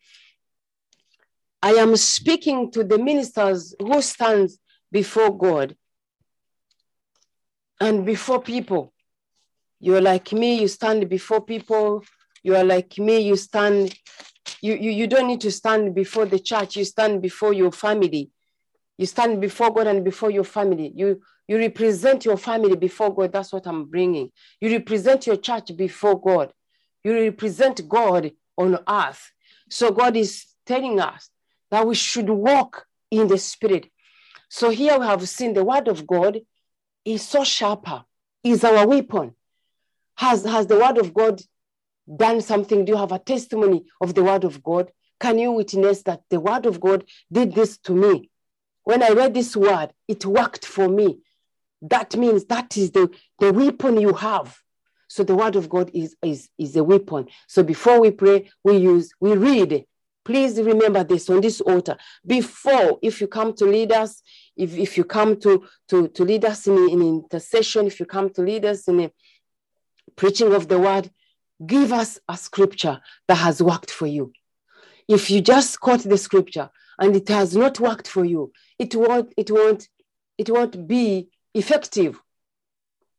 I 1.62 1.74
am 1.74 1.96
speaking 1.96 2.72
to 2.72 2.84
the 2.84 2.98
ministers 2.98 3.76
who 3.80 4.02
stands 4.02 4.58
before 4.92 5.38
God 5.38 5.76
and 7.80 8.06
before 8.06 8.42
people. 8.42 8.94
You're 9.80 10.02
like 10.02 10.32
me, 10.32 10.62
you 10.62 10.68
stand 10.68 11.08
before 11.08 11.42
people. 11.42 12.04
You 12.44 12.56
are 12.56 12.64
like 12.64 12.98
me, 12.98 13.20
you 13.20 13.36
stand, 13.36 13.96
you, 14.62 14.74
you, 14.74 14.92
you 14.92 15.08
don't 15.08 15.28
need 15.28 15.42
to 15.42 15.52
stand 15.52 15.94
before 15.94 16.26
the 16.26 16.40
church, 16.40 16.76
you 16.76 16.86
stand 16.86 17.22
before 17.22 17.54
your 17.54 17.72
family. 17.72 18.32
You 18.98 19.06
stand 19.06 19.40
before 19.42 19.72
God 19.72 19.88
and 19.88 20.04
before 20.04 20.32
your 20.32 20.44
family. 20.44 20.92
You, 20.96 21.22
you 21.48 21.58
represent 21.58 22.26
your 22.26 22.38
family 22.38 22.76
before 22.76 23.14
God. 23.14 23.32
That's 23.34 23.54
what 23.54 23.68
I'm 23.68 23.86
bringing. 23.86 24.32
You 24.60 24.72
represent 24.72 25.28
your 25.28 25.38
church 25.38 25.76
before 25.76 26.20
God. 26.20 26.54
You 27.04 27.14
represent 27.14 27.88
God 27.88 28.32
on 28.58 28.80
earth. 28.88 29.32
So 29.70 29.92
God 29.92 30.18
is 30.18 30.46
telling 30.66 31.00
us 31.00 31.30
that 31.72 31.88
we 31.88 31.96
should 31.96 32.30
walk 32.30 32.86
in 33.10 33.28
the 33.28 33.38
spirit. 33.38 33.90
So 34.50 34.70
here 34.70 35.00
we 35.00 35.06
have 35.06 35.28
seen 35.28 35.54
the 35.54 35.64
word 35.64 35.88
of 35.88 36.06
God 36.06 36.42
is 37.06 37.22
so 37.22 37.44
sharper, 37.44 38.04
is 38.44 38.64
our 38.64 38.86
weapon. 38.86 39.34
Has, 40.18 40.44
has 40.44 40.68
the 40.68 40.78
word 40.78 40.98
of 40.98 41.14
God 41.14 41.42
done 42.14 42.42
something? 42.42 42.86
Do 42.86 42.92
you 42.92 42.98
have 42.98 43.12
a 43.12 43.20
testimony 43.20 43.86
of 44.00 44.14
the 44.14 44.24
word 44.24 44.44
of 44.44 44.62
God? 44.62 44.92
Can 45.20 45.40
you 45.40 45.52
witness 45.52 46.04
that 46.04 46.22
the 46.30 46.40
word 46.40 46.66
of 46.66 46.80
God 46.80 47.06
did 47.32 47.54
this 47.56 47.78
to 47.80 47.94
me? 47.94 48.30
When 48.84 49.04
I 49.04 49.10
read 49.10 49.34
this 49.34 49.56
word, 49.56 49.94
it 50.08 50.26
worked 50.26 50.66
for 50.66 50.90
me. 50.90 51.20
That 51.82 52.16
means 52.16 52.46
that 52.46 52.78
is 52.78 52.92
the, 52.92 53.10
the 53.40 53.54
weapon 53.54 54.00
you 54.00 54.14
have. 54.14 54.58
So 55.08 55.24
the 55.24 55.36
word 55.36 55.56
of 55.56 55.70
God 55.70 55.92
is, 55.94 56.16
is, 56.24 56.50
is 56.58 56.76
a 56.76 56.84
weapon. 56.84 57.28
So 57.48 57.64
before 57.64 58.00
we 58.00 58.12
pray, 58.12 58.50
we 58.64 58.78
use, 58.78 59.12
we 59.20 59.34
read. 59.34 59.86
Please 60.24 60.60
remember 60.62 61.04
this 61.04 61.30
on 61.30 61.42
this 61.42 61.62
altar. 61.62 61.98
Before, 62.26 63.00
if 63.02 63.22
you 63.22 63.28
come 63.28 63.54
to 63.56 63.66
lead 63.66 63.92
us, 63.92 64.22
if, 64.56 64.78
if 64.78 64.98
you 64.98 65.04
come 65.04 65.40
to, 65.40 65.66
to, 65.90 66.08
to 66.10 66.24
lead 66.24 66.46
us 66.46 66.68
in, 66.68 66.78
in 66.90 67.02
intercession, 67.02 67.88
if 67.88 68.00
you 68.00 68.06
come 68.06 68.30
to 68.32 68.42
lead 68.42 68.66
us 68.66 68.88
in 68.88 69.00
a 69.00 69.12
preaching 70.16 70.54
of 70.54 70.68
the 70.68 70.80
word, 70.80 71.10
give 71.66 71.92
us 71.92 72.20
a 72.28 72.38
scripture 72.38 73.00
that 73.28 73.36
has 73.36 73.62
worked 73.62 73.90
for 73.92 74.08
you. 74.08 74.32
If 75.08 75.30
you 75.32 75.42
just 75.42 75.80
quote 75.80 76.04
the 76.04 76.18
scripture 76.18 76.70
and 77.00 77.16
it 77.16 77.28
has 77.30 77.56
not 77.56 77.80
worked 77.80 78.08
for 78.08 78.24
you, 78.24 78.52
it 78.78 78.94
won't, 78.96 79.34
it 79.36 79.50
won't, 79.50 79.88
it 80.38 80.50
won't 80.50 80.88
be 80.88 81.30
effective. 81.54 82.22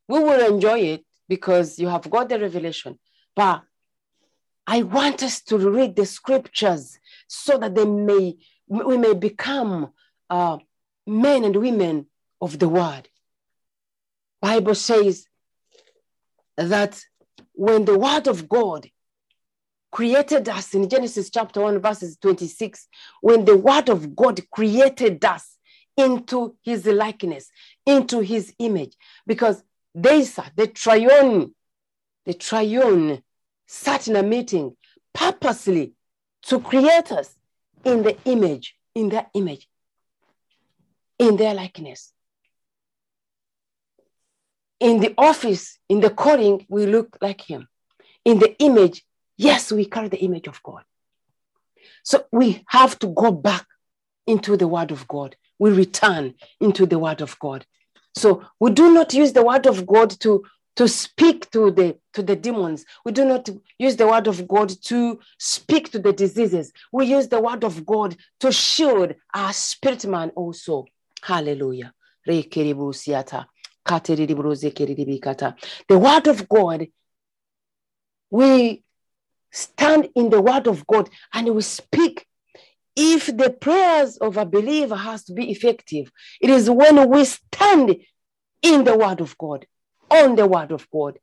We 0.09 0.21
will 0.21 0.55
enjoy 0.55 0.79
it 0.81 1.05
because 1.29 1.79
you 1.79 1.89
have 1.89 2.09
got 2.09 2.29
the 2.29 2.39
revelation. 2.39 2.99
But 3.35 3.63
I 4.67 4.83
want 4.83 5.23
us 5.23 5.43
to 5.43 5.59
read 5.59 5.97
the 5.97 6.07
scriptures 6.07 6.99
so 7.27 7.59
that 7.59 7.75
they 7.75 7.85
may 7.85 8.37
we 8.69 8.97
may 8.97 9.13
become 9.13 9.93
uh, 10.31 10.59
men 11.07 11.45
and 11.45 11.57
women 11.57 12.07
of 12.41 12.59
the 12.59 12.69
word. 12.69 13.09
Bible 14.41 14.75
says 14.75 15.27
that 16.57 17.05
when 17.53 17.85
the 17.85 17.99
word 17.99 18.29
of 18.29 18.49
God 18.49 18.89
created 19.91 20.49
us 20.49 20.75
in 20.75 20.89
Genesis 20.89 21.29
chapter 21.29 21.61
1, 21.61 21.81
verses 21.81 22.17
26, 22.17 22.89
when 23.21 23.45
the 23.45 23.57
word 23.57 23.91
of 23.91 24.17
God 24.17 24.41
created 24.51 25.23
us 25.25 25.59
into 25.97 26.57
his 26.63 26.87
likeness, 26.87 27.51
into 27.85 28.21
his 28.21 28.55
image, 28.59 28.97
because 29.27 29.63
they 29.95 30.25
sat, 30.25 30.53
the 30.57 30.67
triune, 30.67 31.55
the 32.25 32.33
triune 32.33 33.23
sat 33.73 34.07
in 34.07 34.17
a 34.17 34.23
meeting 34.23 34.77
purposely 35.15 35.95
to 36.43 36.61
create 36.61 37.11
us 37.11 37.35
in 37.85 38.03
the 38.03 38.17
image, 38.27 38.77
in 38.95 39.09
their 39.09 39.27
image, 39.33 39.67
in 41.19 41.39
their 41.39 41.55
likeness. 41.55 42.13
In 44.79 45.01
the 45.01 45.15
office, 45.17 45.79
in 45.89 46.01
the 46.01 46.11
calling, 46.11 46.67
we 46.69 46.85
look 46.85 47.17
like 47.23 47.41
him. 47.41 47.67
In 48.27 48.39
the 48.39 48.55
image, 48.63 49.05
yes, 49.39 49.73
we 49.73 49.87
carry 49.87 50.09
the 50.09 50.19
image 50.21 50.49
of 50.49 50.63
God. 50.63 50.83
So 52.03 52.27
we 52.31 52.65
have 52.67 52.99
to 52.99 53.07
go 53.07 53.33
back 53.33 53.67
into 54.27 54.59
the 54.59 54.69
word 54.69 54.91
of 54.91 55.09
God. 55.09 55.35
We 55.59 55.71
return 55.71 56.35
into 56.61 56.85
the 56.85 56.99
word 56.99 57.23
of 57.23 57.39
God. 57.39 57.65
So 58.15 58.45
we 58.61 58.73
do 58.73 58.93
not 58.93 59.15
use 59.15 59.33
the 59.33 59.45
word 59.45 59.67
of 59.67 59.87
God 59.87 60.11
to, 60.21 60.45
to 60.77 60.89
speak 60.89 61.51
to 61.51 61.71
the, 61.71 61.99
to 62.15 62.23
the 62.23 62.37
demons. 62.37 62.85
We 63.05 63.13
do 63.13 63.25
not 63.25 63.49
use 63.79 63.97
the 63.97 64.07
word 64.07 64.27
of 64.27 64.49
God 64.49 64.73
to 64.85 65.21
speak 65.39 65.93
to 65.93 65.99
the 65.99 66.13
diseases. 66.13 66.73
We 66.93 67.07
use 67.07 67.29
the 67.29 67.41
word 67.41 67.65
of 67.65 67.85
God 67.85 68.17
to 68.41 68.53
shield 68.53 69.15
our 69.35 69.53
spirit 69.53 70.07
man 70.07 70.31
also. 70.31 70.87
Hallelujah. 71.23 71.93
The 72.25 72.45
word 75.91 76.27
of 76.27 76.49
God, 76.49 76.87
we 78.31 78.83
stand 79.51 80.09
in 80.15 80.31
the 80.31 80.41
word 80.41 80.67
of 80.67 80.87
God 80.87 81.11
and 81.33 81.55
we 81.55 81.63
speak. 81.63 82.27
If 82.95 83.27
the 83.27 83.51
prayers 83.51 84.19
of 84.19 84.37
a 84.37 84.45
believer 84.45 84.97
has 84.97 85.25
to 85.25 85.33
be 85.33 85.51
effective, 85.51 86.13
it 86.41 86.51
is 86.51 86.69
when 86.69 87.09
we 87.09 87.25
stand 87.25 87.97
in 88.63 88.85
the 88.85 88.97
word 88.97 89.21
of 89.21 89.37
God, 89.39 89.67
on 90.13 90.37
the 90.37 90.47
word 90.47 90.73
of 90.73 90.89
God. 90.91 91.19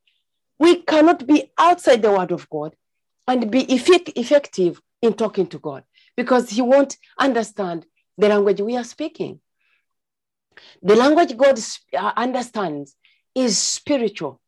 We 0.58 0.82
cannot 0.82 1.26
be 1.26 1.52
outside 1.58 2.02
the 2.02 2.12
word 2.12 2.32
of 2.32 2.50
God 2.50 2.76
and 3.28 3.50
be 3.50 3.62
effect- 3.74 4.12
effective 4.16 4.82
in 5.02 5.14
talking 5.14 5.48
to 5.48 5.60
God 5.60 5.84
because 6.18 6.50
he 6.50 6.62
won't 6.62 6.98
understand 7.18 7.86
the 8.18 8.28
language 8.28 8.60
we 8.62 8.76
are 8.76 8.84
speaking. 8.84 9.40
The 10.82 10.96
language 10.96 11.38
God 11.38 11.60
uh, 11.98 12.12
understands 12.18 12.96
is 13.36 13.58
spiritual 13.58 14.42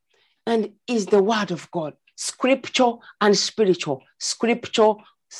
and 0.45 0.71
is 0.87 1.05
the 1.05 1.21
word 1.21 1.51
of 1.51 1.69
God. 1.71 1.93
Scripture 2.15 2.93
and 3.19 3.37
spiritual. 3.37 4.03
Scripture. 4.19 4.93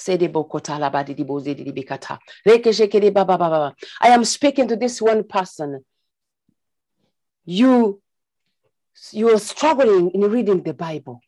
I 0.07 0.47
am 4.03 4.23
speaking 4.23 4.67
to 4.69 4.77
this 4.77 5.01
one 5.01 5.23
person. 5.25 5.83
You, 7.45 8.01
you 9.11 9.29
are 9.29 9.39
struggling 9.39 10.11
in 10.11 10.21
reading 10.21 10.63
the 10.63 10.73
Bible. 10.73 11.21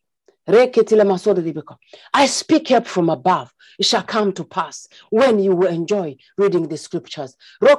I 0.45 0.67
speak 2.25 2.67
help 2.67 2.85
from 2.85 3.09
above. 3.09 3.53
It 3.79 3.85
shall 3.85 4.03
come 4.03 4.33
to 4.33 4.43
pass 4.43 4.87
when 5.09 5.39
you 5.39 5.55
will 5.55 5.69
enjoy 5.69 6.17
reading 6.37 6.67
the 6.67 6.77
scriptures. 6.77 7.37
You 7.61 7.69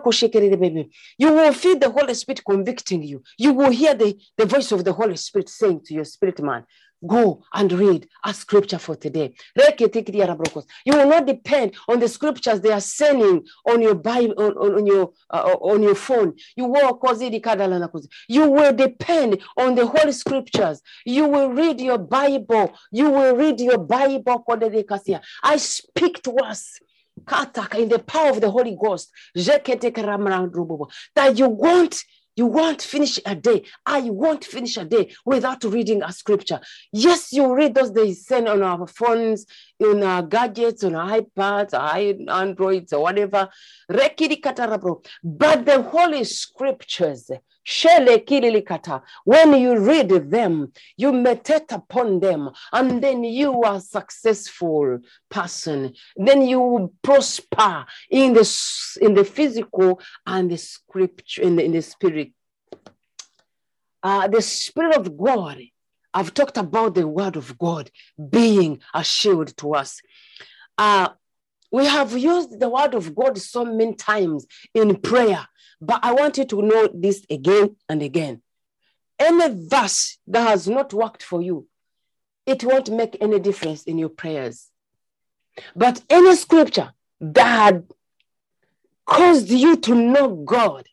will 1.33 1.53
feel 1.53 1.79
the 1.79 1.93
Holy 1.95 2.15
Spirit 2.15 2.43
convicting 2.49 3.03
you. 3.03 3.23
You 3.39 3.53
will 3.53 3.71
hear 3.71 3.95
the, 3.95 4.19
the 4.39 4.47
voice 4.47 4.73
of 4.73 4.85
the 4.85 4.95
Holy 4.95 5.17
Spirit 5.17 5.51
saying 5.51 5.83
to 5.85 5.95
your 5.95 6.05
spirit 6.05 6.41
man, 6.41 6.65
Go 7.07 7.45
and 7.53 7.73
read 7.73 8.09
a 8.25 8.33
scripture 8.33 8.79
for 8.79 8.97
today. 8.97 9.35
You 9.57 9.89
will 10.87 11.09
not 11.09 11.27
depend 11.27 11.75
on 11.89 12.01
the 12.01 12.09
scriptures 12.09 12.61
they 12.61 12.73
are 12.73 12.81
sending 12.81 13.45
on 13.67 13.83
your 13.83 13.95
Bible 13.95 14.35
on, 14.39 14.75
on 14.75 14.87
your 14.87 15.13
uh, 15.31 15.57
on 15.61 15.83
your 15.83 15.95
phone. 15.95 16.35
You 16.57 16.67
will 16.67 16.99
you 18.29 18.51
will 18.51 18.73
depend 18.73 19.43
on 19.57 19.75
the 19.75 19.87
Holy 19.87 20.13
Scriptures. 20.13 20.81
You 21.05 21.27
will 21.27 21.51
read 21.51 21.81
your 21.81 21.99
Bible. 21.99 22.73
You 22.91 23.11
will 23.11 23.37
read 23.37 23.61
your 23.61 23.79
Bible. 23.79 24.45
I 25.43 25.57
speak 25.57 26.23
to 26.23 26.33
us 26.37 26.79
in 27.77 27.89
the 27.89 28.03
power 28.07 28.31
of 28.31 28.41
the 28.41 28.51
Holy 28.51 28.77
Ghost 28.81 29.11
that 29.35 31.33
you 31.37 31.49
want 31.49 32.05
you 32.37 32.47
won't 32.47 32.83
finish 32.83 33.19
a 33.25 33.35
day. 33.35 33.65
I 33.87 34.01
won't 34.11 34.45
finish 34.45 34.77
a 34.77 34.85
day 34.85 35.15
without 35.25 35.65
reading 35.65 36.03
a 36.03 36.13
scripture. 36.13 36.61
Yes, 36.93 37.33
you 37.33 37.55
read 37.55 37.75
those 37.75 37.93
they 37.93 38.13
send 38.13 38.49
on 38.49 38.63
our 38.63 38.87
phones, 38.87 39.47
on 39.85 40.03
our 40.03 40.23
gadgets, 40.23 40.85
on 40.85 40.95
our 40.95 41.21
iPads, 41.21 41.75
our 41.75 42.41
Androids, 42.41 42.93
or 42.93 43.03
whatever. 43.03 43.49
But 43.89 45.67
the 45.67 45.83
Holy 45.83 46.25
Scriptures, 46.25 47.31
when 49.25 49.55
you 49.55 49.79
read 49.79 50.09
them, 50.31 50.73
you 50.97 51.13
meditate 51.13 51.73
upon 51.73 52.21
them, 52.21 52.51
and 52.73 53.03
then 53.03 53.25
you 53.25 53.63
are 53.63 53.81
successful 53.81 54.99
person. 55.31 55.95
Then 56.15 56.43
you 56.43 56.93
prosper 57.03 57.87
in 58.11 58.35
the 58.35 58.99
in 59.01 59.15
the 59.15 59.25
physical 59.25 60.01
and 60.27 60.51
the 60.51 60.59
scripture 60.59 61.43
in 61.43 61.57
the, 61.57 61.65
in 61.65 61.73
the 61.73 61.81
spirit. 61.81 62.33
Uh, 64.03 64.29
the 64.29 64.43
spirit 64.43 64.97
of 64.97 65.17
God. 65.17 65.59
I've 66.15 66.33
talked 66.33 66.57
about 66.57 66.95
the 66.95 67.07
word 67.07 67.37
of 67.37 67.59
God 67.59 67.91
being 68.31 68.81
a 68.95 69.05
shield 69.05 69.55
to 69.59 69.75
us. 69.75 70.01
Uh, 70.79 71.09
we 71.71 71.87
have 71.87 72.17
used 72.17 72.59
the 72.59 72.69
word 72.69 72.95
of 72.95 73.15
God 73.15 73.37
so 73.37 73.65
many 73.65 73.95
times 73.95 74.47
in 74.75 74.97
prayer 74.97 75.49
but 75.85 76.01
I 76.03 76.13
want 76.13 76.39
you 76.39 76.45
to 76.47 76.63
know 76.63 76.89
this 76.95 77.27
again 77.29 77.77
and 77.89 78.03
again. 78.03 78.41
Any 79.19 79.55
verse 79.69 80.19
that 80.27 80.49
has 80.49 80.67
not 80.67 80.93
worked 80.95 81.23
for 81.23 81.43
you, 81.43 81.67
it 82.47 82.65
won't 82.65 82.91
make 82.91 83.19
any 83.21 83.39
difference 83.39 83.85
in 83.85 83.99
your 83.99 84.09
prayers. 84.09 84.71
But 85.77 86.03
any 86.09 86.35
scripture 86.37 86.93
that 87.21 87.85
caused 89.07 89.51
you 89.51 89.77
to 89.77 89.95
know 89.95 90.35
God, 90.35 90.87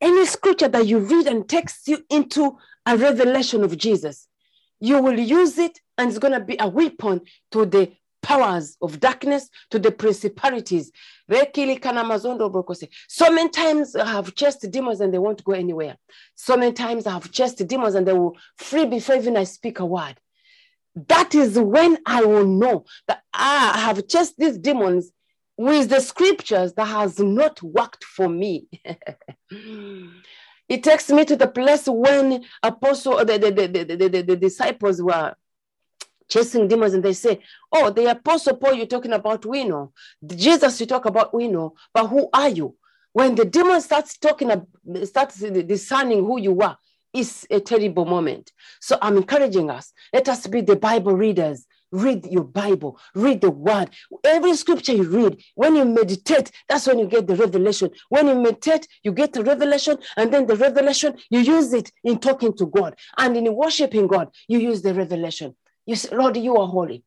any 0.00 0.26
scripture 0.26 0.68
that 0.68 0.86
you 0.86 0.98
read 0.98 1.26
and 1.26 1.48
takes 1.48 1.86
you 1.86 2.04
into 2.10 2.58
a 2.86 2.96
revelation 2.96 3.64
of 3.64 3.76
Jesus, 3.76 4.28
you 4.80 5.02
will 5.02 5.18
use 5.18 5.58
it 5.58 5.78
and 5.98 6.08
it's 6.08 6.18
going 6.18 6.32
to 6.32 6.40
be 6.40 6.56
a 6.60 6.68
weapon 6.68 7.20
to 7.50 7.66
the 7.66 7.90
powers 8.22 8.76
of 8.82 8.98
darkness 8.98 9.48
to 9.70 9.78
the 9.78 9.90
principalities. 9.90 10.90
So 11.28 11.44
many 13.30 13.48
times 13.50 13.96
I 13.96 14.06
have 14.06 14.34
chased 14.34 14.70
demons 14.70 15.00
and 15.00 15.14
they 15.14 15.18
won't 15.18 15.44
go 15.44 15.52
anywhere. 15.52 15.96
So 16.34 16.56
many 16.56 16.72
times 16.72 17.06
I 17.06 17.12
have 17.12 17.30
chased 17.30 17.66
demons 17.66 17.94
and 17.94 18.06
they 18.06 18.12
will 18.12 18.36
free 18.56 18.86
before 18.86 19.16
even 19.16 19.36
I 19.36 19.44
speak 19.44 19.78
a 19.78 19.86
word. 19.86 20.16
That 21.08 21.34
is 21.34 21.58
when 21.58 21.98
I 22.06 22.24
will 22.24 22.46
know 22.46 22.86
that 23.06 23.22
ah, 23.34 23.76
I 23.76 23.80
have 23.80 24.08
chased 24.08 24.38
these 24.38 24.58
demons 24.58 25.12
with 25.56 25.88
the 25.88 26.00
scriptures 26.00 26.74
that 26.74 26.86
has 26.86 27.18
not 27.18 27.62
worked 27.62 28.04
for 28.04 28.28
me. 28.28 28.68
it 30.68 30.82
takes 30.82 31.10
me 31.10 31.24
to 31.24 31.36
the 31.36 31.48
place 31.48 31.86
when 31.86 32.44
apostle 32.62 33.24
the, 33.24 33.38
the, 33.38 33.50
the, 33.50 33.66
the, 33.68 34.08
the, 34.08 34.22
the 34.22 34.36
disciples 34.36 35.00
were 35.00 35.34
chasing 36.28 36.68
demons 36.68 36.94
and 36.94 37.04
they 37.04 37.12
say, 37.12 37.40
Oh, 37.72 37.90
the 37.90 38.10
apostle 38.10 38.56
Paul 38.56 38.74
you're 38.74 38.86
talking 38.86 39.12
about, 39.12 39.46
we 39.46 39.64
know. 39.64 39.92
Jesus 40.26 40.80
you 40.80 40.86
talk 40.86 41.04
about, 41.04 41.34
we 41.34 41.48
know. 41.48 41.74
But 41.94 42.08
who 42.08 42.28
are 42.32 42.48
you? 42.48 42.74
When 43.12 43.34
the 43.34 43.44
demon 43.44 43.80
starts 43.80 44.18
talking, 44.18 44.50
starts 45.04 45.38
discerning 45.38 46.24
who 46.24 46.38
you 46.40 46.60
are, 46.60 46.76
it's 47.14 47.46
a 47.50 47.60
terrible 47.60 48.04
moment. 48.04 48.52
So 48.80 48.98
I'm 49.00 49.16
encouraging 49.16 49.70
us. 49.70 49.92
Let 50.12 50.28
us 50.28 50.46
be 50.46 50.60
the 50.60 50.76
Bible 50.76 51.14
readers. 51.14 51.66
Read 51.96 52.26
your 52.26 52.44
Bible, 52.44 53.00
read 53.14 53.40
the 53.40 53.50
word. 53.50 53.88
Every 54.22 54.54
scripture 54.54 54.92
you 54.92 55.04
read, 55.04 55.42
when 55.54 55.76
you 55.76 55.86
meditate, 55.86 56.50
that's 56.68 56.86
when 56.86 56.98
you 56.98 57.06
get 57.06 57.26
the 57.26 57.36
revelation. 57.36 57.90
When 58.10 58.28
you 58.28 58.34
meditate, 58.34 58.86
you 59.02 59.12
get 59.12 59.32
the 59.32 59.42
revelation, 59.42 59.96
and 60.18 60.32
then 60.32 60.46
the 60.46 60.56
revelation, 60.56 61.16
you 61.30 61.40
use 61.40 61.72
it 61.72 61.90
in 62.04 62.18
talking 62.18 62.52
to 62.58 62.66
God. 62.66 62.96
And 63.16 63.34
in 63.34 63.54
worshiping 63.54 64.08
God, 64.08 64.28
you 64.46 64.58
use 64.58 64.82
the 64.82 64.92
revelation. 64.92 65.56
You 65.86 65.96
say, 65.96 66.14
Lord, 66.14 66.36
you 66.36 66.58
are 66.58 66.66
holy. 66.66 67.02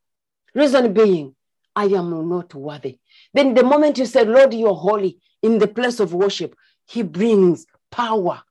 Reason 0.56 0.92
being, 0.92 1.36
I 1.76 1.86
am 1.86 2.28
not 2.28 2.56
worthy. 2.56 2.98
Then 3.32 3.54
the 3.54 3.64
moment 3.64 4.00
you 4.00 4.08
say, 4.08 4.26
Lord, 4.26 4.56
you 4.56 4.70
are 4.70 4.76
holy 4.76 5.20
in 5.44 5.60
the 5.60 5.68
place 5.68 6.00
of 6.00 6.16
worship, 6.16 6.56
he 6.88 7.04
brings 7.04 7.68
power 7.92 8.42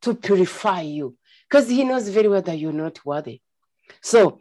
to 0.00 0.14
purify 0.14 0.80
you 0.80 1.16
because 1.48 1.68
he 1.68 1.84
knows 1.84 2.08
very 2.08 2.28
well 2.28 2.40
that 2.40 2.58
you're 2.58 2.72
not 2.72 3.04
worthy. 3.04 3.42
So, 4.00 4.40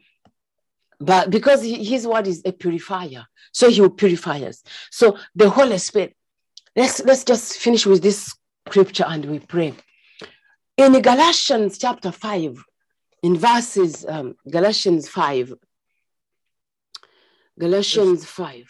but 1.06 1.30
because 1.30 1.64
his 1.64 2.08
word 2.08 2.28
is 2.28 2.41
a 2.45 2.51
purifier, 2.51 3.26
so 3.51 3.70
he 3.70 3.82
will 3.82 3.89
purify 3.89 4.39
us. 4.39 4.64
So 4.89 5.18
the 5.36 5.49
Holy 5.49 5.78
Spirit, 5.78 6.16
let's 6.76 7.04
let's 7.04 7.24
just 7.24 7.58
finish 7.58 7.86
with 7.86 8.01
this 8.01 8.34
scripture 8.68 9.06
and 9.08 9.26
we 9.26 9.39
pray. 9.39 9.74
In 10.78 10.99
Galatians 11.01 11.78
chapter 11.78 12.12
5, 12.12 12.64
in 13.22 13.38
verses, 13.38 14.06
um, 14.08 14.36
Galatians 14.49 15.08
5. 15.08 15.54
Galatians 17.60 18.26
5. 18.26 18.66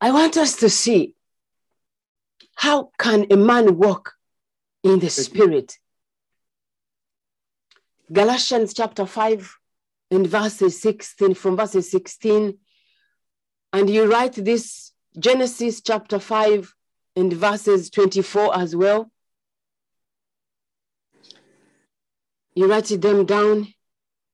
I 0.00 0.10
want 0.12 0.36
us 0.36 0.56
to 0.56 0.68
see 0.68 1.14
how 2.54 2.90
can 2.98 3.26
a 3.30 3.36
man 3.36 3.78
walk 3.78 4.14
in 4.84 4.98
the 4.98 5.10
spirit. 5.10 5.78
Galatians 8.12 8.74
chapter 8.74 9.06
5 9.06 9.58
in 10.10 10.26
verses 10.26 10.80
16, 10.80 11.34
from 11.34 11.56
verses 11.56 11.90
16, 11.90 12.56
and 13.72 13.90
you 13.90 14.10
write 14.10 14.32
this 14.32 14.92
Genesis 15.18 15.80
chapter 15.80 16.18
5 16.18 16.74
in 17.16 17.30
verses 17.34 17.90
24 17.90 18.56
as 18.56 18.74
well. 18.74 19.10
you 22.58 22.66
write 22.66 22.86
them 23.00 23.24
down, 23.24 23.72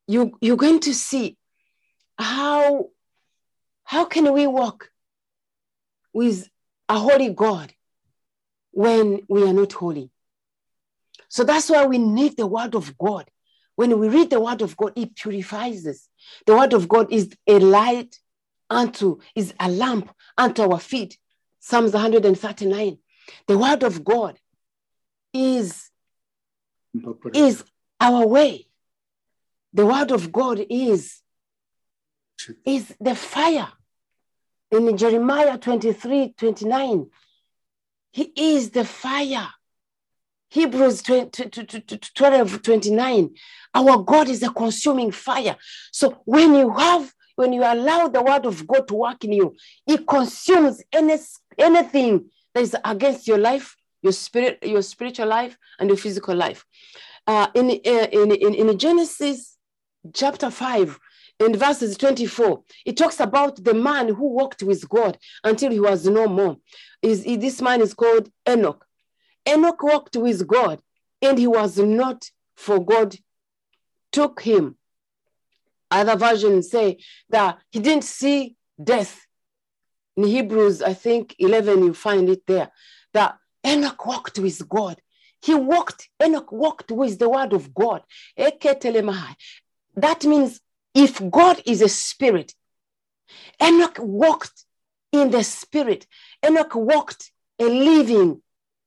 you, 0.07 0.33
you're 0.41 0.57
going 0.57 0.81
to 0.81 0.95
see 0.95 1.37
how, 2.19 2.87
how 3.85 4.07
can 4.07 4.33
we 4.33 4.47
walk 4.47 4.89
with 6.15 6.49
a 6.89 6.99
holy 6.99 7.29
God 7.29 7.71
when 8.71 9.21
we 9.29 9.47
are 9.47 9.53
not 9.53 9.75
holy? 9.75 10.11
So 11.29 11.45
that's 11.45 11.69
why 11.69 11.85
we 11.85 11.99
need 11.99 12.39
the 12.39 12.47
word 12.47 12.75
of 12.75 12.97
God. 12.97 13.29
When 13.77 13.99
we 13.99 14.09
read 14.09 14.31
the 14.31 14.41
word 14.41 14.63
of 14.63 14.77
God, 14.77 14.93
it 14.97 15.17
purifies 15.17 15.87
us. 15.87 16.09
The 16.47 16.57
word 16.57 16.73
of 16.73 16.89
God 16.89 17.13
is 17.13 17.31
a 17.47 17.59
light 17.59 18.19
unto, 18.71 19.19
is 19.35 19.53
a 19.59 19.69
lamp 19.69 20.15
unto 20.39 20.63
our 20.63 20.79
feet. 20.79 21.19
Psalms 21.61 21.93
139. 21.93 22.99
The 23.47 23.59
word 23.59 23.83
of 23.83 24.05
God 24.05 24.39
is, 25.33 25.91
is 27.33 27.65
our 28.01 28.27
way. 28.27 28.67
The 29.73 29.87
word 29.87 30.13
of 30.13 30.31
God 30.31 30.65
is, 30.71 31.21
is 32.65 32.95
the 33.01 33.15
fire. 33.15 33.73
In 34.71 34.97
Jeremiah 34.97 35.59
23 35.59 36.35
29, 36.37 37.11
He 38.13 38.33
is 38.37 38.71
the 38.71 38.85
fire. 38.85 39.49
Hebrews 40.55 41.03
12 41.03 42.63
29, 42.63 43.31
our 43.75 43.99
God 43.99 44.29
is 44.29 44.43
a 44.43 44.51
consuming 44.51 45.11
fire. 45.11 45.57
So 45.93 46.23
when 46.25 46.55
you 46.55 46.73
have, 46.73 47.13
when 47.37 47.53
you 47.53 47.63
allow 47.63 48.09
the 48.09 48.23
word 48.23 48.47
of 48.47 48.67
God 48.67 48.89
to 48.89 48.95
work 48.95 49.25
in 49.25 49.33
you, 49.33 49.57
it 49.87 50.07
consumes 50.07 50.83
any, 50.93 51.17
anything 51.59 52.31
that 52.55 52.63
is 52.63 52.77
against 52.85 53.27
your 53.27 53.39
life, 53.39 53.77
your 54.03 54.13
spirit, 54.13 54.59
your 54.63 54.83
spiritual 54.83 55.27
life, 55.27 55.59
and 55.79 55.89
your 55.89 55.99
physical 55.99 56.35
life 56.37 56.65
uh, 57.27 57.49
in, 57.55 57.71
uh, 57.71 58.07
in, 58.13 58.33
in, 58.33 58.55
in 58.55 58.79
Genesis 58.79 59.57
chapter 60.13 60.51
5, 60.51 60.99
in 61.41 61.57
verses 61.57 61.97
24, 61.97 62.63
it 62.87 62.97
talks 62.97 63.19
about 63.19 63.63
the 63.65 63.75
man 63.75 64.09
who 64.09 64.29
walked 64.29 64.63
with 64.63 64.89
God 64.89 65.19
until 65.43 65.73
he 65.73 65.81
was 65.81 66.07
no 66.07 66.29
more. 66.29 66.59
Is 67.03 67.25
This 67.25 67.61
man 67.61 67.81
is 67.81 67.93
called 67.93 68.31
Enoch. 68.49 68.85
Enoch 69.49 69.83
walked 69.83 70.17
with 70.17 70.47
God 70.47 70.81
and 71.21 71.39
he 71.39 71.47
was 71.47 71.79
not, 71.79 72.31
for 72.57 72.85
God 72.85 73.17
took 74.13 74.43
him. 74.43 74.77
Other 75.91 76.17
versions 76.17 76.71
say 76.71 76.99
that 77.31 77.59
he 77.71 77.81
didn't 77.81 78.05
see 78.05 78.57
death. 78.83 79.27
In 80.17 80.25
Hebrews, 80.25 80.83
I 80.83 80.95
think 80.95 81.35
11, 81.39 81.85
you 81.85 81.95
find 81.95 82.29
it 82.29 82.47
there, 82.47 82.71
that 83.13 83.37
Enoch 83.67 84.07
walked 84.07 84.39
with 84.39 84.69
God 84.69 85.01
he 85.45 85.55
walked, 85.55 86.09
Enoch 86.23 86.51
walked 86.51 86.91
with 86.91 87.19
the 87.19 87.29
word 87.29 87.53
of 87.53 87.75
God. 87.75 88.03
That 88.37 90.25
means 90.25 90.61
if 90.95 91.31
God 91.31 91.61
is 91.67 91.83
a 91.83 91.89
spirit, 91.89 92.55
Enoch 93.63 93.99
walked 93.99 94.65
in 95.13 95.31
the 95.31 95.45
spirit. 95.45 96.07
Enoch 96.45 96.75
walked 96.75 97.31
a 97.59 97.65
living. 97.65 98.41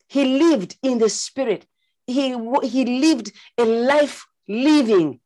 He 0.07 0.39
lived 0.39 0.77
in 0.81 0.97
the 0.99 1.09
spirit. 1.09 1.65
He, 2.05 2.29
he 2.63 2.99
lived 2.99 3.31
a 3.57 3.65
life 3.65 4.25
living. 4.47 5.19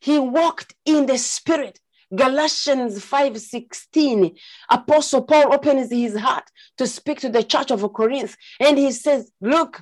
He 0.00 0.18
walked 0.18 0.74
in 0.84 1.06
the 1.06 1.18
spirit. 1.18 1.78
Galatians 2.14 2.98
5:16, 2.98 4.36
Apostle 4.70 5.22
Paul 5.22 5.54
opens 5.54 5.90
his 5.90 6.14
heart 6.16 6.44
to 6.76 6.86
speak 6.86 7.20
to 7.20 7.30
the 7.30 7.42
church 7.42 7.70
of 7.70 7.90
Corinth, 7.94 8.36
and 8.60 8.76
he 8.76 8.90
says, 8.92 9.32
Look, 9.40 9.80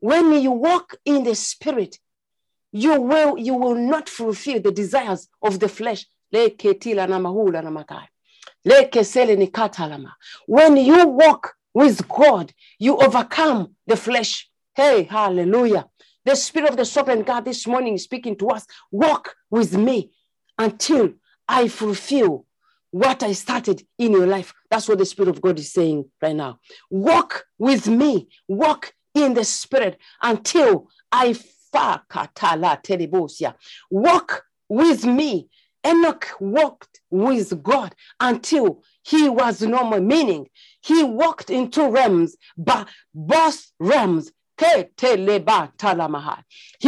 when 0.00 0.32
you 0.32 0.50
walk 0.50 0.96
in 1.04 1.22
the 1.22 1.36
spirit, 1.36 2.00
you 2.72 3.00
will 3.00 3.38
you 3.38 3.54
will 3.54 3.76
not 3.76 4.08
fulfill 4.08 4.60
the 4.60 4.72
desires 4.72 5.28
of 5.40 5.60
the 5.60 5.68
flesh. 5.68 6.06
When 10.46 10.76
you 10.76 11.06
walk 11.06 11.54
with 11.74 12.08
God, 12.08 12.52
you 12.78 12.96
overcome 12.96 13.74
the 13.86 13.96
flesh. 13.96 14.48
Hey, 14.74 15.04
hallelujah. 15.04 15.86
The 16.24 16.36
Spirit 16.36 16.70
of 16.70 16.76
the 16.76 16.84
Sovereign 16.84 17.22
God 17.22 17.44
this 17.44 17.66
morning 17.66 17.94
is 17.94 18.04
speaking 18.04 18.36
to 18.38 18.48
us. 18.48 18.66
Walk 18.90 19.34
with 19.50 19.76
me 19.76 20.12
until 20.58 21.12
I 21.48 21.68
fulfill 21.68 22.46
what 22.90 23.22
I 23.22 23.32
started 23.32 23.82
in 23.98 24.12
your 24.12 24.26
life. 24.26 24.54
That's 24.70 24.88
what 24.88 24.98
the 24.98 25.06
Spirit 25.06 25.30
of 25.30 25.42
God 25.42 25.58
is 25.58 25.72
saying 25.72 26.06
right 26.22 26.34
now. 26.34 26.60
Walk 26.90 27.44
with 27.58 27.88
me, 27.88 28.28
walk 28.48 28.94
in 29.14 29.34
the 29.34 29.44
Spirit 29.44 29.98
until 30.22 30.88
I 31.12 31.34
walk 33.90 34.44
with 34.68 35.04
me. 35.04 35.48
Enoch 35.86 36.28
walked 36.40 37.00
with 37.10 37.62
God 37.62 37.94
until 38.20 38.82
he 39.04 39.28
was 39.28 39.62
normal, 39.62 40.00
meaning 40.00 40.48
he 40.80 41.04
walked 41.04 41.50
in 41.50 41.70
two 41.70 41.90
realms, 41.90 42.36
but 42.56 42.88
both 43.14 43.70
realms 43.78 44.32
he 44.56 44.84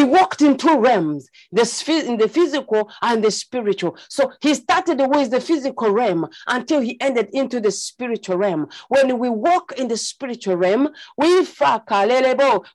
walked 0.05 0.43
in 0.43 0.57
two 0.57 0.79
realms, 0.79 1.29
the, 1.51 2.05
in 2.07 2.17
the 2.17 2.29
physical 2.29 2.91
and 3.03 3.25
the 3.25 3.31
spiritual. 3.31 3.97
So 4.09 4.33
he 4.41 4.55
started 4.55 5.01
with 5.01 5.31
the 5.31 5.41
physical 5.41 5.91
realm 5.91 6.29
until 6.47 6.81
he 6.81 7.01
ended 7.01 7.31
into 7.33 7.61
the 7.61 7.73
spiritual 7.73 8.37
realm. 8.37 8.69
When 8.89 9.19
we 9.19 9.29
walk 9.29 9.73
in 9.73 9.89
the 9.89 9.97
spiritual 9.97 10.57
realm, 10.57 10.91
we 11.19 11.45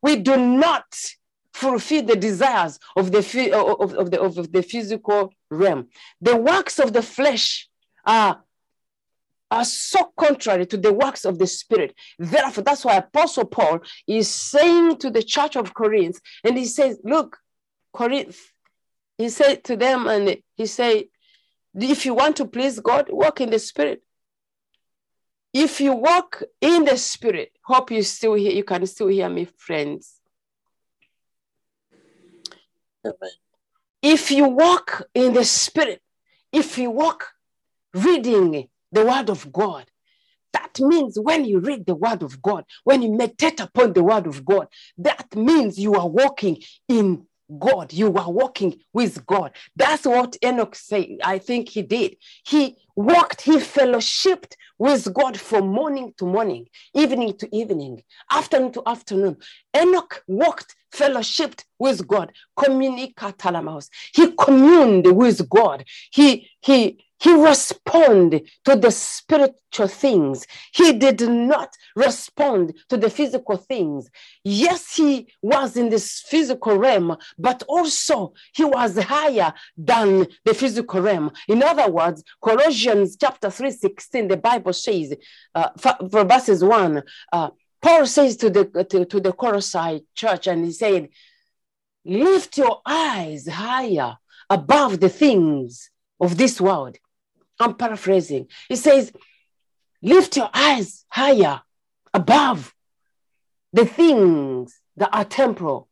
we 0.02 0.18
do 0.18 0.36
not 0.36 0.86
fulfill 1.54 2.04
the 2.04 2.18
desires 2.18 2.80
of 2.96 3.12
the, 3.12 3.52
of, 3.54 3.94
of, 3.94 4.12
the, 4.12 4.22
of 4.22 4.52
the 4.52 4.64
physical 4.64 5.34
realm. 5.50 5.88
The 6.20 6.36
works 6.36 6.80
of 6.80 6.92
the 6.92 7.02
flesh 7.02 7.70
are 8.06 8.44
are 9.52 9.66
so 9.66 10.12
contrary 10.18 10.66
to 10.66 10.78
the 10.78 10.94
works 10.94 11.26
of 11.26 11.38
the 11.38 11.46
Spirit. 11.46 11.94
Therefore, 12.18 12.64
that's 12.64 12.86
why 12.86 12.96
Apostle 12.96 13.46
Paul 13.46 13.82
is 14.08 14.30
saying 14.30 14.98
to 15.00 15.12
the 15.12 15.22
church 15.22 15.58
of 15.58 15.74
Corinth, 15.74 16.20
and 16.44 16.58
he 16.58 16.66
says, 16.66 17.00
Look, 17.04 17.38
Corinth, 17.92 18.40
he 19.18 19.28
said 19.28 19.66
to 19.66 19.76
them, 19.76 20.08
and 20.08 20.38
he 20.56 20.66
said, 20.66 21.04
If 21.76 22.06
you 22.06 22.14
want 22.14 22.38
to 22.38 22.46
please 22.46 22.80
God, 22.80 23.10
walk 23.10 23.42
in 23.42 23.50
the 23.50 23.60
Spirit. 23.60 24.02
If 25.54 25.82
you 25.82 25.94
walk 25.94 26.44
in 26.62 26.86
the 26.86 26.98
Spirit, 26.98 27.52
hope 27.66 27.92
you 27.92 28.04
still 28.04 28.36
hear, 28.36 28.54
you 28.54 28.64
can 28.64 28.86
still 28.86 29.08
hear 29.08 29.30
me, 29.30 29.50
friends. 29.58 30.16
If 34.02 34.32
you 34.32 34.48
walk 34.48 35.04
in 35.14 35.34
the 35.34 35.44
Spirit, 35.44 36.02
if 36.54 36.78
you 36.78 36.90
walk 36.90 37.28
reading 37.94 38.70
the 38.92 39.06
word 39.06 39.30
of 39.30 39.52
God. 39.52 39.86
That 40.54 40.80
means 40.80 41.18
when 41.20 41.46
you 41.46 41.60
read 41.60 41.86
the 41.86 41.96
word 41.96 42.24
of 42.24 42.42
God, 42.42 42.66
when 42.84 43.02
you 43.02 43.12
meditate 43.12 43.60
upon 43.60 43.94
the 43.94 44.04
word 44.04 44.28
of 44.28 44.44
God, 44.44 44.68
that 44.98 45.34
means 45.36 45.80
you 45.80 45.96
are 45.96 46.08
walking 46.08 46.62
in 46.90 47.26
God. 47.60 47.94
You 47.94 48.14
are 48.16 48.32
walking 48.32 48.80
with 48.94 49.26
God. 49.26 49.52
That's 49.76 50.06
what 50.06 50.38
Enoch 50.44 50.76
said. 50.76 51.08
I 51.24 51.38
think 51.38 51.70
he 51.70 51.82
did. 51.82 52.18
He 52.46 52.78
walked, 52.96 53.42
he 53.42 53.58
fellowshipped 53.58 54.54
with 54.78 55.14
God 55.14 55.40
from 55.40 55.68
morning 55.68 56.14
to 56.18 56.26
morning, 56.26 56.68
evening 56.94 57.38
to 57.38 57.56
evening, 57.56 58.04
afternoon 58.32 58.72
to 58.74 58.84
afternoon. 58.86 59.38
Enoch 59.76 60.24
walked, 60.28 60.76
fellowshipped 60.94 61.64
with 61.80 62.08
God, 62.08 62.32
communicatalamos. 62.58 63.90
He 64.14 64.32
communed 64.34 65.08
with 65.16 65.48
God. 65.50 65.86
He 66.12 66.50
he 66.62 67.04
he 67.22 67.32
responded 67.34 68.50
to 68.66 68.76
the 68.76 68.90
spiritual 68.90 69.88
things. 69.88 70.48
He 70.74 70.94
did 70.94 71.22
not 71.22 71.70
respond 71.96 72.74
to 72.90 72.98
the 72.98 73.12
physical 73.12 73.58
things. 73.58 74.10
Yes, 74.44 74.96
he 74.96 75.28
was 75.40 75.78
in 75.78 75.90
this 75.90 76.22
physical 76.22 76.80
realm, 76.80 77.16
but 77.38 77.62
also 77.68 78.34
he 78.56 78.66
was 78.66 78.98
higher 78.98 79.54
than 79.78 80.30
the 80.46 80.56
physical 80.56 81.00
realm. 81.02 81.32
In 81.48 81.62
other 81.62 81.92
words, 81.92 82.24
Colossians 82.44 83.18
chapter 83.18 83.52
3 83.52 83.70
16, 83.70 84.28
the 84.28 84.38
Bible 84.38 84.74
says, 84.74 85.14
uh, 85.54 85.70
for 85.78 86.26
verses 86.26 86.64
1, 86.64 87.04
uh, 87.32 87.50
Paul 87.84 88.08
says 88.08 88.36
to 88.38 88.50
the, 88.50 88.66
to, 88.90 89.06
to 89.06 89.20
the 89.20 89.32
Colossae 89.32 90.06
church, 90.16 90.48
and 90.48 90.66
he 90.66 90.72
said, 90.72 91.10
Lift 92.04 92.58
your 92.58 92.82
eyes 92.84 93.48
higher 93.48 94.18
above 94.50 95.00
the 95.00 95.10
things 95.10 95.92
of 96.20 96.36
this 96.36 96.60
world 96.60 96.98
I'm 97.62 97.76
paraphrasing. 97.76 98.48
He 98.68 98.76
says, 98.76 99.12
lift 100.02 100.36
your 100.38 100.50
eyes 100.54 101.06
higher 101.10 101.62
above 102.14 102.74
the 103.74 103.86
things 103.86 104.80
that 104.98 105.10
are 105.14 105.26
temporal. 105.26 105.88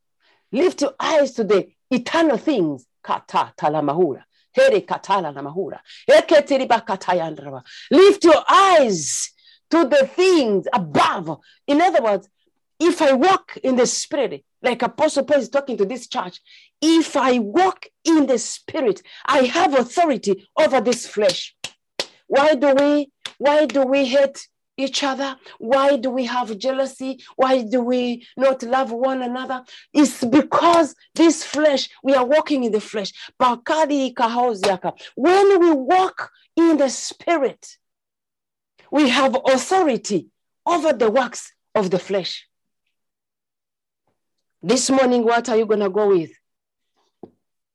Lift 0.52 0.82
your 0.82 0.94
eyes 0.98 1.32
to 1.34 1.44
the 1.44 1.68
eternal 1.90 2.36
things. 2.36 2.86
Lift 7.90 8.24
your 8.24 8.44
eyes 8.48 9.30
to 9.70 9.84
the 9.84 10.10
things 10.12 10.66
above. 10.72 11.40
In 11.66 11.80
other 11.80 12.02
words, 12.02 12.28
if 12.78 13.00
I 13.00 13.12
walk 13.12 13.56
in 13.62 13.76
the 13.76 13.86
spirit, 13.86 14.44
like 14.62 14.82
Apostle 14.82 15.24
Paul 15.24 15.38
is 15.38 15.48
talking 15.48 15.76
to 15.76 15.84
this 15.84 16.08
church, 16.08 16.40
if 16.82 17.16
I 17.16 17.38
walk 17.38 17.86
in 18.04 18.26
the 18.26 18.38
spirit, 18.38 19.02
I 19.24 19.42
have 19.42 19.74
authority 19.74 20.48
over 20.58 20.80
this 20.80 21.06
flesh. 21.06 21.54
Why 22.30 22.54
do 22.54 22.72
we 22.74 23.10
why 23.38 23.66
do 23.66 23.82
we 23.82 24.04
hate 24.04 24.46
each 24.76 25.02
other? 25.02 25.36
Why 25.58 25.96
do 25.96 26.10
we 26.10 26.26
have 26.26 26.56
jealousy? 26.58 27.18
Why 27.34 27.62
do 27.62 27.82
we 27.82 28.24
not 28.36 28.62
love 28.62 28.92
one 28.92 29.20
another? 29.20 29.64
It's 29.92 30.22
because 30.22 30.94
this 31.12 31.42
flesh, 31.42 31.88
we 32.04 32.14
are 32.14 32.24
walking 32.24 32.62
in 32.62 32.70
the 32.70 32.80
flesh. 32.80 33.12
When 35.16 35.60
we 35.60 35.72
walk 35.72 36.30
in 36.56 36.76
the 36.76 36.88
spirit, 36.88 37.66
we 38.92 39.08
have 39.08 39.36
authority 39.44 40.28
over 40.64 40.92
the 40.92 41.10
works 41.10 41.52
of 41.74 41.90
the 41.90 41.98
flesh. 41.98 42.46
This 44.62 44.88
morning, 44.88 45.24
what 45.24 45.48
are 45.48 45.56
you 45.56 45.66
going 45.66 45.80
to 45.80 45.90
go 45.90 46.10
with? 46.10 46.30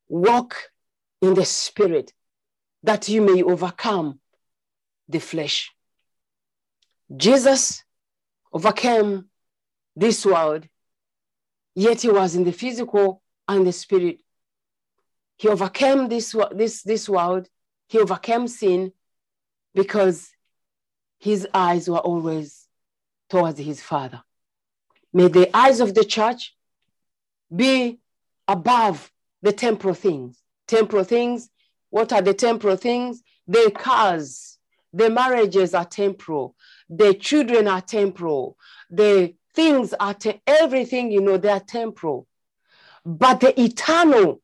Walk 0.08 0.56
in 1.22 1.34
the 1.34 1.44
spirit 1.46 2.14
that 2.84 3.10
you 3.10 3.22
may 3.22 3.44
overcome 3.44 4.20
the 5.08 5.20
flesh. 5.20 5.72
Jesus 7.16 7.84
overcame 8.52 9.26
this 9.96 10.26
world, 10.26 10.68
yet 11.76 12.02
he 12.02 12.10
was 12.10 12.36
in 12.36 12.44
the 12.44 12.52
physical 12.52 13.22
and 13.48 13.66
the 13.66 13.72
spirit. 13.72 14.20
He 15.38 15.48
overcame 15.48 16.08
this, 16.08 16.36
this, 16.52 16.82
this 16.82 17.08
world, 17.10 17.48
he 17.88 18.00
overcame 18.00 18.48
sin 18.48 18.94
because 19.74 20.32
his 21.20 21.48
eyes 21.54 21.90
were 21.90 22.00
always 22.00 22.68
towards 23.30 23.60
his 23.60 23.82
Father. 23.82 24.22
May 25.14 25.28
the 25.28 25.56
eyes 25.56 25.80
of 25.80 25.94
the 25.94 26.04
church 26.04 26.56
be 27.54 28.00
above 28.48 29.12
the 29.42 29.52
temporal 29.52 29.94
things. 29.94 30.42
Temporal 30.68 31.04
things, 31.04 31.50
what 31.90 32.12
are 32.12 32.22
the 32.22 32.34
temporal 32.34 32.78
things? 32.78 33.22
The 33.48 33.72
cars, 33.76 34.55
the 34.96 35.10
marriages 35.10 35.74
are 35.74 35.86
temporal. 35.86 36.56
The 36.90 37.14
children 37.16 37.68
are 37.68 37.82
temporal. 37.82 38.58
The 38.90 39.36
things 39.54 39.94
are, 40.00 40.14
te- 40.14 40.42
everything, 40.48 41.12
you 41.12 41.20
know, 41.20 41.38
they 41.38 41.50
are 41.50 41.60
temporal. 41.60 42.28
But 43.04 43.42
the 43.42 43.62
eternal, 43.62 44.42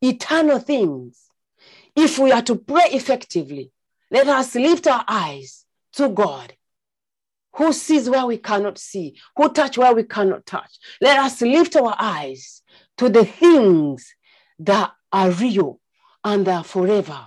eternal 0.00 0.58
things, 0.58 1.22
if 1.94 2.18
we 2.18 2.32
are 2.32 2.42
to 2.42 2.56
pray 2.56 2.88
effectively, 2.92 3.72
let 4.10 4.26
us 4.26 4.54
lift 4.54 4.86
our 4.86 5.04
eyes 5.06 5.66
to 5.92 6.08
God 6.08 6.54
who 7.56 7.72
sees 7.74 8.08
where 8.08 8.24
we 8.24 8.38
cannot 8.38 8.78
see, 8.78 9.18
who 9.36 9.52
touch 9.52 9.76
where 9.76 9.94
we 9.94 10.04
cannot 10.04 10.46
touch. 10.46 10.78
Let 11.00 11.18
us 11.18 11.42
lift 11.42 11.76
our 11.76 11.94
eyes 11.98 12.62
to 12.96 13.10
the 13.10 13.24
things 13.26 14.14
that 14.60 14.92
are 15.12 15.30
real 15.30 15.80
and 16.24 16.48
are 16.48 16.64
forever 16.64 17.26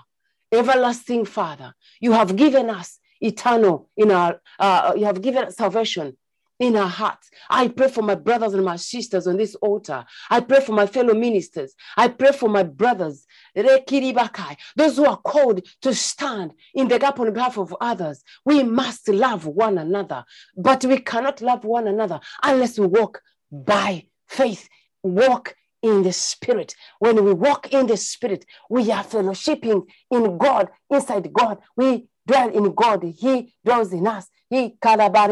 everlasting 0.52 1.26
Father, 1.26 1.74
you 2.00 2.12
have 2.12 2.36
given 2.36 2.70
us 2.70 3.00
eternal 3.22 3.89
in 3.97 4.12
our, 4.12 4.41
uh, 4.60 4.93
you 4.95 5.06
have 5.06 5.22
given 5.22 5.52
salvation 5.52 6.18
in 6.60 6.76
our 6.76 6.89
hearts. 6.89 7.32
I 7.50 7.70
pray 7.70 7.88
for 7.88 8.02
my 8.02 8.16
brothers 8.16 8.54
and 8.54 8.66
my 8.66 8.76
sisters 8.76 9.28
on 9.28 9.38
this 9.38 9.56
altar. 9.56 10.06
I 10.30 10.41
pray 10.41 10.60
for 10.60 10.74
my 10.74 10.88
fellow 10.88 11.14
ministers. 11.14 11.74
I 11.95 12.10
pray 12.10 12.34
for 12.34 12.50
my 12.50 12.64
brothers, 12.64 13.26
those 13.56 14.97
who 14.97 15.06
are 15.06 15.18
called 15.18 15.66
to 15.82 15.95
stand 15.95 16.54
in 16.74 16.89
the 16.89 17.00
gap 17.00 17.20
on 17.20 17.34
behalf 17.34 17.58
of 17.58 17.74
others. 17.80 18.24
We 18.43 18.64
must 18.64 19.08
love 19.08 19.45
one 19.45 19.78
another, 19.78 20.26
but 20.58 20.84
we 20.84 20.97
cannot 21.00 21.41
love 21.41 21.64
one 21.64 21.88
another 21.88 22.20
unless 22.43 22.78
we 22.78 22.88
walk 22.88 23.22
by 23.52 24.06
faith 24.28 24.68
walk 25.04 25.56
in 25.82 26.03
the 26.03 26.11
spirit. 26.11 26.75
When 26.99 27.23
we 27.23 27.34
walk 27.34 27.73
in 27.73 27.88
the 27.88 27.97
spirit, 27.97 28.45
we 28.69 28.91
are 28.91 29.03
fellowshipping 29.03 29.84
in 30.11 30.38
God, 30.38 30.69
inside 30.89 31.32
God. 31.34 31.59
We 31.75 32.07
dwell 32.25 32.49
in 32.49 32.73
God. 32.73 33.03
He 33.03 33.53
dwells 33.65 33.93
in 33.93 34.07
us. 34.07 34.27
He 34.49 34.75
kararaba. 34.82 35.30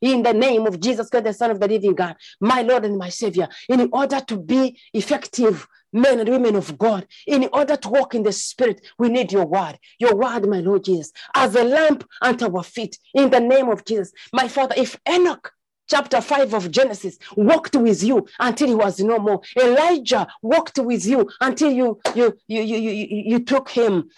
In 0.00 0.22
the 0.22 0.34
name 0.34 0.66
of 0.66 0.80
Jesus 0.80 1.08
Christ, 1.08 1.24
the 1.24 1.32
Son 1.32 1.50
of 1.50 1.60
the 1.60 1.68
living 1.68 1.94
God, 1.94 2.16
my 2.40 2.62
Lord 2.62 2.84
and 2.84 2.98
my 2.98 3.08
Savior, 3.08 3.48
in 3.68 3.88
order 3.92 4.20
to 4.20 4.36
be 4.36 4.78
effective 4.92 5.66
men 5.92 6.20
and 6.20 6.28
women 6.28 6.56
of 6.56 6.76
God, 6.76 7.06
in 7.26 7.48
order 7.52 7.76
to 7.76 7.88
walk 7.88 8.14
in 8.14 8.22
the 8.22 8.32
Spirit, 8.32 8.86
we 8.98 9.08
need 9.08 9.32
your 9.32 9.46
word. 9.46 9.78
Your 9.98 10.14
word, 10.14 10.48
my 10.48 10.60
Lord 10.60 10.84
Jesus, 10.84 11.12
as 11.34 11.54
a 11.54 11.64
lamp 11.64 12.04
unto 12.20 12.54
our 12.54 12.64
feet. 12.64 12.98
In 13.14 13.30
the 13.30 13.40
name 13.40 13.68
of 13.68 13.84
Jesus, 13.84 14.12
my 14.32 14.48
Father, 14.48 14.74
if 14.76 14.98
Enoch 15.08 15.52
chapter 15.86 16.20
5 16.20 16.54
of 16.54 16.70
Genesis 16.70 17.18
walked 17.36 17.76
with 17.76 18.02
you 18.02 18.26
until 18.38 18.68
he 18.68 18.74
was 18.74 19.00
no 19.00 19.18
more. 19.18 19.40
Elijah 19.60 20.26
walked 20.42 20.78
with 20.78 21.06
you 21.06 21.28
until 21.40 21.70
you 21.70 22.00
you 22.14 22.36
you 22.46 22.62
you 22.62 22.78
you, 22.78 23.22
you 23.26 23.38
took 23.40 23.70
him. 23.70 24.10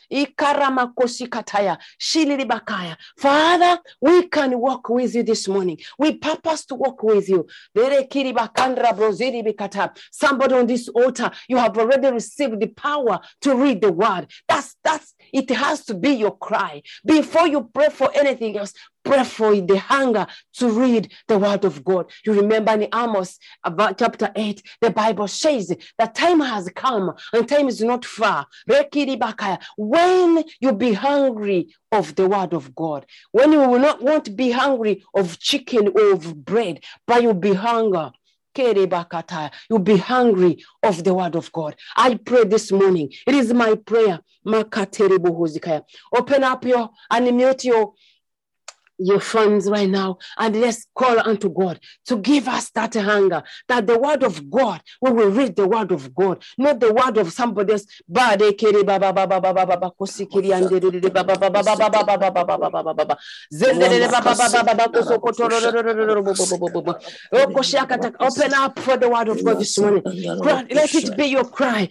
Father, 3.19 3.79
we 4.01 4.29
can 4.29 4.59
walk 4.59 4.89
with 4.89 5.15
you 5.15 5.23
this 5.23 5.49
morning. 5.49 5.79
We 5.99 6.15
purpose 6.15 6.65
to 6.67 6.75
walk 6.75 7.03
with 7.03 7.29
you. 7.29 7.47
Somebody 10.11 10.55
on 10.55 10.67
this 10.67 10.89
altar, 10.89 11.31
you 11.49 11.57
have 11.57 11.77
already 11.79 12.11
received 12.11 12.61
the 12.61 12.69
power 12.69 13.21
to 13.43 13.55
read 13.55 13.81
the 13.81 13.93
word. 13.93 14.31
That's 14.49 14.77
that's 14.83 15.15
it 15.33 15.51
has 15.51 15.85
to 15.87 15.95
be 15.95 16.11
your 16.11 16.37
cry. 16.37 16.83
Before 17.05 17.47
you 17.47 17.71
pray 17.73 17.89
for 17.91 18.11
anything 18.15 18.57
else, 18.57 18.73
pray 19.09 19.25
for 19.25 19.59
the 19.59 19.79
hunger 19.79 20.27
to 20.53 20.69
read 20.69 21.11
the 21.29 21.39
word 21.39 21.65
of 21.65 21.83
God. 21.83 22.11
You 22.27 22.35
remember 22.35 22.73
in 22.73 22.89
Amos 22.95 23.39
about 23.65 23.99
chapter 23.99 24.31
8, 24.37 24.63
the 24.83 24.91
Bible 24.91 25.27
says 25.29 25.75
that 25.99 26.15
time 26.15 26.41
has 26.41 26.69
come 26.75 27.15
and 27.33 27.49
time 27.49 27.69
is 27.69 27.81
not 27.81 28.05
far. 28.05 28.47
When 29.79 30.45
you 30.61 30.73
be 30.75 30.93
hungry 30.93 31.75
of 31.91 32.17
the 32.17 32.29
word 32.29 32.53
of 32.53 32.75
God, 32.75 33.07
when 33.33 33.53
you 33.53 33.61
will 33.61 33.79
not 33.79 34.03
want 34.03 34.27
to 34.27 34.31
be 34.31 34.51
hungry 34.51 35.03
of 35.15 35.39
chicken 35.39 35.89
or 35.89 36.13
of 36.13 36.45
bread, 36.45 36.85
but 37.07 37.23
you'll 37.23 37.33
be 37.33 37.55
hunger 37.55 38.13
You'll 38.57 39.79
be 39.79 39.97
hungry 39.99 40.65
of 40.83 41.05
the 41.05 41.15
word 41.15 41.37
of 41.37 41.53
God. 41.53 41.77
I 41.97 42.17
pray 42.17 42.43
this 42.43 42.73
morning. 42.73 43.13
It 43.25 43.35
is 43.37 43.55
my 43.55 43.77
prayer. 43.77 44.19
Open 44.45 46.43
up 46.43 46.65
your 46.65 46.91
and 47.11 47.37
mute 47.37 47.65
your 47.65 47.93
your 48.99 49.21
funds 49.21 49.69
right 49.69 49.89
now 49.89 50.19
and 50.37 50.61
let's 50.61 50.87
call 50.95 51.19
unto 51.21 51.49
God 51.49 51.81
to 52.07 52.17
give 52.19 52.49
us 52.49 52.71
that 52.71 52.95
hunger 52.95 53.43
that 53.69 53.87
the 53.87 53.99
word 53.99 54.23
of 54.25 54.51
God 54.51 54.81
we 55.01 55.11
will 55.13 55.31
read 55.31 55.57
the 55.57 55.67
word 55.67 55.93
of 55.93 56.15
God 56.15 56.43
not 56.59 56.81
the 56.81 56.93
word 56.93 57.17
of 57.19 57.33
somebody 57.33 57.73
else 57.73 57.87
open 68.21 68.55
up 68.55 68.79
for 68.79 68.97
the 68.97 69.09
word 69.09 69.29
of 69.29 69.45
God 69.45 69.59
this 69.59 69.79
morning 69.79 70.03
let 70.71 70.95
it 70.95 71.17
be 71.17 71.27
your 71.27 71.45
cry 71.45 71.89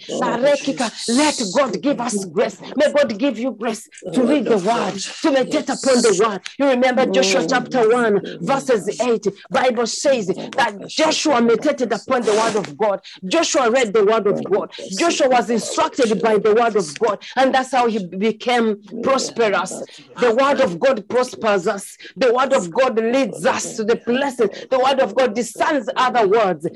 let 1.07 1.41
God 1.51 1.81
give 1.81 2.01
us 2.01 2.25
grace 2.25 2.59
may 2.75 2.91
God 2.91 3.17
give 3.17 3.39
you 3.39 3.51
grace 3.51 3.89
to 4.13 4.23
read 4.25 4.47
the 4.47 4.57
word 4.57 4.97
to 5.21 5.31
meditate 5.31 5.69
upon 5.69 6.01
the 6.01 6.13
word 6.13 6.41
you 6.57 6.67
remember 6.69 6.96
Joshua 7.05 7.45
chapter 7.47 7.89
1, 7.89 8.21
verses 8.41 9.01
8, 9.01 9.27
Bible 9.49 9.87
says 9.87 10.27
that 10.27 10.87
Joshua 10.87 11.41
meditated 11.41 11.91
upon 11.93 12.21
the 12.21 12.33
word 12.33 12.55
of 12.55 12.77
God. 12.77 13.01
Joshua 13.25 13.69
read 13.69 13.93
the 13.93 14.05
word 14.05 14.27
of 14.27 14.43
God. 14.49 14.71
Joshua 14.97 15.29
was 15.29 15.49
instructed 15.49 16.21
by 16.21 16.37
the 16.37 16.53
word 16.53 16.75
of 16.75 16.99
God, 16.99 17.23
and 17.35 17.53
that's 17.53 17.71
how 17.71 17.87
he 17.87 17.99
became 17.99 18.81
prosperous. 19.03 19.83
The 20.15 20.33
word 20.33 20.61
of 20.61 20.79
God 20.79 21.07
prospers 21.07 21.67
us. 21.67 21.97
The 22.15 22.33
word 22.33 22.53
of 22.53 22.71
God 22.71 22.99
leads 22.99 23.45
us 23.45 23.75
to 23.75 23.83
the 23.83 23.95
blessing. 23.95 24.49
The 24.69 24.79
word 24.79 24.99
of 24.99 25.15
God 25.15 25.35
discerns 25.35 25.89
other 25.95 26.27
words. 26.27 26.67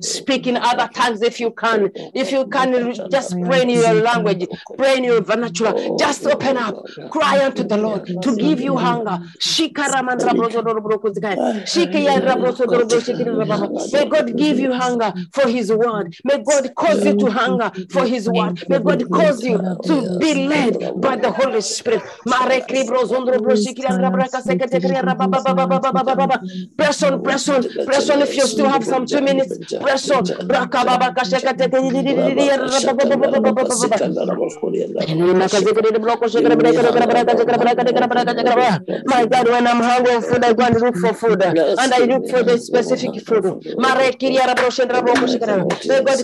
Speaking 0.00 0.56
other 0.56 0.88
tongues 0.92 1.22
if 1.22 1.40
you 1.40 1.50
can. 1.50 1.90
If 2.14 2.32
you 2.32 2.46
can, 2.46 2.92
just 3.10 3.34
pray 3.46 3.62
in 3.62 3.70
your 3.70 3.94
language, 3.94 4.46
pray 4.76 4.96
in 4.98 5.04
your 5.04 5.20
vernacular. 5.22 5.74
Just 5.98 6.26
open 6.26 6.56
up, 6.56 6.74
cry 7.10 7.44
unto 7.44 7.62
the 7.64 7.76
Lord 7.76 8.06
to 8.22 8.36
give 8.36 8.60
you 8.60 8.76
hunger. 8.76 9.18
May 13.92 14.04
God 14.08 14.36
give 14.36 14.58
you 14.58 14.72
hunger 14.72 15.12
for 15.32 15.48
His 15.48 15.70
word. 15.72 16.14
May 16.24 16.38
God 16.38 16.74
cause 16.74 17.04
you 17.04 17.14
to 17.14 17.30
hunger 17.30 17.70
for 17.90 18.04
His 18.06 18.28
word. 18.28 18.58
May 18.68 18.78
God 18.80 19.10
cause 19.10 19.42
you 19.44 19.58
to 19.84 20.16
be 20.18 20.34
led 20.48 20.78
by 21.00 21.16
the 21.16 21.30
Holy 21.30 21.60
Spirit. 21.62 22.02
Press 26.76 27.02
on, 27.02 27.22
press 27.22 27.48
on, 27.48 27.62
press 27.84 28.10
on. 28.10 28.22
If 28.22 28.36
you 28.36 28.46
still 28.46 28.68
have 28.68 28.84
some 28.84 29.06
two 29.06 29.20
minutes, 29.20 29.58
press 29.80 30.10
on. 30.10 30.24
My 39.06 39.26
God, 39.26 39.48
when 39.48 39.66
I'm 39.66 39.80
hungry 39.80 40.12
for 40.14 40.22
food, 40.22 40.44
I 40.44 40.52
go 40.52 40.64
and 40.64 40.80
look 40.80 40.96
for 40.96 41.14
food. 41.14 41.42
And 41.42 41.58
I 41.94 41.98
look 41.98 42.28
for 42.28 42.42
the 42.42 42.58
specific 42.58 43.20
food. 43.26 43.44
My 43.78 43.94
God 43.94 44.16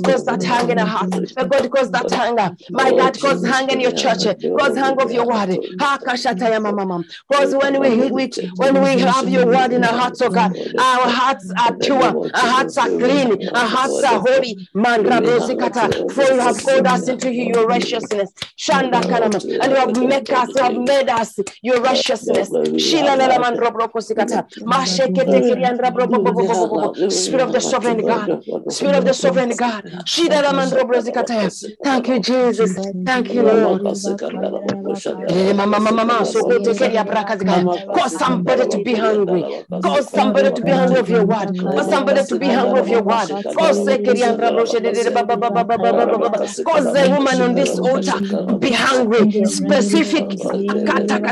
cause 0.03 0.25
that 0.25 0.43
hunger 0.45 0.73
in 0.73 0.79
our 0.79 0.87
heart. 0.87 1.11
May 1.37 1.47
God 1.49 1.71
cause 1.71 1.91
that 1.91 2.13
hunger. 2.13 2.57
My 2.71 2.91
God, 2.93 3.21
cause 3.21 3.45
hunger 3.47 3.75
in 3.75 3.81
your 3.81 3.93
church. 3.93 4.25
Cause 4.59 4.77
hunger 4.77 5.05
of 5.05 5.13
your 5.13 5.27
word. 5.27 5.51
Because 7.29 7.55
when 7.55 7.81
we, 7.81 8.11
we 8.11 8.31
when 8.57 8.75
we 8.83 8.99
have 9.01 9.29
your 9.29 9.47
word 9.47 9.73
in 9.73 9.85
our 9.85 9.93
hearts, 9.93 10.21
oh 10.23 10.31
God, 10.31 10.53
our 10.79 11.09
hearts 11.09 11.53
are 11.59 11.73
pure, 11.77 11.99
our 12.35 12.49
hearts 12.55 12.79
are 12.79 12.89
clean, 12.89 13.49
our 13.55 13.67
hearts 13.67 14.03
are 14.05 14.19
holy. 14.21 14.59
For 14.75 16.25
you 16.35 16.41
have 16.41 16.63
called 16.63 16.87
us 16.87 17.02
into 17.09 17.33
you, 17.33 17.45
your 17.55 17.67
righteousness. 17.67 18.33
Shanda 18.59 19.03
kanama. 19.03 19.43
And 19.61 19.73
you 19.73 19.79
have 19.79 19.97
made 19.97 20.31
us, 20.31 20.55
you 20.55 20.63
have 20.63 20.77
made 20.77 21.09
us 21.09 21.39
your 21.63 21.81
righteousness. 21.81 22.51
Shila 22.77 23.17
la 23.17 23.39
man 23.39 23.57
robroko 23.57 24.01
sikata. 24.01 24.47
Mashekete 24.67 25.43
kiriandra 25.43 25.91
brobo 25.93 27.11
Spirit 27.11 27.43
of 27.45 27.53
the 27.53 27.61
sovereign 27.61 28.03
God. 28.05 28.43
Spirit 28.69 28.97
of 28.97 29.05
the 29.05 29.15
sovereign 29.15 29.57
God. 29.57 29.85
Shida 30.05 30.43
la 30.43 30.53
man 30.53 30.71
robro 30.71 31.01
sikata. 31.03 31.77
Thank 31.83 32.09
you, 32.09 32.21
Jesus. 32.21 32.75
Thank 33.05 33.35
you, 33.35 33.43
Lord. 33.43 33.83
Eh, 35.29 35.53
mama, 35.53 35.81
mama, 35.81 36.05
mama. 36.05 36.25
So 36.25 36.59
take 36.59 36.77
care 36.79 37.01
of 37.01 37.07
Cause 37.93 38.19
somebody 38.19 38.67
to 38.69 38.79
be 38.79 38.95
hungry. 38.95 39.43
Cause 39.83 40.11
somebody 40.11 40.51
to 40.53 40.61
be 40.63 40.73
hungry 40.73 40.99
of 40.99 41.09
your 41.09 41.25
word. 41.25 41.49
Cause 41.75 41.89
somebody 41.89 42.25
to 42.25 42.35
be 42.39 42.47
hungry 42.47 42.81
of 42.81 42.89
your 42.89 43.03
word. 43.03 43.29
Cause 46.65 46.92
Cause 46.93 47.01
the 47.01 47.11
woman 47.11 47.41
on 47.41 47.55
this 47.55 47.79
altar 47.79 48.21
be 48.59 48.73
hungry, 48.73 49.27
specific, 49.45 50.33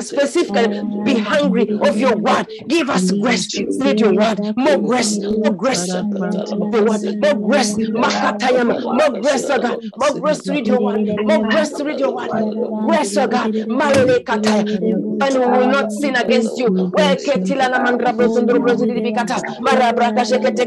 specifically 0.02 0.68
be 1.02 1.18
hungry 1.18 1.68
of 1.82 2.00
your 2.00 2.16
word. 2.16 2.46
Give 2.68 2.88
us 2.88 3.10
grace 3.10 3.46
to 3.48 3.66
read 3.78 4.00
your 4.00 4.14
word. 4.14 4.40
More 4.56 4.78
grace, 4.78 5.20
more 5.36 5.52
grace, 5.54 5.86
the 6.22 6.80
word, 6.86 7.02
more 7.20 7.34
grace, 7.34 7.76
Makatayam, 7.94 8.74
more 8.90 9.10
grace, 9.20 9.50
oh 9.50 9.58
God, 9.58 9.78
more 9.96 10.14
grace 10.18 10.42
to 10.44 10.52
read 10.52 10.66
your 10.66 10.80
word, 10.80 11.02
more 11.26 11.44
grace 11.46 11.72
to 11.74 11.84
read 11.84 12.00
your 12.00 12.12
word. 12.12 12.30
Grace, 12.86 13.16
oh 13.18 13.26
God, 13.26 13.52
Malele 13.68 14.24
Kataya, 14.24 14.64
and 15.20 15.38
we 15.38 15.46
will 15.46 15.66
not 15.66 15.92
sin 15.92 16.16
against 16.16 16.58
you. 16.58 16.68
Where 16.92 17.16
Ketila 17.16 17.68
Namandra 17.70 18.16
Brosundro 18.16 18.58
Brosidibikata, 18.60 19.42
Marabraka 19.60 20.24
Shekete, 20.24 20.66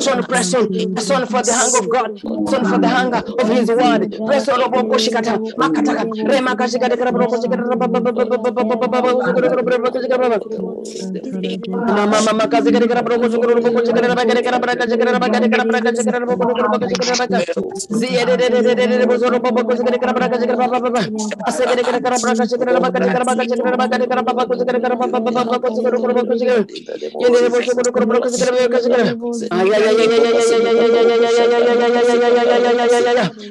Son, 0.00 0.22
press 0.24 0.54
on, 0.54 0.96
son 0.98 1.26
for 1.26 1.42
the 1.42 1.52
hunger 1.52 1.78
of 1.78 1.88
God, 1.88 2.10
son 2.50 2.64
for 2.64 2.78
the 2.78 2.88
hunger 2.88 3.22
of 3.38 3.48
His 3.48 3.68
word. 3.68 4.14
Press 4.26 4.48
on, 4.48 4.60
Robo 4.60 4.96
Shikata, 4.96 5.38
Makataka, 5.56 6.04
Remaka 6.24 6.64
Shikata, 6.68 6.96
Mama 11.96 12.20
Mama 12.22 12.44
Kazika, 12.48 12.80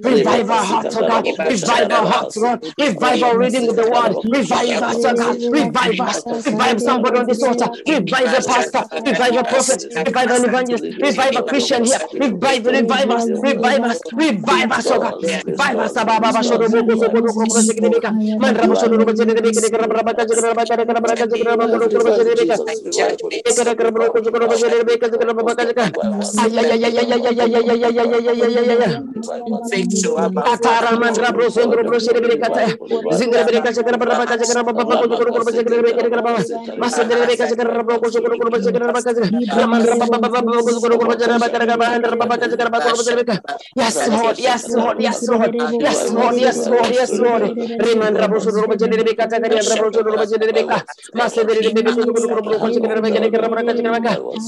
Revive 0.03 0.49
our 0.49 0.63
hearts, 0.65 0.95
oh 0.95 1.03
God. 1.03 1.25
Revive 1.47 1.91
our 1.91 2.05
hearts, 2.05 2.37
Lord. 2.37 2.63
Revive 2.79 3.23
our 3.23 3.37
reading 3.37 3.67
of 3.69 3.75
the 3.75 3.87
word. 3.89 4.17
Revive 4.23 4.81
us, 4.81 5.05
oh 5.05 5.13
God. 5.13 5.37
Revive 5.51 5.99
us. 5.99 6.25
Revive 6.45 6.81
somebody 6.81 7.19
on 7.19 7.27
this 7.27 7.43
altar. 7.43 7.69
Revive 7.87 8.33
a 8.33 8.41
pastor. 8.41 8.85
Revive 9.05 9.37
a 9.37 9.43
prophet. 9.43 9.85
Revive 10.05 10.31
an 10.31 10.45
evangelist. 10.45 10.85
Revive 11.01 11.35
a 11.37 11.43
Christian 11.43 11.85
here. 11.85 12.01
Revive, 12.19 12.65
revive 12.65 13.83
us. 13.83 14.01
Revive 14.13 14.71
us. 14.71 14.95
Revive 15.43 15.79
us, 15.81 15.97
oh 15.97 16.05
God. 16.05 16.19
Revive 16.21 16.61
us. 16.73 16.79
Yes, 43.75 44.07
Lord, 44.07 44.37
yes, 44.39 44.73
Lord, 44.73 44.99
yes, 44.99 45.27
Lord, 45.29 45.53
yes, 45.79 46.09
Lord, 46.09 46.37
yes, 46.37 46.67
Lord, 46.67 46.91
yes, 46.91 47.19
Lord. 47.19 47.43
Remandra 47.79 48.27
Bruce 48.29 48.49
Rubajan 48.51 48.91
Rebecca 48.91 49.27
Takaria 49.27 49.63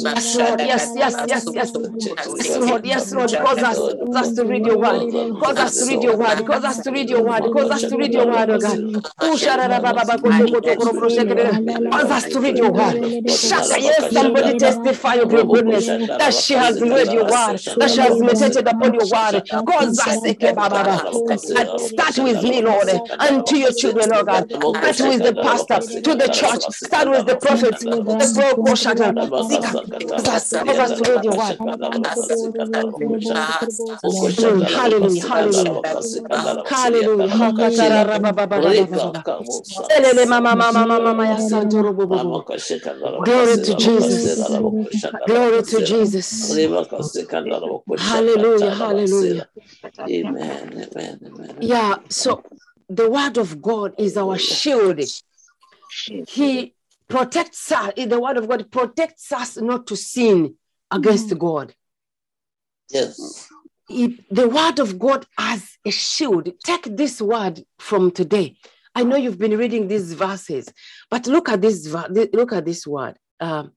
Yes 0.03 0.35
Lord, 0.35 0.61
yes 0.61 0.91
yes 0.95 1.13
yes 1.27 1.47
yes. 1.55 1.73
Yes 2.39 2.59
Lord, 2.67 2.85
yes. 2.85 3.13
Cause 3.41 3.63
us, 3.63 3.83
cause 3.99 4.15
us 4.15 4.33
to 4.33 4.45
read 4.45 4.65
your 4.65 4.77
word. 4.77 5.07
Cause 5.39 5.59
us 5.59 5.77
to 5.77 5.85
read 5.85 6.03
your 6.03 6.17
word. 6.17 6.45
Cause 6.45 6.63
us 6.65 6.79
to 6.81 6.91
read 6.91 7.09
your 7.09 7.23
word. 7.23 7.49
Cause 7.51 7.71
us 7.71 7.85
to 7.85 7.97
read 7.97 8.13
your 8.13 8.25
word, 8.25 8.49
oh 8.49 8.59
God. 8.59 8.81
Cause 11.91 12.11
us 12.11 12.27
to 12.29 12.39
read 12.41 12.57
your 12.57 12.71
word. 12.71 12.99
Shaka, 13.27 13.79
yes, 13.79 14.11
somebody 14.13 14.53
testify 14.53 15.15
of 15.15 15.31
your 15.31 15.45
goodness. 15.45 15.91
That 16.17 16.33
she 16.33 16.53
has 16.53 16.81
read 16.81 17.11
your 17.11 17.25
word. 17.25 17.59
That 17.79 17.89
she 17.91 18.01
has 18.01 18.21
meditated 18.21 18.67
upon 18.67 18.93
your 18.93 19.07
word. 19.07 19.43
Cause 19.67 19.97
us, 19.99 20.19
start 21.87 22.17
with 22.19 22.43
me, 22.43 22.61
Lord, 22.61 22.89
and 23.19 23.45
to 23.45 23.57
your 23.57 23.71
children, 23.71 24.09
oh 24.13 24.23
God. 24.23 24.47
Start 24.93 25.15
with 25.21 25.30
pastor, 25.35 25.79
to 26.01 26.15
the 26.15 26.29
church. 26.29 26.63
Start 26.71 27.09
with 27.09 27.25
the 27.27 27.35
prophet, 27.35 27.77
the 27.79 28.57
pro 28.63 28.75
shatter. 28.75 29.13
Cause 30.15 30.27
us, 30.27 30.53
cause 30.65 30.79
us 30.79 30.99
to 30.99 31.05
read 31.07 31.25
your 31.27 31.37
word. 31.37 31.59
Hallelujah, 36.65 37.27
hallelujah. 37.27 37.31
Hallelujah. 37.31 37.33
Glory 43.23 43.57
to 43.57 43.75
Jesus. 43.75 44.49
Glory 45.27 45.63
to 45.63 45.85
Jesus. 45.85 46.49
Hallelujah, 47.97 48.75
hallelujah. 48.75 49.47
Amen, 50.09 50.87
amen, 50.95 51.19
amen. 51.25 51.57
Yeah, 51.61 51.95
so 52.09 52.43
the 52.95 53.09
word 53.09 53.37
of 53.37 53.61
God 53.61 53.95
is 53.97 54.17
our 54.17 54.37
shield. 54.37 54.99
He 56.27 56.75
protects 57.07 57.71
us, 57.71 57.93
the 57.95 58.19
word 58.19 58.37
of 58.37 58.47
God 58.47 58.69
protects 58.71 59.31
us 59.31 59.57
not 59.57 59.87
to 59.87 59.95
sin 59.95 60.55
against 60.89 61.37
God. 61.37 61.73
Yes. 62.89 63.49
It- 63.89 64.23
the 64.29 64.47
word 64.47 64.79
of 64.79 64.99
God 64.99 65.25
as 65.37 65.77
a 65.85 65.91
shield. 65.91 66.49
Take 66.63 66.83
this 66.97 67.21
word 67.21 67.65
from 67.79 68.11
today. 68.11 68.57
I 68.93 69.03
know 69.03 69.15
you've 69.15 69.39
been 69.39 69.57
reading 69.57 69.87
these 69.87 70.13
verses, 70.13 70.67
but 71.09 71.27
look 71.27 71.47
at 71.47 71.61
this. 71.61 71.87
Look 71.87 72.51
at 72.51 72.65
this 72.65 72.85
word. 72.85 73.17
Um, 73.39 73.71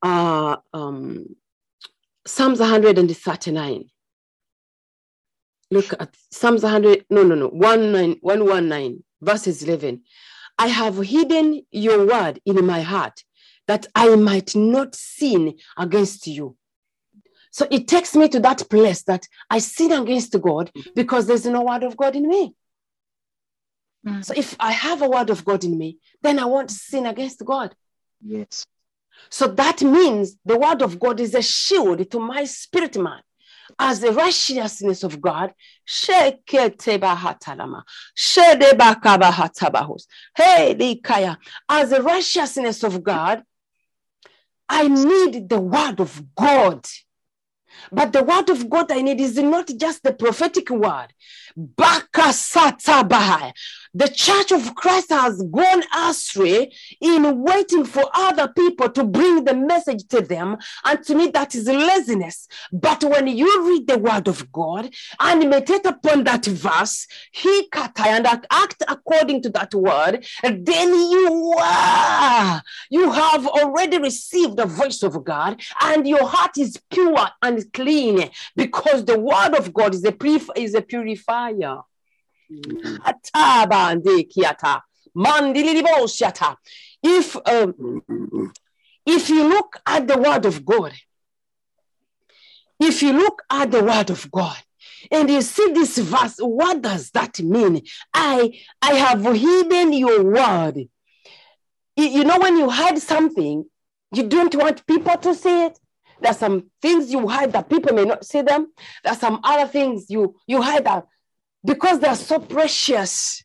uh, 0.00 0.56
um, 0.72 1.36
Psalms 2.26 2.60
139. 2.60 3.90
Look 5.74 5.92
at 5.98 6.14
Psalms 6.30 6.62
100. 6.62 7.06
No, 7.10 7.24
no, 7.24 7.34
no. 7.34 7.50
19 7.52 8.18
119, 8.20 9.02
verses 9.20 9.64
11. 9.64 10.02
I 10.56 10.68
have 10.68 10.98
hidden 10.98 11.62
your 11.72 12.06
word 12.06 12.38
in 12.46 12.64
my 12.64 12.80
heart 12.80 13.24
that 13.66 13.88
I 13.92 14.14
might 14.14 14.54
not 14.54 14.94
sin 14.94 15.58
against 15.76 16.28
you. 16.28 16.56
So 17.50 17.66
it 17.72 17.88
takes 17.88 18.14
me 18.14 18.28
to 18.28 18.38
that 18.40 18.70
place 18.70 19.02
that 19.04 19.26
I 19.50 19.58
sin 19.58 19.90
against 19.90 20.40
God 20.40 20.70
because 20.94 21.26
there's 21.26 21.46
no 21.46 21.62
word 21.62 21.82
of 21.82 21.96
God 21.96 22.14
in 22.14 22.28
me. 22.28 22.54
Mm. 24.06 24.24
So 24.24 24.32
if 24.36 24.54
I 24.60 24.70
have 24.70 25.02
a 25.02 25.08
word 25.08 25.30
of 25.30 25.44
God 25.44 25.64
in 25.64 25.76
me, 25.76 25.98
then 26.22 26.38
I 26.38 26.44
won't 26.44 26.70
sin 26.70 27.04
against 27.06 27.44
God. 27.44 27.74
Yes. 28.24 28.64
So 29.28 29.48
that 29.48 29.82
means 29.82 30.36
the 30.44 30.56
word 30.56 30.82
of 30.82 31.00
God 31.00 31.18
is 31.18 31.34
a 31.34 31.42
shield 31.42 32.08
to 32.12 32.20
my 32.20 32.44
spirit 32.44 32.96
man. 32.96 33.22
As 33.78 34.00
the 34.00 34.12
righteousness 34.12 35.02
of 35.02 35.20
God, 35.20 35.52
hey, 36.06 36.40
as 41.68 41.90
the 41.90 42.02
righteousness 42.02 42.82
of 42.82 43.02
God, 43.02 43.42
I 44.68 44.88
need 44.88 45.48
the 45.48 45.60
word 45.60 46.00
of 46.00 46.22
God. 46.34 46.86
But 47.92 48.12
the 48.12 48.22
word 48.22 48.50
of 48.50 48.68
God 48.68 48.90
I 48.90 49.02
need 49.02 49.20
is 49.20 49.36
not 49.36 49.68
just 49.76 50.02
the 50.02 50.12
prophetic 50.12 50.70
word. 50.70 51.08
The 53.94 54.08
church 54.08 54.50
of 54.50 54.74
Christ 54.74 55.10
has 55.10 55.40
gone 55.42 55.82
astray 55.94 56.72
in 57.00 57.42
waiting 57.42 57.84
for 57.84 58.04
other 58.12 58.48
people 58.48 58.90
to 58.90 59.04
bring 59.04 59.44
the 59.44 59.54
message 59.54 60.08
to 60.08 60.20
them. 60.20 60.56
And 60.84 61.04
to 61.04 61.14
me, 61.14 61.28
that 61.28 61.54
is 61.54 61.68
laziness. 61.68 62.48
But 62.72 63.04
when 63.04 63.28
you 63.28 63.68
read 63.68 63.86
the 63.86 63.98
word 63.98 64.26
of 64.26 64.50
God 64.50 64.92
and 65.20 65.48
meditate 65.48 65.86
upon 65.86 66.24
that 66.24 66.44
verse, 66.44 67.06
he 67.30 67.68
and 67.72 68.26
act 68.50 68.82
according 68.88 69.42
to 69.42 69.50
that 69.50 69.74
word, 69.74 70.26
then 70.42 70.88
you 70.88 71.54
are 71.58 72.62
you 72.90 73.10
have 73.12 73.46
already 73.46 73.98
received 73.98 74.56
the 74.56 74.66
voice 74.66 75.02
of 75.02 75.24
God, 75.24 75.60
and 75.80 76.06
your 76.06 76.26
heart 76.26 76.58
is 76.58 76.80
pure 76.90 77.28
and 77.42 77.72
clean 77.72 78.30
because 78.56 79.04
the 79.04 79.18
word 79.18 79.54
of 79.56 79.72
God 79.72 79.94
is 79.94 80.04
a 80.04 80.12
purif- 80.12 80.56
is 80.56 80.74
a 80.74 80.82
purifier. 80.82 81.78
Mandililiboshata. 85.16 86.56
If 87.02 87.36
um, 87.46 88.52
if 89.06 89.28
you 89.28 89.48
look 89.48 89.80
at 89.86 90.08
the 90.08 90.18
word 90.18 90.46
of 90.46 90.64
God, 90.64 90.92
if 92.80 93.02
you 93.02 93.12
look 93.12 93.42
at 93.50 93.70
the 93.70 93.84
word 93.84 94.10
of 94.10 94.30
God 94.30 94.56
and 95.10 95.30
you 95.30 95.42
see 95.42 95.72
this 95.72 95.98
verse, 95.98 96.36
what 96.38 96.82
does 96.82 97.10
that 97.10 97.40
mean? 97.40 97.82
I 98.12 98.58
I 98.80 98.94
have 98.94 99.24
hidden 99.24 99.92
your 99.92 100.24
word. 100.24 100.88
You, 101.96 102.04
you 102.06 102.24
know, 102.24 102.38
when 102.38 102.56
you 102.56 102.68
hide 102.70 102.98
something, 102.98 103.64
you 104.12 104.28
don't 104.28 104.54
want 104.56 104.86
people 104.86 105.16
to 105.16 105.34
see 105.34 105.66
it. 105.66 105.78
There's 106.20 106.38
some 106.38 106.70
things 106.80 107.12
you 107.12 107.28
hide 107.28 107.52
that 107.52 107.68
people 107.68 107.94
may 107.94 108.04
not 108.04 108.24
see 108.24 108.42
them. 108.42 108.72
There's 109.02 109.18
some 109.18 109.40
other 109.44 109.70
things 109.70 110.06
you 110.08 110.36
you 110.46 110.62
hide 110.62 110.84
that 110.84 111.06
because 111.64 111.98
they're 112.00 112.14
so 112.14 112.38
precious 112.38 113.42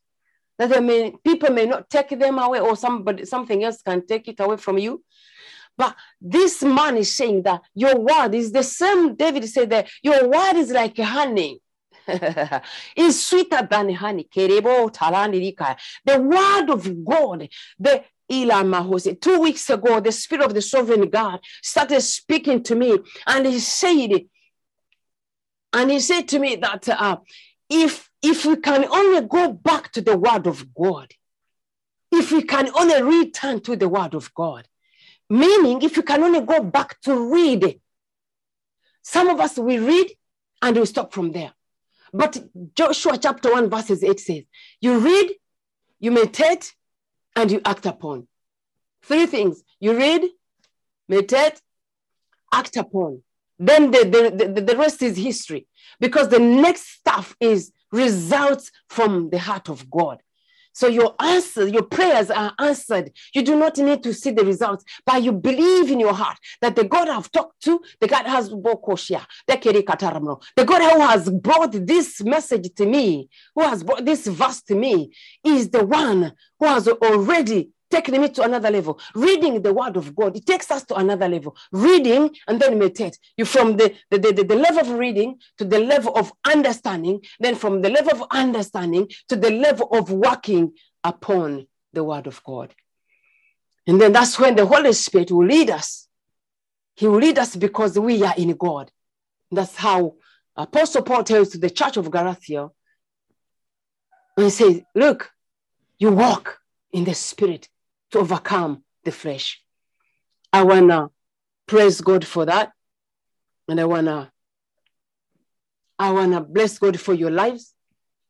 that 0.57 0.69
they 0.69 0.79
may 0.79 1.13
people 1.23 1.51
may 1.51 1.65
not 1.65 1.89
take 1.89 2.09
them 2.19 2.37
away 2.37 2.59
or 2.59 2.75
somebody 2.75 3.25
something 3.25 3.63
else 3.63 3.81
can 3.81 4.05
take 4.05 4.27
it 4.27 4.39
away 4.39 4.57
from 4.57 4.77
you. 4.77 5.03
But 5.77 5.95
this 6.19 6.61
man 6.61 6.97
is 6.97 7.15
saying 7.15 7.43
that 7.43 7.61
your 7.73 7.97
word 7.97 8.35
is 8.35 8.51
the 8.51 8.63
same. 8.63 9.15
David 9.15 9.47
said 9.47 9.69
that 9.69 9.89
your 10.03 10.27
word 10.27 10.57
is 10.57 10.71
like 10.71 10.97
honey. 10.97 11.61
is 12.95 13.25
sweeter 13.25 13.67
than 13.69 13.93
honey. 13.93 14.27
The 14.33 14.59
word 16.05 16.69
of 16.69 17.05
God, 17.05 17.47
the 17.79 18.03
Ilamahose. 18.29 19.19
Two 19.21 19.39
weeks 19.39 19.69
ago, 19.69 19.99
the 19.99 20.11
Spirit 20.11 20.45
of 20.45 20.53
the 20.53 20.61
Sovereign 20.61 21.09
God 21.09 21.39
started 21.61 22.01
speaking 22.01 22.63
to 22.63 22.75
me, 22.75 22.97
and 23.27 23.45
He 23.45 23.59
said, 23.59 24.25
and 25.73 25.91
He 25.91 25.99
said 25.99 26.27
to 26.29 26.39
me 26.39 26.55
that 26.57 26.89
uh, 26.89 27.17
if 27.69 28.08
if 28.21 28.45
we 28.45 28.57
can 28.57 28.85
only 28.85 29.27
go 29.27 29.51
back 29.53 29.91
to 29.93 30.01
the 30.01 30.17
Word 30.17 30.47
of 30.47 30.73
God, 30.73 31.13
if 32.11 32.31
we 32.31 32.43
can 32.43 32.69
only 32.75 33.01
return 33.01 33.61
to 33.61 33.75
the 33.75 33.87
Word 33.87 34.13
of 34.13 34.33
God, 34.33 34.67
meaning 35.29 35.81
if 35.81 35.95
you 35.95 36.03
can 36.03 36.23
only 36.23 36.41
go 36.41 36.61
back 36.61 36.99
to 37.01 37.31
read, 37.31 37.79
some 39.01 39.29
of 39.29 39.39
us 39.39 39.57
we 39.57 39.79
read 39.79 40.11
and 40.61 40.75
we 40.75 40.85
stop 40.85 41.13
from 41.13 41.31
there. 41.31 41.53
But 42.11 42.37
Joshua 42.75 43.17
chapter 43.17 43.51
1, 43.51 43.69
verses 43.69 44.03
8 44.03 44.19
says, 44.19 44.43
You 44.81 44.99
read, 44.99 45.31
you 45.99 46.11
meditate, 46.11 46.73
and 47.35 47.51
you 47.51 47.61
act 47.63 47.85
upon. 47.85 48.27
Three 49.03 49.27
things 49.27 49.63
you 49.79 49.95
read, 49.95 50.23
meditate, 51.07 51.61
act 52.51 52.75
upon. 52.77 53.21
Then 53.59 53.91
the, 53.91 53.99
the, 53.99 54.45
the, 54.47 54.61
the 54.61 54.77
rest 54.77 55.01
is 55.01 55.17
history 55.17 55.67
because 55.99 56.29
the 56.29 56.39
next 56.39 56.87
stuff 56.87 57.35
is 57.39 57.71
results 57.91 58.71
from 58.87 59.29
the 59.29 59.39
heart 59.39 59.69
of 59.69 59.89
God. 59.89 60.19
So 60.73 60.87
your 60.87 61.15
answers, 61.19 61.71
your 61.71 61.83
prayers 61.83 62.29
are 62.29 62.53
answered. 62.59 63.11
You 63.33 63.41
do 63.41 63.55
not 63.57 63.77
need 63.77 64.03
to 64.03 64.13
see 64.13 64.31
the 64.31 64.45
results, 64.45 64.85
but 65.05 65.21
you 65.23 65.33
believe 65.33 65.91
in 65.91 65.99
your 65.99 66.13
heart 66.13 66.37
that 66.61 66.75
the 66.75 66.85
God 66.85 67.09
I've 67.09 67.31
talked 67.31 67.61
to, 67.63 67.81
the 67.99 68.07
God 68.07 68.25
has 68.25 68.49
bokoshia, 68.49 69.25
the 69.47 70.65
God 70.65 70.81
who 70.93 71.01
has 71.01 71.29
brought 71.29 71.71
this 71.85 72.23
message 72.23 72.73
to 72.75 72.85
me, 72.85 73.29
who 73.55 73.63
has 73.63 73.83
brought 73.83 74.05
this 74.05 74.27
verse 74.27 74.61
to 74.63 74.75
me, 74.75 75.11
is 75.43 75.69
the 75.69 75.85
one 75.85 76.33
who 76.59 76.65
has 76.65 76.87
already 76.87 77.71
taking 77.89 78.21
me 78.21 78.29
to 78.29 78.43
another 78.43 78.69
level. 78.69 78.99
Reading 79.15 79.61
the 79.61 79.73
word 79.73 79.97
of 79.97 80.15
God, 80.15 80.35
it 80.35 80.45
takes 80.45 80.69
us 80.71 80.83
to 80.85 80.95
another 80.95 81.27
level. 81.27 81.55
Reading 81.71 82.35
and 82.47 82.59
then 82.59 82.77
meditate. 82.77 83.17
You 83.37 83.45
from 83.45 83.77
the, 83.77 83.93
the, 84.09 84.19
the, 84.19 84.43
the, 84.43 84.55
level 84.55 84.81
of 84.81 84.89
reading 84.91 85.39
to 85.57 85.65
the 85.65 85.79
level 85.79 86.15
of 86.15 86.31
understanding, 86.45 87.21
then 87.39 87.55
from 87.55 87.81
the 87.81 87.89
level 87.89 88.13
of 88.13 88.27
understanding 88.31 89.09
to 89.27 89.35
the 89.35 89.51
level 89.51 89.87
of 89.91 90.11
working 90.11 90.73
upon 91.03 91.67
the 91.93 92.03
word 92.03 92.27
of 92.27 92.43
God. 92.43 92.73
And 93.87 93.99
then 93.99 94.11
that's 94.11 94.37
when 94.37 94.55
the 94.55 94.65
Holy 94.65 94.93
Spirit 94.93 95.31
will 95.31 95.45
lead 95.45 95.69
us. 95.69 96.07
He 96.95 97.07
will 97.07 97.19
lead 97.19 97.39
us 97.39 97.55
because 97.55 97.97
we 97.97 98.23
are 98.23 98.35
in 98.37 98.53
God. 98.55 98.91
That's 99.51 99.75
how 99.75 100.15
Apostle 100.55 101.01
Paul 101.01 101.23
tells 101.23 101.49
to 101.49 101.57
the 101.57 101.69
church 101.69 101.97
of 101.97 102.11
Galatia. 102.11 102.69
And 104.37 104.43
he 104.43 104.49
says, 104.49 104.81
Look, 104.93 105.31
you 105.97 106.11
walk 106.11 106.59
in 106.91 107.03
the 107.03 107.15
spirit 107.15 107.69
to 108.11 108.19
overcome 108.19 108.83
the 109.03 109.11
flesh. 109.11 109.61
I 110.51 110.63
want 110.63 110.89
to 110.89 111.09
praise 111.67 112.01
God 112.01 112.25
for 112.25 112.45
that. 112.45 112.71
And 113.67 113.79
I 113.79 113.85
want 113.85 114.07
to 114.07 114.31
I 115.99 116.11
want 116.11 116.31
to 116.31 116.39
bless 116.39 116.79
God 116.79 116.99
for 116.99 117.13
your 117.13 117.29
lives. 117.29 117.73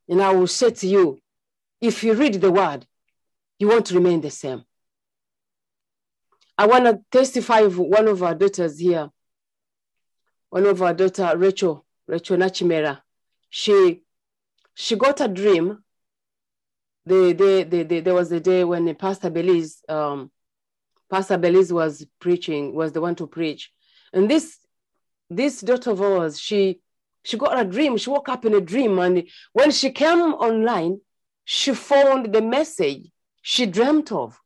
And 0.08 0.20
I 0.20 0.32
will 0.32 0.48
say 0.48 0.70
to 0.70 0.86
you, 0.86 1.18
if 1.80 2.02
you 2.02 2.14
read 2.14 2.34
the 2.34 2.50
word, 2.50 2.84
you 3.58 3.68
won't 3.68 3.90
remain 3.92 4.20
the 4.20 4.30
same. 4.30 4.64
I 6.58 6.66
want 6.66 6.84
to 6.84 7.00
testify 7.10 7.60
of 7.60 7.78
one 7.78 8.08
of 8.08 8.22
our 8.22 8.34
daughters 8.34 8.78
here. 8.78 9.08
One 10.50 10.66
of 10.66 10.82
our 10.82 10.92
daughter, 10.92 11.32
Rachel, 11.36 11.86
Rachel 12.06 12.36
Nachimera. 12.36 13.00
She 13.48 14.02
she 14.74 14.96
got 14.96 15.20
a 15.20 15.28
dream 15.28 15.82
the, 17.06 17.32
the, 17.32 17.62
the, 17.64 17.82
the, 17.82 18.00
there 18.00 18.14
was 18.14 18.30
a 18.32 18.40
day 18.40 18.64
when 18.64 18.94
Pastor 18.94 19.30
Belize, 19.30 19.82
um, 19.88 20.30
Pastor 21.10 21.38
Belize 21.38 21.72
was 21.72 22.06
preaching, 22.20 22.74
was 22.74 22.92
the 22.92 23.00
one 23.00 23.14
to 23.16 23.26
preach. 23.26 23.72
And 24.12 24.30
this, 24.30 24.58
this 25.28 25.60
daughter 25.60 25.90
of 25.90 26.02
ours, 26.02 26.38
she, 26.38 26.80
she 27.22 27.36
got 27.36 27.58
a 27.58 27.64
dream. 27.64 27.96
She 27.96 28.10
woke 28.10 28.28
up 28.28 28.44
in 28.44 28.54
a 28.54 28.60
dream. 28.60 28.98
And 28.98 29.24
when 29.52 29.70
she 29.70 29.90
came 29.90 30.34
online, 30.34 31.00
she 31.44 31.74
found 31.74 32.32
the 32.32 32.42
message 32.42 33.10
she 33.42 33.66
dreamt 33.66 34.12
of. 34.12 34.38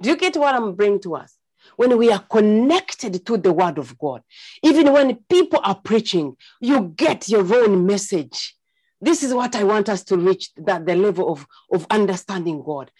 Do 0.00 0.10
you 0.10 0.16
get 0.16 0.36
what 0.36 0.54
I'm 0.54 0.74
bringing 0.74 1.00
to 1.02 1.16
us? 1.16 1.36
When 1.76 1.96
we 1.98 2.10
are 2.10 2.20
connected 2.20 3.24
to 3.26 3.36
the 3.36 3.52
word 3.52 3.78
of 3.78 3.98
God, 3.98 4.22
even 4.62 4.92
when 4.92 5.16
people 5.28 5.60
are 5.62 5.74
preaching, 5.74 6.36
you 6.60 6.92
get 6.96 7.28
your 7.28 7.54
own 7.54 7.86
message. 7.86 8.56
This 9.00 9.22
is 9.22 9.32
what 9.32 9.56
I 9.56 9.64
want 9.64 9.88
us 9.88 10.04
to 10.04 10.16
reach 10.16 10.50
that 10.56 10.86
the 10.86 10.94
level 10.94 11.32
of, 11.32 11.46
of 11.72 11.86
understanding 11.90 12.62
God. 12.62 12.90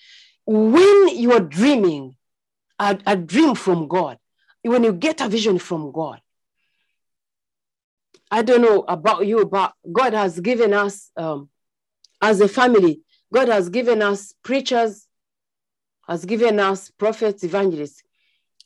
When 0.46 1.08
you 1.08 1.32
are 1.32 1.40
dreaming 1.40 2.16
a, 2.78 2.98
a 3.06 3.16
dream 3.16 3.54
from 3.54 3.88
God, 3.88 4.18
when 4.62 4.84
you 4.84 4.92
get 4.92 5.20
a 5.20 5.28
vision 5.28 5.58
from 5.58 5.92
God, 5.92 6.20
I 8.30 8.42
don't 8.42 8.62
know 8.62 8.84
about 8.86 9.26
you, 9.26 9.44
but 9.44 9.74
God 9.90 10.14
has 10.14 10.40
given 10.40 10.72
us, 10.72 11.10
um, 11.16 11.50
as 12.22 12.40
a 12.40 12.48
family, 12.48 13.00
God 13.32 13.48
has 13.48 13.68
given 13.68 14.02
us 14.02 14.34
preachers, 14.42 15.06
has 16.08 16.24
given 16.24 16.60
us 16.60 16.90
prophets, 16.90 17.44
evangelists. 17.44 18.02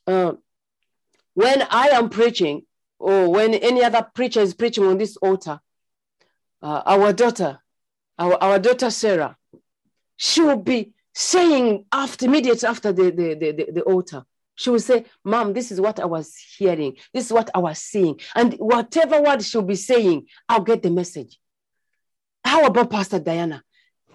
Uh, 0.07 0.35
when 1.35 1.63
I 1.71 1.89
am 1.89 2.11
preaching, 2.11 2.63
or 2.99 3.31
when 3.31 3.55
any 3.55 3.83
other 3.83 4.07
preacher 4.15 4.41
is 4.41 4.55
preaching 4.55 4.85
on 4.85 4.99
this 4.99 5.17
altar, 5.17 5.61
uh, 6.65 6.83
our 6.87 7.13
daughter, 7.13 7.59
our, 8.19 8.43
our 8.43 8.59
daughter 8.59 8.89
Sarah, 8.89 9.37
she 10.17 10.41
will 10.41 10.63
be 10.63 10.95
saying 11.13 11.85
after 11.93 12.25
immediately 12.25 12.67
after 12.67 12.91
the, 12.91 13.11
the, 13.11 13.35
the, 13.35 13.73
the, 13.73 13.83
altar, 13.83 14.25
she 14.57 14.71
will 14.71 14.81
say, 14.81 15.05
Mom, 15.25 15.53
this 15.53 15.71
is 15.71 15.81
what 15.81 16.01
I 16.01 16.07
was 16.07 16.35
hearing. 16.57 16.97
This 17.13 17.27
is 17.27 17.33
what 17.33 17.51
I 17.55 17.59
was 17.59 17.79
seeing. 17.79 18.19
And 18.35 18.55
whatever 18.55 19.21
word 19.21 19.45
she'll 19.45 19.63
be 19.63 19.75
saying, 19.75 20.27
I'll 20.49 20.63
get 20.63 20.83
the 20.83 20.91
message. 20.91 21.39
How 22.43 22.65
about 22.65 22.91
Pastor 22.91 23.19
Diana? 23.19 23.63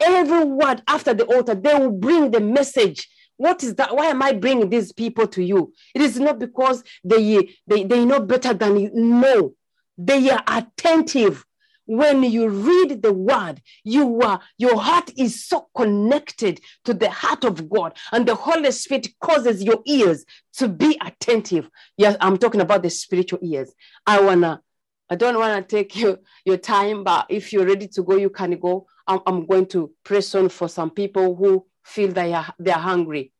Every 0.02 0.46
word 0.46 0.82
after 0.88 1.14
the 1.14 1.26
altar, 1.26 1.54
they 1.54 1.76
will 1.76 1.92
bring 1.92 2.32
the 2.32 2.40
message. 2.40 3.10
What 3.38 3.64
is 3.64 3.76
that? 3.76 3.96
Why 3.96 4.08
am 4.08 4.24
I 4.24 4.34
bringing 4.34 4.70
these 4.70 4.92
people 4.92 5.28
to 5.28 5.44
you? 5.44 5.74
It 5.94 6.02
is 6.02 6.20
not 6.20 6.40
because 6.40 6.84
they, 7.04 7.50
they, 7.68 7.84
they 7.84 8.06
know 8.06 8.22
better 8.22 8.54
than 8.54 8.80
you. 8.80 8.90
No, 8.94 9.54
they 9.98 10.30
are 10.32 10.44
attentive 10.48 11.46
when 11.90 12.22
you 12.22 12.48
read 12.48 13.02
the 13.02 13.12
word, 13.12 13.60
you 13.84 14.22
are 14.22 14.40
your 14.60 14.80
heart 14.80 15.10
is 15.18 15.44
so 15.44 15.70
connected 15.76 16.62
to 16.86 16.94
the 16.94 17.10
heart 17.10 17.44
of 17.44 17.68
God, 17.68 17.98
and 18.12 18.28
the 18.28 18.36
Holy 18.36 18.70
Spirit 18.72 19.08
causes 19.20 19.64
your 19.64 19.80
ears 19.88 20.24
to 20.58 20.68
be 20.68 21.00
attentive. 21.04 21.68
Yes, 21.98 22.16
I'm 22.22 22.38
talking 22.38 22.62
about 22.62 22.84
the 22.84 22.92
spiritual 22.92 23.40
ears. 23.42 23.74
I 24.06 24.22
wanna, 24.22 24.62
I 25.10 25.16
don't 25.16 25.40
wanna 25.40 25.64
take 25.64 25.96
your, 25.96 26.20
your 26.46 26.58
time, 26.58 27.04
but 27.04 27.26
if 27.28 27.52
you're 27.52 27.66
ready 27.66 27.88
to 27.88 28.04
go, 28.04 28.18
you 28.18 28.30
can 28.30 28.60
go. 28.60 28.86
I'm, 29.08 29.22
I'm 29.26 29.46
going 29.48 29.66
to 29.70 29.92
press 30.04 30.36
on 30.36 30.50
for 30.50 30.70
some 30.70 30.92
people 30.92 31.36
who 31.36 31.66
feel 31.84 32.12
they 32.12 32.36
are 32.36 32.54
they 32.60 32.72
are 32.72 32.80
hungry. 32.80 33.34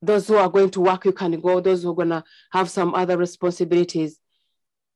Those 0.00 0.26
who 0.26 0.36
are 0.36 0.48
going 0.48 0.70
to 0.70 0.80
work, 0.80 1.04
you 1.04 1.12
can 1.12 1.38
go. 1.38 1.60
Those 1.60 1.82
who 1.82 1.90
are 1.90 1.96
gonna 1.96 2.24
have 2.50 2.70
some 2.70 2.94
other 2.94 3.18
responsibilities, 3.18 4.18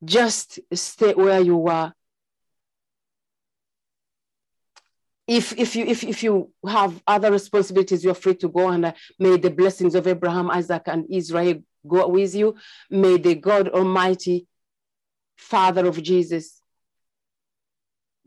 just 0.03 0.59
stay 0.73 1.13
where 1.13 1.41
you 1.41 1.67
are 1.67 1.93
if 5.27 5.57
if 5.59 5.75
you 5.77 5.87
if, 5.87 6.05
if 6.05 6.23
you 6.23 6.51
have 6.67 7.03
other 7.07 7.31
responsibilities 7.33 8.05
you're 8.05 8.15
free 8.15 8.35
to 8.35 8.49
go 8.49 8.69
and 8.69 8.87
uh, 8.87 8.93
may 9.19 9.37
the 9.37 9.51
blessings 9.51 9.95
of 9.95 10.07
abraham 10.07 10.51
isaac 10.51 10.83
and 10.87 11.07
israel 11.11 11.55
go 11.87 12.09
with 12.09 12.35
you. 12.35 12.57
May 12.91 13.19
the 13.19 13.35
god 13.35 13.69
almighty 13.69 14.47
father 15.37 15.87
of 15.87 16.01
jesus 16.01 16.63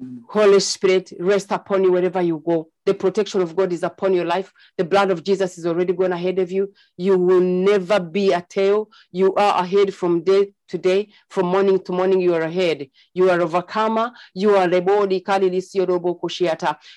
mm. 0.02 0.20
holy 0.28 0.60
spirit 0.60 1.14
rest 1.20 1.52
upon 1.52 1.84
you 1.84 1.91
wherever 1.91 2.22
you 2.22 2.41
go. 2.45 2.70
The 2.86 2.93
protection 2.93 3.41
of 3.41 3.56
god 3.56 3.74
is 3.74 3.84
upon 3.84 4.14
your 4.14 4.26
life. 4.26 4.52
The 4.78 4.84
blood 4.84 5.12
of 5.12 5.24
jesus 5.24 5.58
is 5.58 5.66
already 5.66 5.93
gone 5.93 6.14
ahead 6.14 6.39
of 6.39 6.52
you. 6.52 6.74
You 6.98 7.18
will 7.18 7.41
never 7.41 8.00
be 8.00 8.34
a 8.34 8.41
tail. 8.41 8.89
You 9.12 9.34
are 9.36 9.64
ahead 9.64 9.93
from 9.93 10.24
day 10.24 10.54
today 10.68 11.09
from 11.30 11.47
morning 11.47 11.80
to 11.84 11.91
morning 11.91 12.22
you 12.22 12.34
are 12.34 12.41
ahead. 12.41 12.88
You 13.13 13.30
are 13.30 13.41
overcomer. 13.41 14.11
You 14.34 14.55
are 14.55 14.68
rebodi 14.68 15.24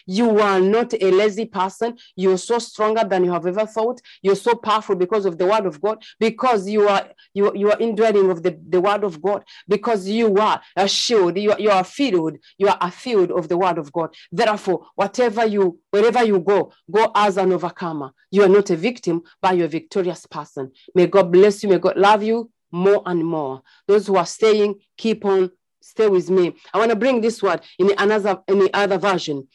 you 0.06 0.40
are 0.40 0.60
not 0.60 0.94
a 0.94 1.10
lazy 1.10 1.46
person. 1.46 1.96
You're 2.16 2.38
so 2.38 2.58
stronger 2.58 3.04
than 3.04 3.24
you 3.24 3.32
have 3.32 3.46
ever 3.46 3.66
thought. 3.66 4.00
You're 4.22 4.36
so 4.36 4.54
powerful 4.54 4.96
because 4.96 5.24
of 5.24 5.38
the 5.38 5.46
word 5.46 5.66
of 5.66 5.80
god 5.80 6.02
because 6.18 6.68
you 6.68 6.88
are 6.88 7.08
you, 7.34 7.52
you 7.54 7.70
are 7.70 7.78
indwelling 7.78 8.30
of 8.30 8.42
the, 8.42 8.58
the 8.68 8.80
word 8.80 9.04
of 9.04 9.20
god 9.22 9.44
because 9.68 10.08
you 10.08 10.36
are 10.36 10.60
a 10.76 10.88
shield 10.88 11.38
you 11.38 11.52
are, 11.52 11.60
you 11.60 11.70
are 11.70 11.84
filled 11.84 12.36
you 12.58 12.68
are 12.68 12.78
a 12.80 12.90
field 12.90 13.30
of 13.30 13.48
the 13.48 13.56
word 13.56 13.78
of 13.78 13.92
god. 13.92 14.14
Therefore 14.32 14.86
whatever 14.94 15.44
you 15.46 15.78
wherever 15.90 16.24
you 16.24 16.40
go 16.40 16.72
go 16.90 17.10
as 17.14 17.36
an 17.36 17.52
overcomer. 17.52 18.12
You 18.30 18.42
are 18.44 18.48
not 18.48 18.70
a 18.70 18.76
victim 18.76 19.22
but 19.40 19.56
you're 19.56 19.66
a 19.66 19.68
victorious 19.68 20.26
person. 20.26 20.72
May 20.94 21.06
god 21.06 21.32
bless 21.32 21.62
you. 21.62 21.68
May 21.68 21.78
god 21.78 21.96
love 21.96 22.22
you 22.22 22.50
more 22.70 23.02
and 23.06 23.24
more. 23.24 23.62
Those 23.86 24.06
who 24.06 24.16
are 24.16 24.26
staying, 24.26 24.76
keep 24.96 25.24
on 25.24 25.50
stay 25.82 26.08
with 26.08 26.30
me. 26.30 26.54
I 26.74 26.78
want 26.78 26.90
to 26.90 26.96
bring 26.96 27.20
this 27.20 27.42
word 27.42 27.60
in 27.78 27.92
another 27.98 28.42
in 28.48 28.58
the 28.58 28.70
other 28.74 28.98
version. 28.98 29.48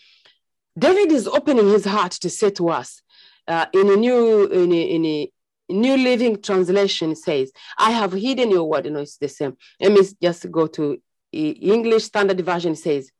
David 0.78 1.11
is 1.11 1.28
opening 1.28 1.70
his 1.70 1.86
heart 1.86 2.11
to 2.13 2.30
say 2.30 2.49
to 2.51 2.70
us 2.70 3.01
uh, 3.47 3.68
in 3.74 3.89
a 3.89 3.95
new 3.95 4.45
in 4.47 4.72
a, 4.72 4.82
in 4.82 5.05
a 5.05 5.32
New 5.68 5.97
Living 5.97 6.41
Translation 6.41 7.16
says, 7.16 7.51
"I 7.78 7.91
have 7.91 8.11
hidden 8.13 8.51
your 8.51 8.66
word." 8.66 8.86
You 8.86 8.91
know, 8.91 8.99
it's 8.99 9.18
the 9.18 9.30
same. 9.30 9.57
Let 9.80 9.93
me 9.93 10.01
just 10.22 10.51
go 10.51 10.68
to 10.68 11.01
English 11.32 12.03
Standard 12.03 12.41
Version. 12.41 12.76
Says, 12.76 13.11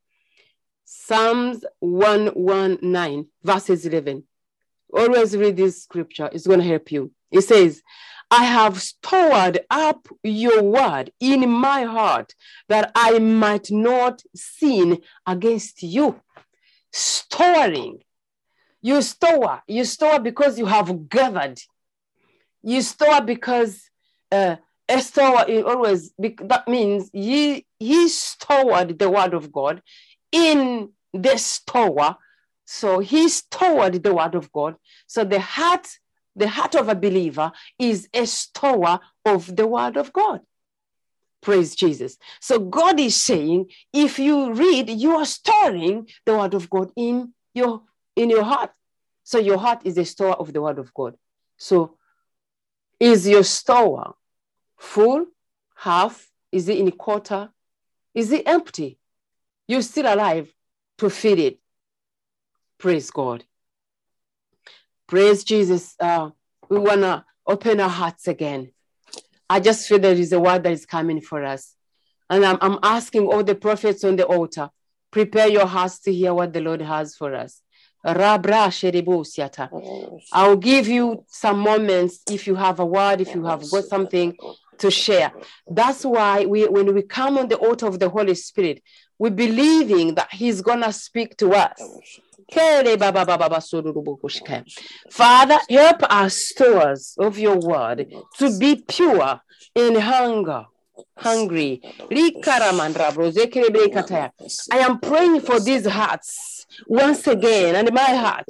Psalms 0.84 1.64
one 1.80 2.28
one 2.28 2.78
nine 2.82 3.26
verses 3.42 3.84
eleven. 3.86 4.24
Always 4.92 5.36
read 5.36 5.56
this 5.56 5.82
scripture. 5.82 6.30
It's 6.32 6.46
going 6.46 6.60
to 6.60 6.66
help 6.66 6.92
you. 6.92 7.10
It 7.32 7.42
says, 7.42 7.82
I 8.30 8.44
have 8.44 8.80
stored 8.82 9.60
up 9.70 10.08
your 10.22 10.62
word 10.62 11.12
in 11.20 11.48
my 11.48 11.84
heart 11.84 12.34
that 12.68 12.90
I 12.94 13.18
might 13.18 13.70
not 13.70 14.22
sin 14.34 15.00
against 15.26 15.82
you. 15.82 16.20
Storing. 16.92 18.00
You 18.82 19.02
store. 19.02 19.62
You 19.68 19.84
store 19.84 20.18
because 20.18 20.58
you 20.58 20.66
have 20.66 21.08
gathered. 21.08 21.60
You 22.62 22.82
store 22.82 23.20
because 23.20 23.88
uh, 24.32 24.56
is 24.88 25.18
always, 25.18 26.12
that 26.18 26.64
means 26.66 27.10
he, 27.12 27.64
he 27.78 28.08
stored 28.08 28.98
the 28.98 29.10
word 29.10 29.34
of 29.34 29.52
God 29.52 29.82
in 30.32 30.90
the 31.12 31.36
store. 31.36 32.16
So 32.64 32.98
he 32.98 33.28
stored 33.28 34.02
the 34.02 34.14
word 34.14 34.34
of 34.34 34.50
God. 34.50 34.74
So 35.06 35.22
the 35.24 35.40
heart 35.40 35.86
the 36.36 36.48
heart 36.48 36.74
of 36.74 36.88
a 36.88 36.94
believer 36.94 37.50
is 37.78 38.08
a 38.12 38.26
store 38.26 39.00
of 39.24 39.56
the 39.56 39.66
word 39.66 39.96
of 39.96 40.12
God. 40.12 40.40
Praise 41.40 41.74
Jesus. 41.74 42.18
So 42.40 42.58
God 42.58 43.00
is 43.00 43.16
saying, 43.16 43.70
if 43.92 44.18
you 44.18 44.52
read, 44.52 44.90
you 44.90 45.16
are 45.16 45.24
storing 45.24 46.08
the 46.24 46.36
word 46.36 46.54
of 46.54 46.68
God 46.68 46.92
in 46.96 47.32
your 47.54 47.82
in 48.14 48.30
your 48.30 48.44
heart. 48.44 48.70
So 49.24 49.38
your 49.38 49.58
heart 49.58 49.80
is 49.84 49.98
a 49.98 50.04
store 50.04 50.34
of 50.34 50.52
the 50.52 50.62
word 50.62 50.78
of 50.78 50.92
God. 50.94 51.16
So 51.56 51.96
is 53.00 53.28
your 53.28 53.44
store 53.44 54.14
full, 54.76 55.26
half? 55.74 56.30
Is 56.52 56.68
it 56.68 56.78
in 56.78 56.88
a 56.88 56.92
quarter? 56.92 57.50
Is 58.14 58.32
it 58.32 58.46
empty? 58.46 58.98
You're 59.68 59.82
still 59.82 60.12
alive 60.12 60.52
to 60.98 61.10
feed 61.10 61.38
it. 61.38 61.58
Praise 62.78 63.10
God. 63.10 63.44
Praise 65.06 65.44
Jesus. 65.44 65.94
Uh, 66.00 66.30
we 66.68 66.78
want 66.78 67.02
to 67.02 67.24
open 67.46 67.80
our 67.80 67.88
hearts 67.88 68.26
again. 68.26 68.72
I 69.48 69.60
just 69.60 69.86
feel 69.88 70.00
there 70.00 70.12
is 70.12 70.32
a 70.32 70.40
word 70.40 70.64
that 70.64 70.72
is 70.72 70.84
coming 70.84 71.20
for 71.20 71.44
us. 71.44 71.74
And 72.28 72.44
I'm, 72.44 72.58
I'm 72.60 72.78
asking 72.82 73.26
all 73.26 73.44
the 73.44 73.54
prophets 73.54 74.02
on 74.02 74.16
the 74.16 74.26
altar, 74.26 74.70
prepare 75.12 75.46
your 75.46 75.66
hearts 75.66 76.00
to 76.00 76.12
hear 76.12 76.34
what 76.34 76.52
the 76.52 76.60
Lord 76.60 76.82
has 76.82 77.14
for 77.14 77.34
us. 77.34 77.62
I'll 80.32 80.56
give 80.56 80.88
you 80.88 81.24
some 81.28 81.60
moments 81.60 82.22
if 82.28 82.46
you 82.48 82.56
have 82.56 82.80
a 82.80 82.86
word, 82.86 83.20
if 83.20 83.34
you 83.34 83.44
have 83.44 83.60
got 83.70 83.84
something 83.84 84.36
to 84.78 84.90
share. 84.90 85.32
That's 85.68 86.04
why 86.04 86.46
we, 86.46 86.66
when 86.68 86.92
we 86.94 87.02
come 87.02 87.38
on 87.38 87.48
the 87.48 87.56
altar 87.56 87.86
of 87.86 87.98
the 87.98 88.08
Holy 88.08 88.34
Spirit, 88.34 88.82
we're 89.18 89.30
believing 89.30 90.14
that 90.16 90.32
He's 90.32 90.60
gonna 90.60 90.92
speak 90.92 91.36
to 91.38 91.52
us. 91.52 91.80
Father, 95.10 95.58
help 95.68 96.02
our 96.08 96.30
stores 96.30 97.14
of 97.18 97.38
your 97.38 97.58
word 97.58 98.06
to 98.38 98.58
be 98.58 98.84
pure 98.88 99.40
in 99.74 99.94
hunger 99.96 100.66
hungry. 101.16 101.80
I 104.72 104.78
am 104.78 104.98
praying 105.00 105.40
for 105.40 105.60
these 105.60 105.86
hearts 105.86 106.66
once 106.88 107.26
again 107.26 107.74
and 107.76 107.92
my 107.92 108.00
heart 108.02 108.46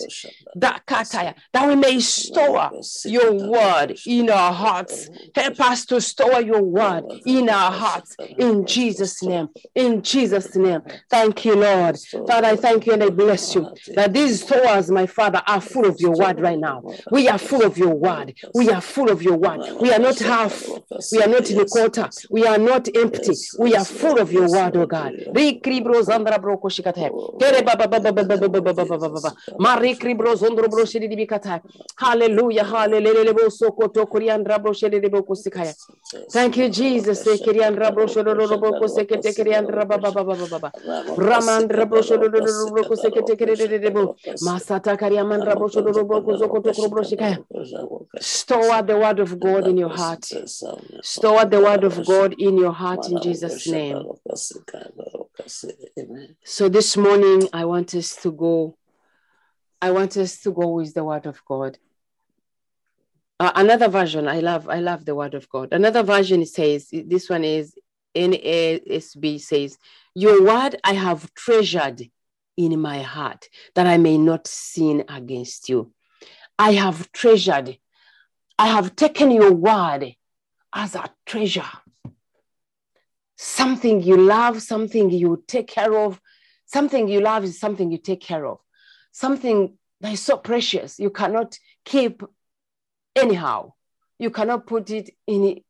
that 0.56 0.84
kataya 0.86 1.34
that 1.52 1.68
we 1.68 1.76
may 1.76 2.00
store 2.00 2.70
your 3.04 3.32
word 3.32 3.96
in 4.06 4.30
our 4.30 4.52
hearts. 4.52 5.08
Help 5.34 5.60
us 5.60 5.84
to 5.86 6.00
store 6.00 6.40
your 6.40 6.62
word 6.62 7.04
in 7.24 7.48
our 7.48 7.70
hearts 7.70 8.16
in 8.38 8.66
jesus 8.66 9.22
name. 9.22 9.48
In 9.74 10.02
jesus 10.02 10.56
name. 10.56 10.82
Thank 11.10 11.44
you 11.44 11.56
lord. 11.56 11.98
Father 12.26 12.48
i 12.48 12.56
thank 12.56 12.86
you 12.86 12.94
and 12.94 13.02
i 13.02 13.10
bless 13.10 13.54
you 13.54 13.68
that 13.94 14.12
these 14.12 14.42
stores 14.42 14.90
my 14.90 15.06
father 15.06 15.42
are 15.46 15.60
full 15.60 15.86
of 15.86 16.00
your 16.00 16.16
word 16.16 16.40
right 16.40 16.58
now. 16.58 16.82
We 17.10 17.28
are 17.28 17.38
full 17.38 17.64
of 17.64 17.76
your 17.78 17.94
word. 17.94 18.34
We 18.54 18.70
are 18.70 18.80
full 18.80 19.10
of 19.10 19.22
your 19.22 19.36
word. 19.36 19.60
We 19.80 19.92
are 19.92 19.98
not 19.98 20.18
half. 20.18 20.66
We 21.12 21.22
are 21.22 21.28
not 21.28 21.50
in 21.50 21.60
a 21.60 21.66
quarter 21.66 22.08
we 22.36 22.46
are 22.46 22.58
not 22.58 22.86
empty. 22.94 23.32
We 23.58 23.74
are 23.74 23.84
full 23.84 24.18
of 24.20 24.30
your 24.30 24.48
word, 24.50 24.76
oh 24.76 24.86
God. 24.86 25.14
Hallelujah. 31.98 32.64
Hallelujah. 32.64 33.34
Thank 36.30 36.56
you, 36.58 36.68
Jesus. 36.68 37.22
Store 48.20 48.82
the 48.82 48.96
word 48.96 49.20
of 49.20 49.38
God 49.38 49.68
in 49.68 49.78
your 49.78 49.88
heart. 49.90 50.24
Store 51.02 51.44
the 51.44 51.60
word 51.60 51.84
of 51.84 52.04
God 52.04 52.25
in 52.34 52.56
your 52.56 52.72
heart 52.72 53.08
in 53.08 53.20
Jesus' 53.20 53.66
name. 53.66 54.04
So 56.44 56.68
this 56.68 56.96
morning, 56.96 57.48
I 57.52 57.64
want 57.64 57.94
us 57.94 58.16
to 58.22 58.32
go. 58.32 58.76
I 59.80 59.90
want 59.90 60.16
us 60.16 60.40
to 60.40 60.52
go 60.52 60.68
with 60.70 60.94
the 60.94 61.04
word 61.04 61.26
of 61.26 61.44
God. 61.44 61.78
Uh, 63.38 63.52
another 63.54 63.88
version, 63.88 64.26
I 64.26 64.40
love, 64.40 64.68
I 64.68 64.80
love 64.80 65.04
the 65.04 65.14
word 65.14 65.34
of 65.34 65.48
God. 65.50 65.68
Another 65.72 66.02
version 66.02 66.46
says, 66.46 66.88
this 66.90 67.28
one 67.28 67.44
is 67.44 67.76
NASB 68.16 69.40
says, 69.40 69.78
Your 70.14 70.42
word 70.42 70.76
I 70.82 70.94
have 70.94 71.32
treasured 71.34 72.02
in 72.56 72.80
my 72.80 73.02
heart 73.02 73.48
that 73.74 73.86
I 73.86 73.98
may 73.98 74.16
not 74.16 74.46
sin 74.46 75.04
against 75.08 75.68
you. 75.68 75.92
I 76.58 76.72
have 76.72 77.12
treasured, 77.12 77.76
I 78.58 78.68
have 78.68 78.96
taken 78.96 79.30
your 79.30 79.52
word 79.52 80.14
as 80.72 80.94
a 80.94 81.04
treasure 81.26 81.70
something 83.36 84.02
you 84.02 84.16
love, 84.16 84.62
something 84.62 85.10
you 85.10 85.44
take 85.46 85.68
care 85.68 85.96
of. 85.98 86.20
Something 86.64 87.08
you 87.08 87.20
love 87.20 87.44
is 87.44 87.60
something 87.60 87.92
you 87.92 87.98
take 87.98 88.22
care 88.22 88.46
of. 88.46 88.58
Something 89.12 89.78
that 90.00 90.12
is 90.12 90.20
so 90.20 90.36
precious, 90.36 90.98
you 90.98 91.10
cannot 91.10 91.58
keep 91.84 92.22
anyhow. 93.14 93.72
You 94.18 94.30
cannot 94.30 94.66
put 94.66 94.90
it 94.90 95.10
in 95.26 95.60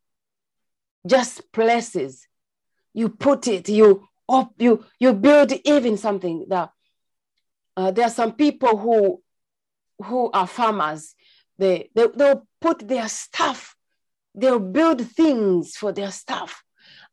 just 1.07 1.53
places. 1.53 2.27
You 2.95 3.09
put 3.09 3.47
it, 3.47 3.69
you 3.69 4.09
up, 4.29 4.53
you 4.59 4.85
you 4.99 5.12
build 5.12 5.53
even 5.64 5.97
something 5.97 6.47
that 6.49 6.71
uh, 7.77 7.91
there 7.91 8.07
are 8.07 8.11
some 8.11 8.33
people 8.33 8.77
who 8.77 9.23
who 10.05 10.31
are 10.33 10.47
farmers. 10.47 11.14
They, 11.59 11.91
they 11.95 12.07
they'll 12.14 12.47
put 12.61 12.87
their 12.87 13.09
stuff, 13.09 13.77
they'll 14.35 14.59
build 14.59 15.07
things 15.07 15.77
for 15.77 15.93
their 15.93 16.11
stuff 16.11 16.64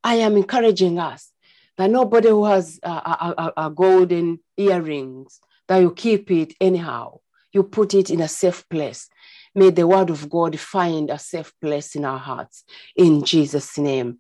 I 0.04 0.16
am 0.16 0.36
encouraging 0.36 1.00
us 1.00 1.32
that 1.78 1.90
nobody 1.90 2.30
who 2.30 2.46
has 2.46 2.80
a, 2.84 2.90
a, 2.90 3.54
a, 3.58 3.70
golden 3.70 4.40
earrings, 4.58 5.40
that 5.68 5.78
you 5.78 5.92
keep 5.92 6.30
it 6.30 6.54
anyhow. 6.62 7.20
You 7.52 7.64
put 7.64 7.94
it 7.94 8.10
in 8.10 8.22
a 8.22 8.28
safe 8.28 8.68
place. 8.70 9.10
May 9.56 9.70
the 9.70 9.88
word 9.88 10.10
of 10.10 10.30
God 10.30 10.60
find 10.60 11.10
a 11.10 11.20
safe 11.20 11.54
place 11.62 11.96
in 11.96 12.06
our 12.06 12.20
hearts. 12.20 12.64
In 12.96 13.24
Jesus' 13.24 13.78
name. 13.78 14.20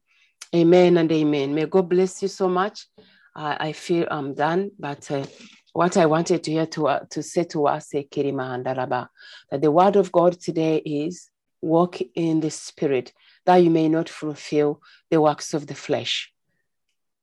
Amen 0.55 0.97
and 0.97 1.11
amen. 1.11 1.53
May 1.53 1.65
God 1.65 1.89
bless 1.89 2.21
you 2.21 2.27
so 2.27 2.47
much. 2.47 2.87
I 3.35 3.71
feel 3.73 4.07
I'm 4.11 4.35
done, 4.35 4.71
but 4.77 5.09
uh, 5.09 5.25
what 5.73 5.97
I 5.97 6.05
wanted 6.05 6.43
to 6.43 6.51
hear 6.51 6.67
to, 6.67 6.87
uh, 6.87 6.99
to 7.09 7.23
say 7.23 7.45
to 7.45 7.65
us, 7.65 7.89
Daraba, 7.91 9.07
that 9.49 9.61
the 9.61 9.71
word 9.71 9.95
of 9.95 10.11
God 10.11 10.39
today 10.39 10.77
is 10.77 11.31
walk 11.61 11.99
in 12.13 12.41
the 12.41 12.51
spirit 12.51 13.11
that 13.45 13.57
you 13.57 13.69
may 13.69 13.89
not 13.89 14.09
fulfill 14.09 14.81
the 15.09 15.21
works 15.21 15.53
of 15.53 15.67
the 15.67 15.75
flesh. 15.75 16.31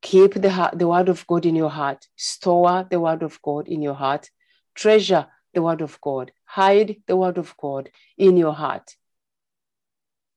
Keep 0.03 0.35
the, 0.35 0.51
heart, 0.51 0.79
the 0.79 0.89
word 0.89 1.09
of 1.09 1.27
God 1.27 1.47
in 1.47 1.57
your 1.57 1.71
heart. 1.71 2.07
Store 2.17 2.87
the 2.91 3.01
word 3.01 3.23
of 3.23 3.41
God 3.43 3.69
in 3.69 3.83
your 3.83 3.95
heart. 3.95 4.31
Treasure 4.75 5.27
the 5.53 5.63
word 5.63 5.81
of 5.83 6.01
God. 6.01 6.33
Hide 6.45 6.97
the 7.07 7.17
word 7.17 7.39
of 7.39 7.55
God 7.57 7.91
in 8.17 8.37
your 8.37 8.55
heart. 8.55 8.97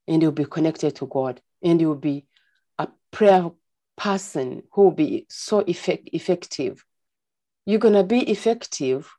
And 0.08 0.22
you'll 0.22 0.32
be 0.32 0.46
connected 0.46 0.96
to 0.98 1.08
God. 1.08 1.42
And 1.62 1.80
you'll 1.80 1.96
be 1.96 2.26
a 2.78 2.90
prayer 3.12 3.52
person 3.96 4.64
who 4.72 4.84
will 4.84 4.92
be 4.92 5.26
so 5.30 5.60
effect- 5.60 6.10
effective. 6.12 6.84
You're 7.66 7.80
going 7.80 7.94
to 7.94 8.04
be 8.04 8.30
effective 8.30 9.10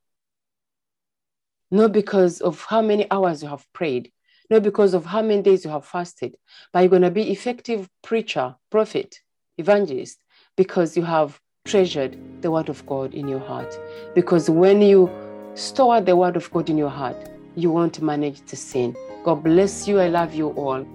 not 1.70 1.92
because 1.92 2.40
of 2.40 2.64
how 2.64 2.82
many 2.82 3.10
hours 3.10 3.42
you 3.42 3.48
have 3.48 3.66
prayed, 3.72 4.12
not 4.54 4.62
because 4.62 4.94
of 4.94 5.04
how 5.04 5.20
many 5.20 5.42
days 5.42 5.64
you 5.64 5.70
have 5.70 5.84
fasted, 5.84 6.36
but 6.72 6.80
you're 6.80 6.88
going 6.88 7.02
to 7.02 7.10
be 7.10 7.30
effective 7.32 7.88
preacher, 8.02 8.54
prophet, 8.70 9.20
evangelist 9.58 10.22
because 10.56 10.96
you 10.96 11.02
have 11.02 11.40
treasured 11.64 12.16
the 12.40 12.50
word 12.50 12.68
of 12.68 12.86
God 12.86 13.14
in 13.14 13.26
your 13.26 13.40
heart. 13.40 13.76
Because 14.14 14.48
when 14.48 14.80
you 14.80 15.10
store 15.54 16.00
the 16.00 16.14
word 16.14 16.36
of 16.36 16.48
God 16.52 16.70
in 16.70 16.78
your 16.78 16.88
heart, 16.88 17.16
you 17.56 17.70
won't 17.70 18.00
manage 18.00 18.46
to 18.46 18.56
sin. 18.56 18.96
God 19.24 19.42
bless 19.42 19.88
you. 19.88 19.98
I 19.98 20.06
love 20.06 20.34
you 20.34 20.50
all. 20.50 20.86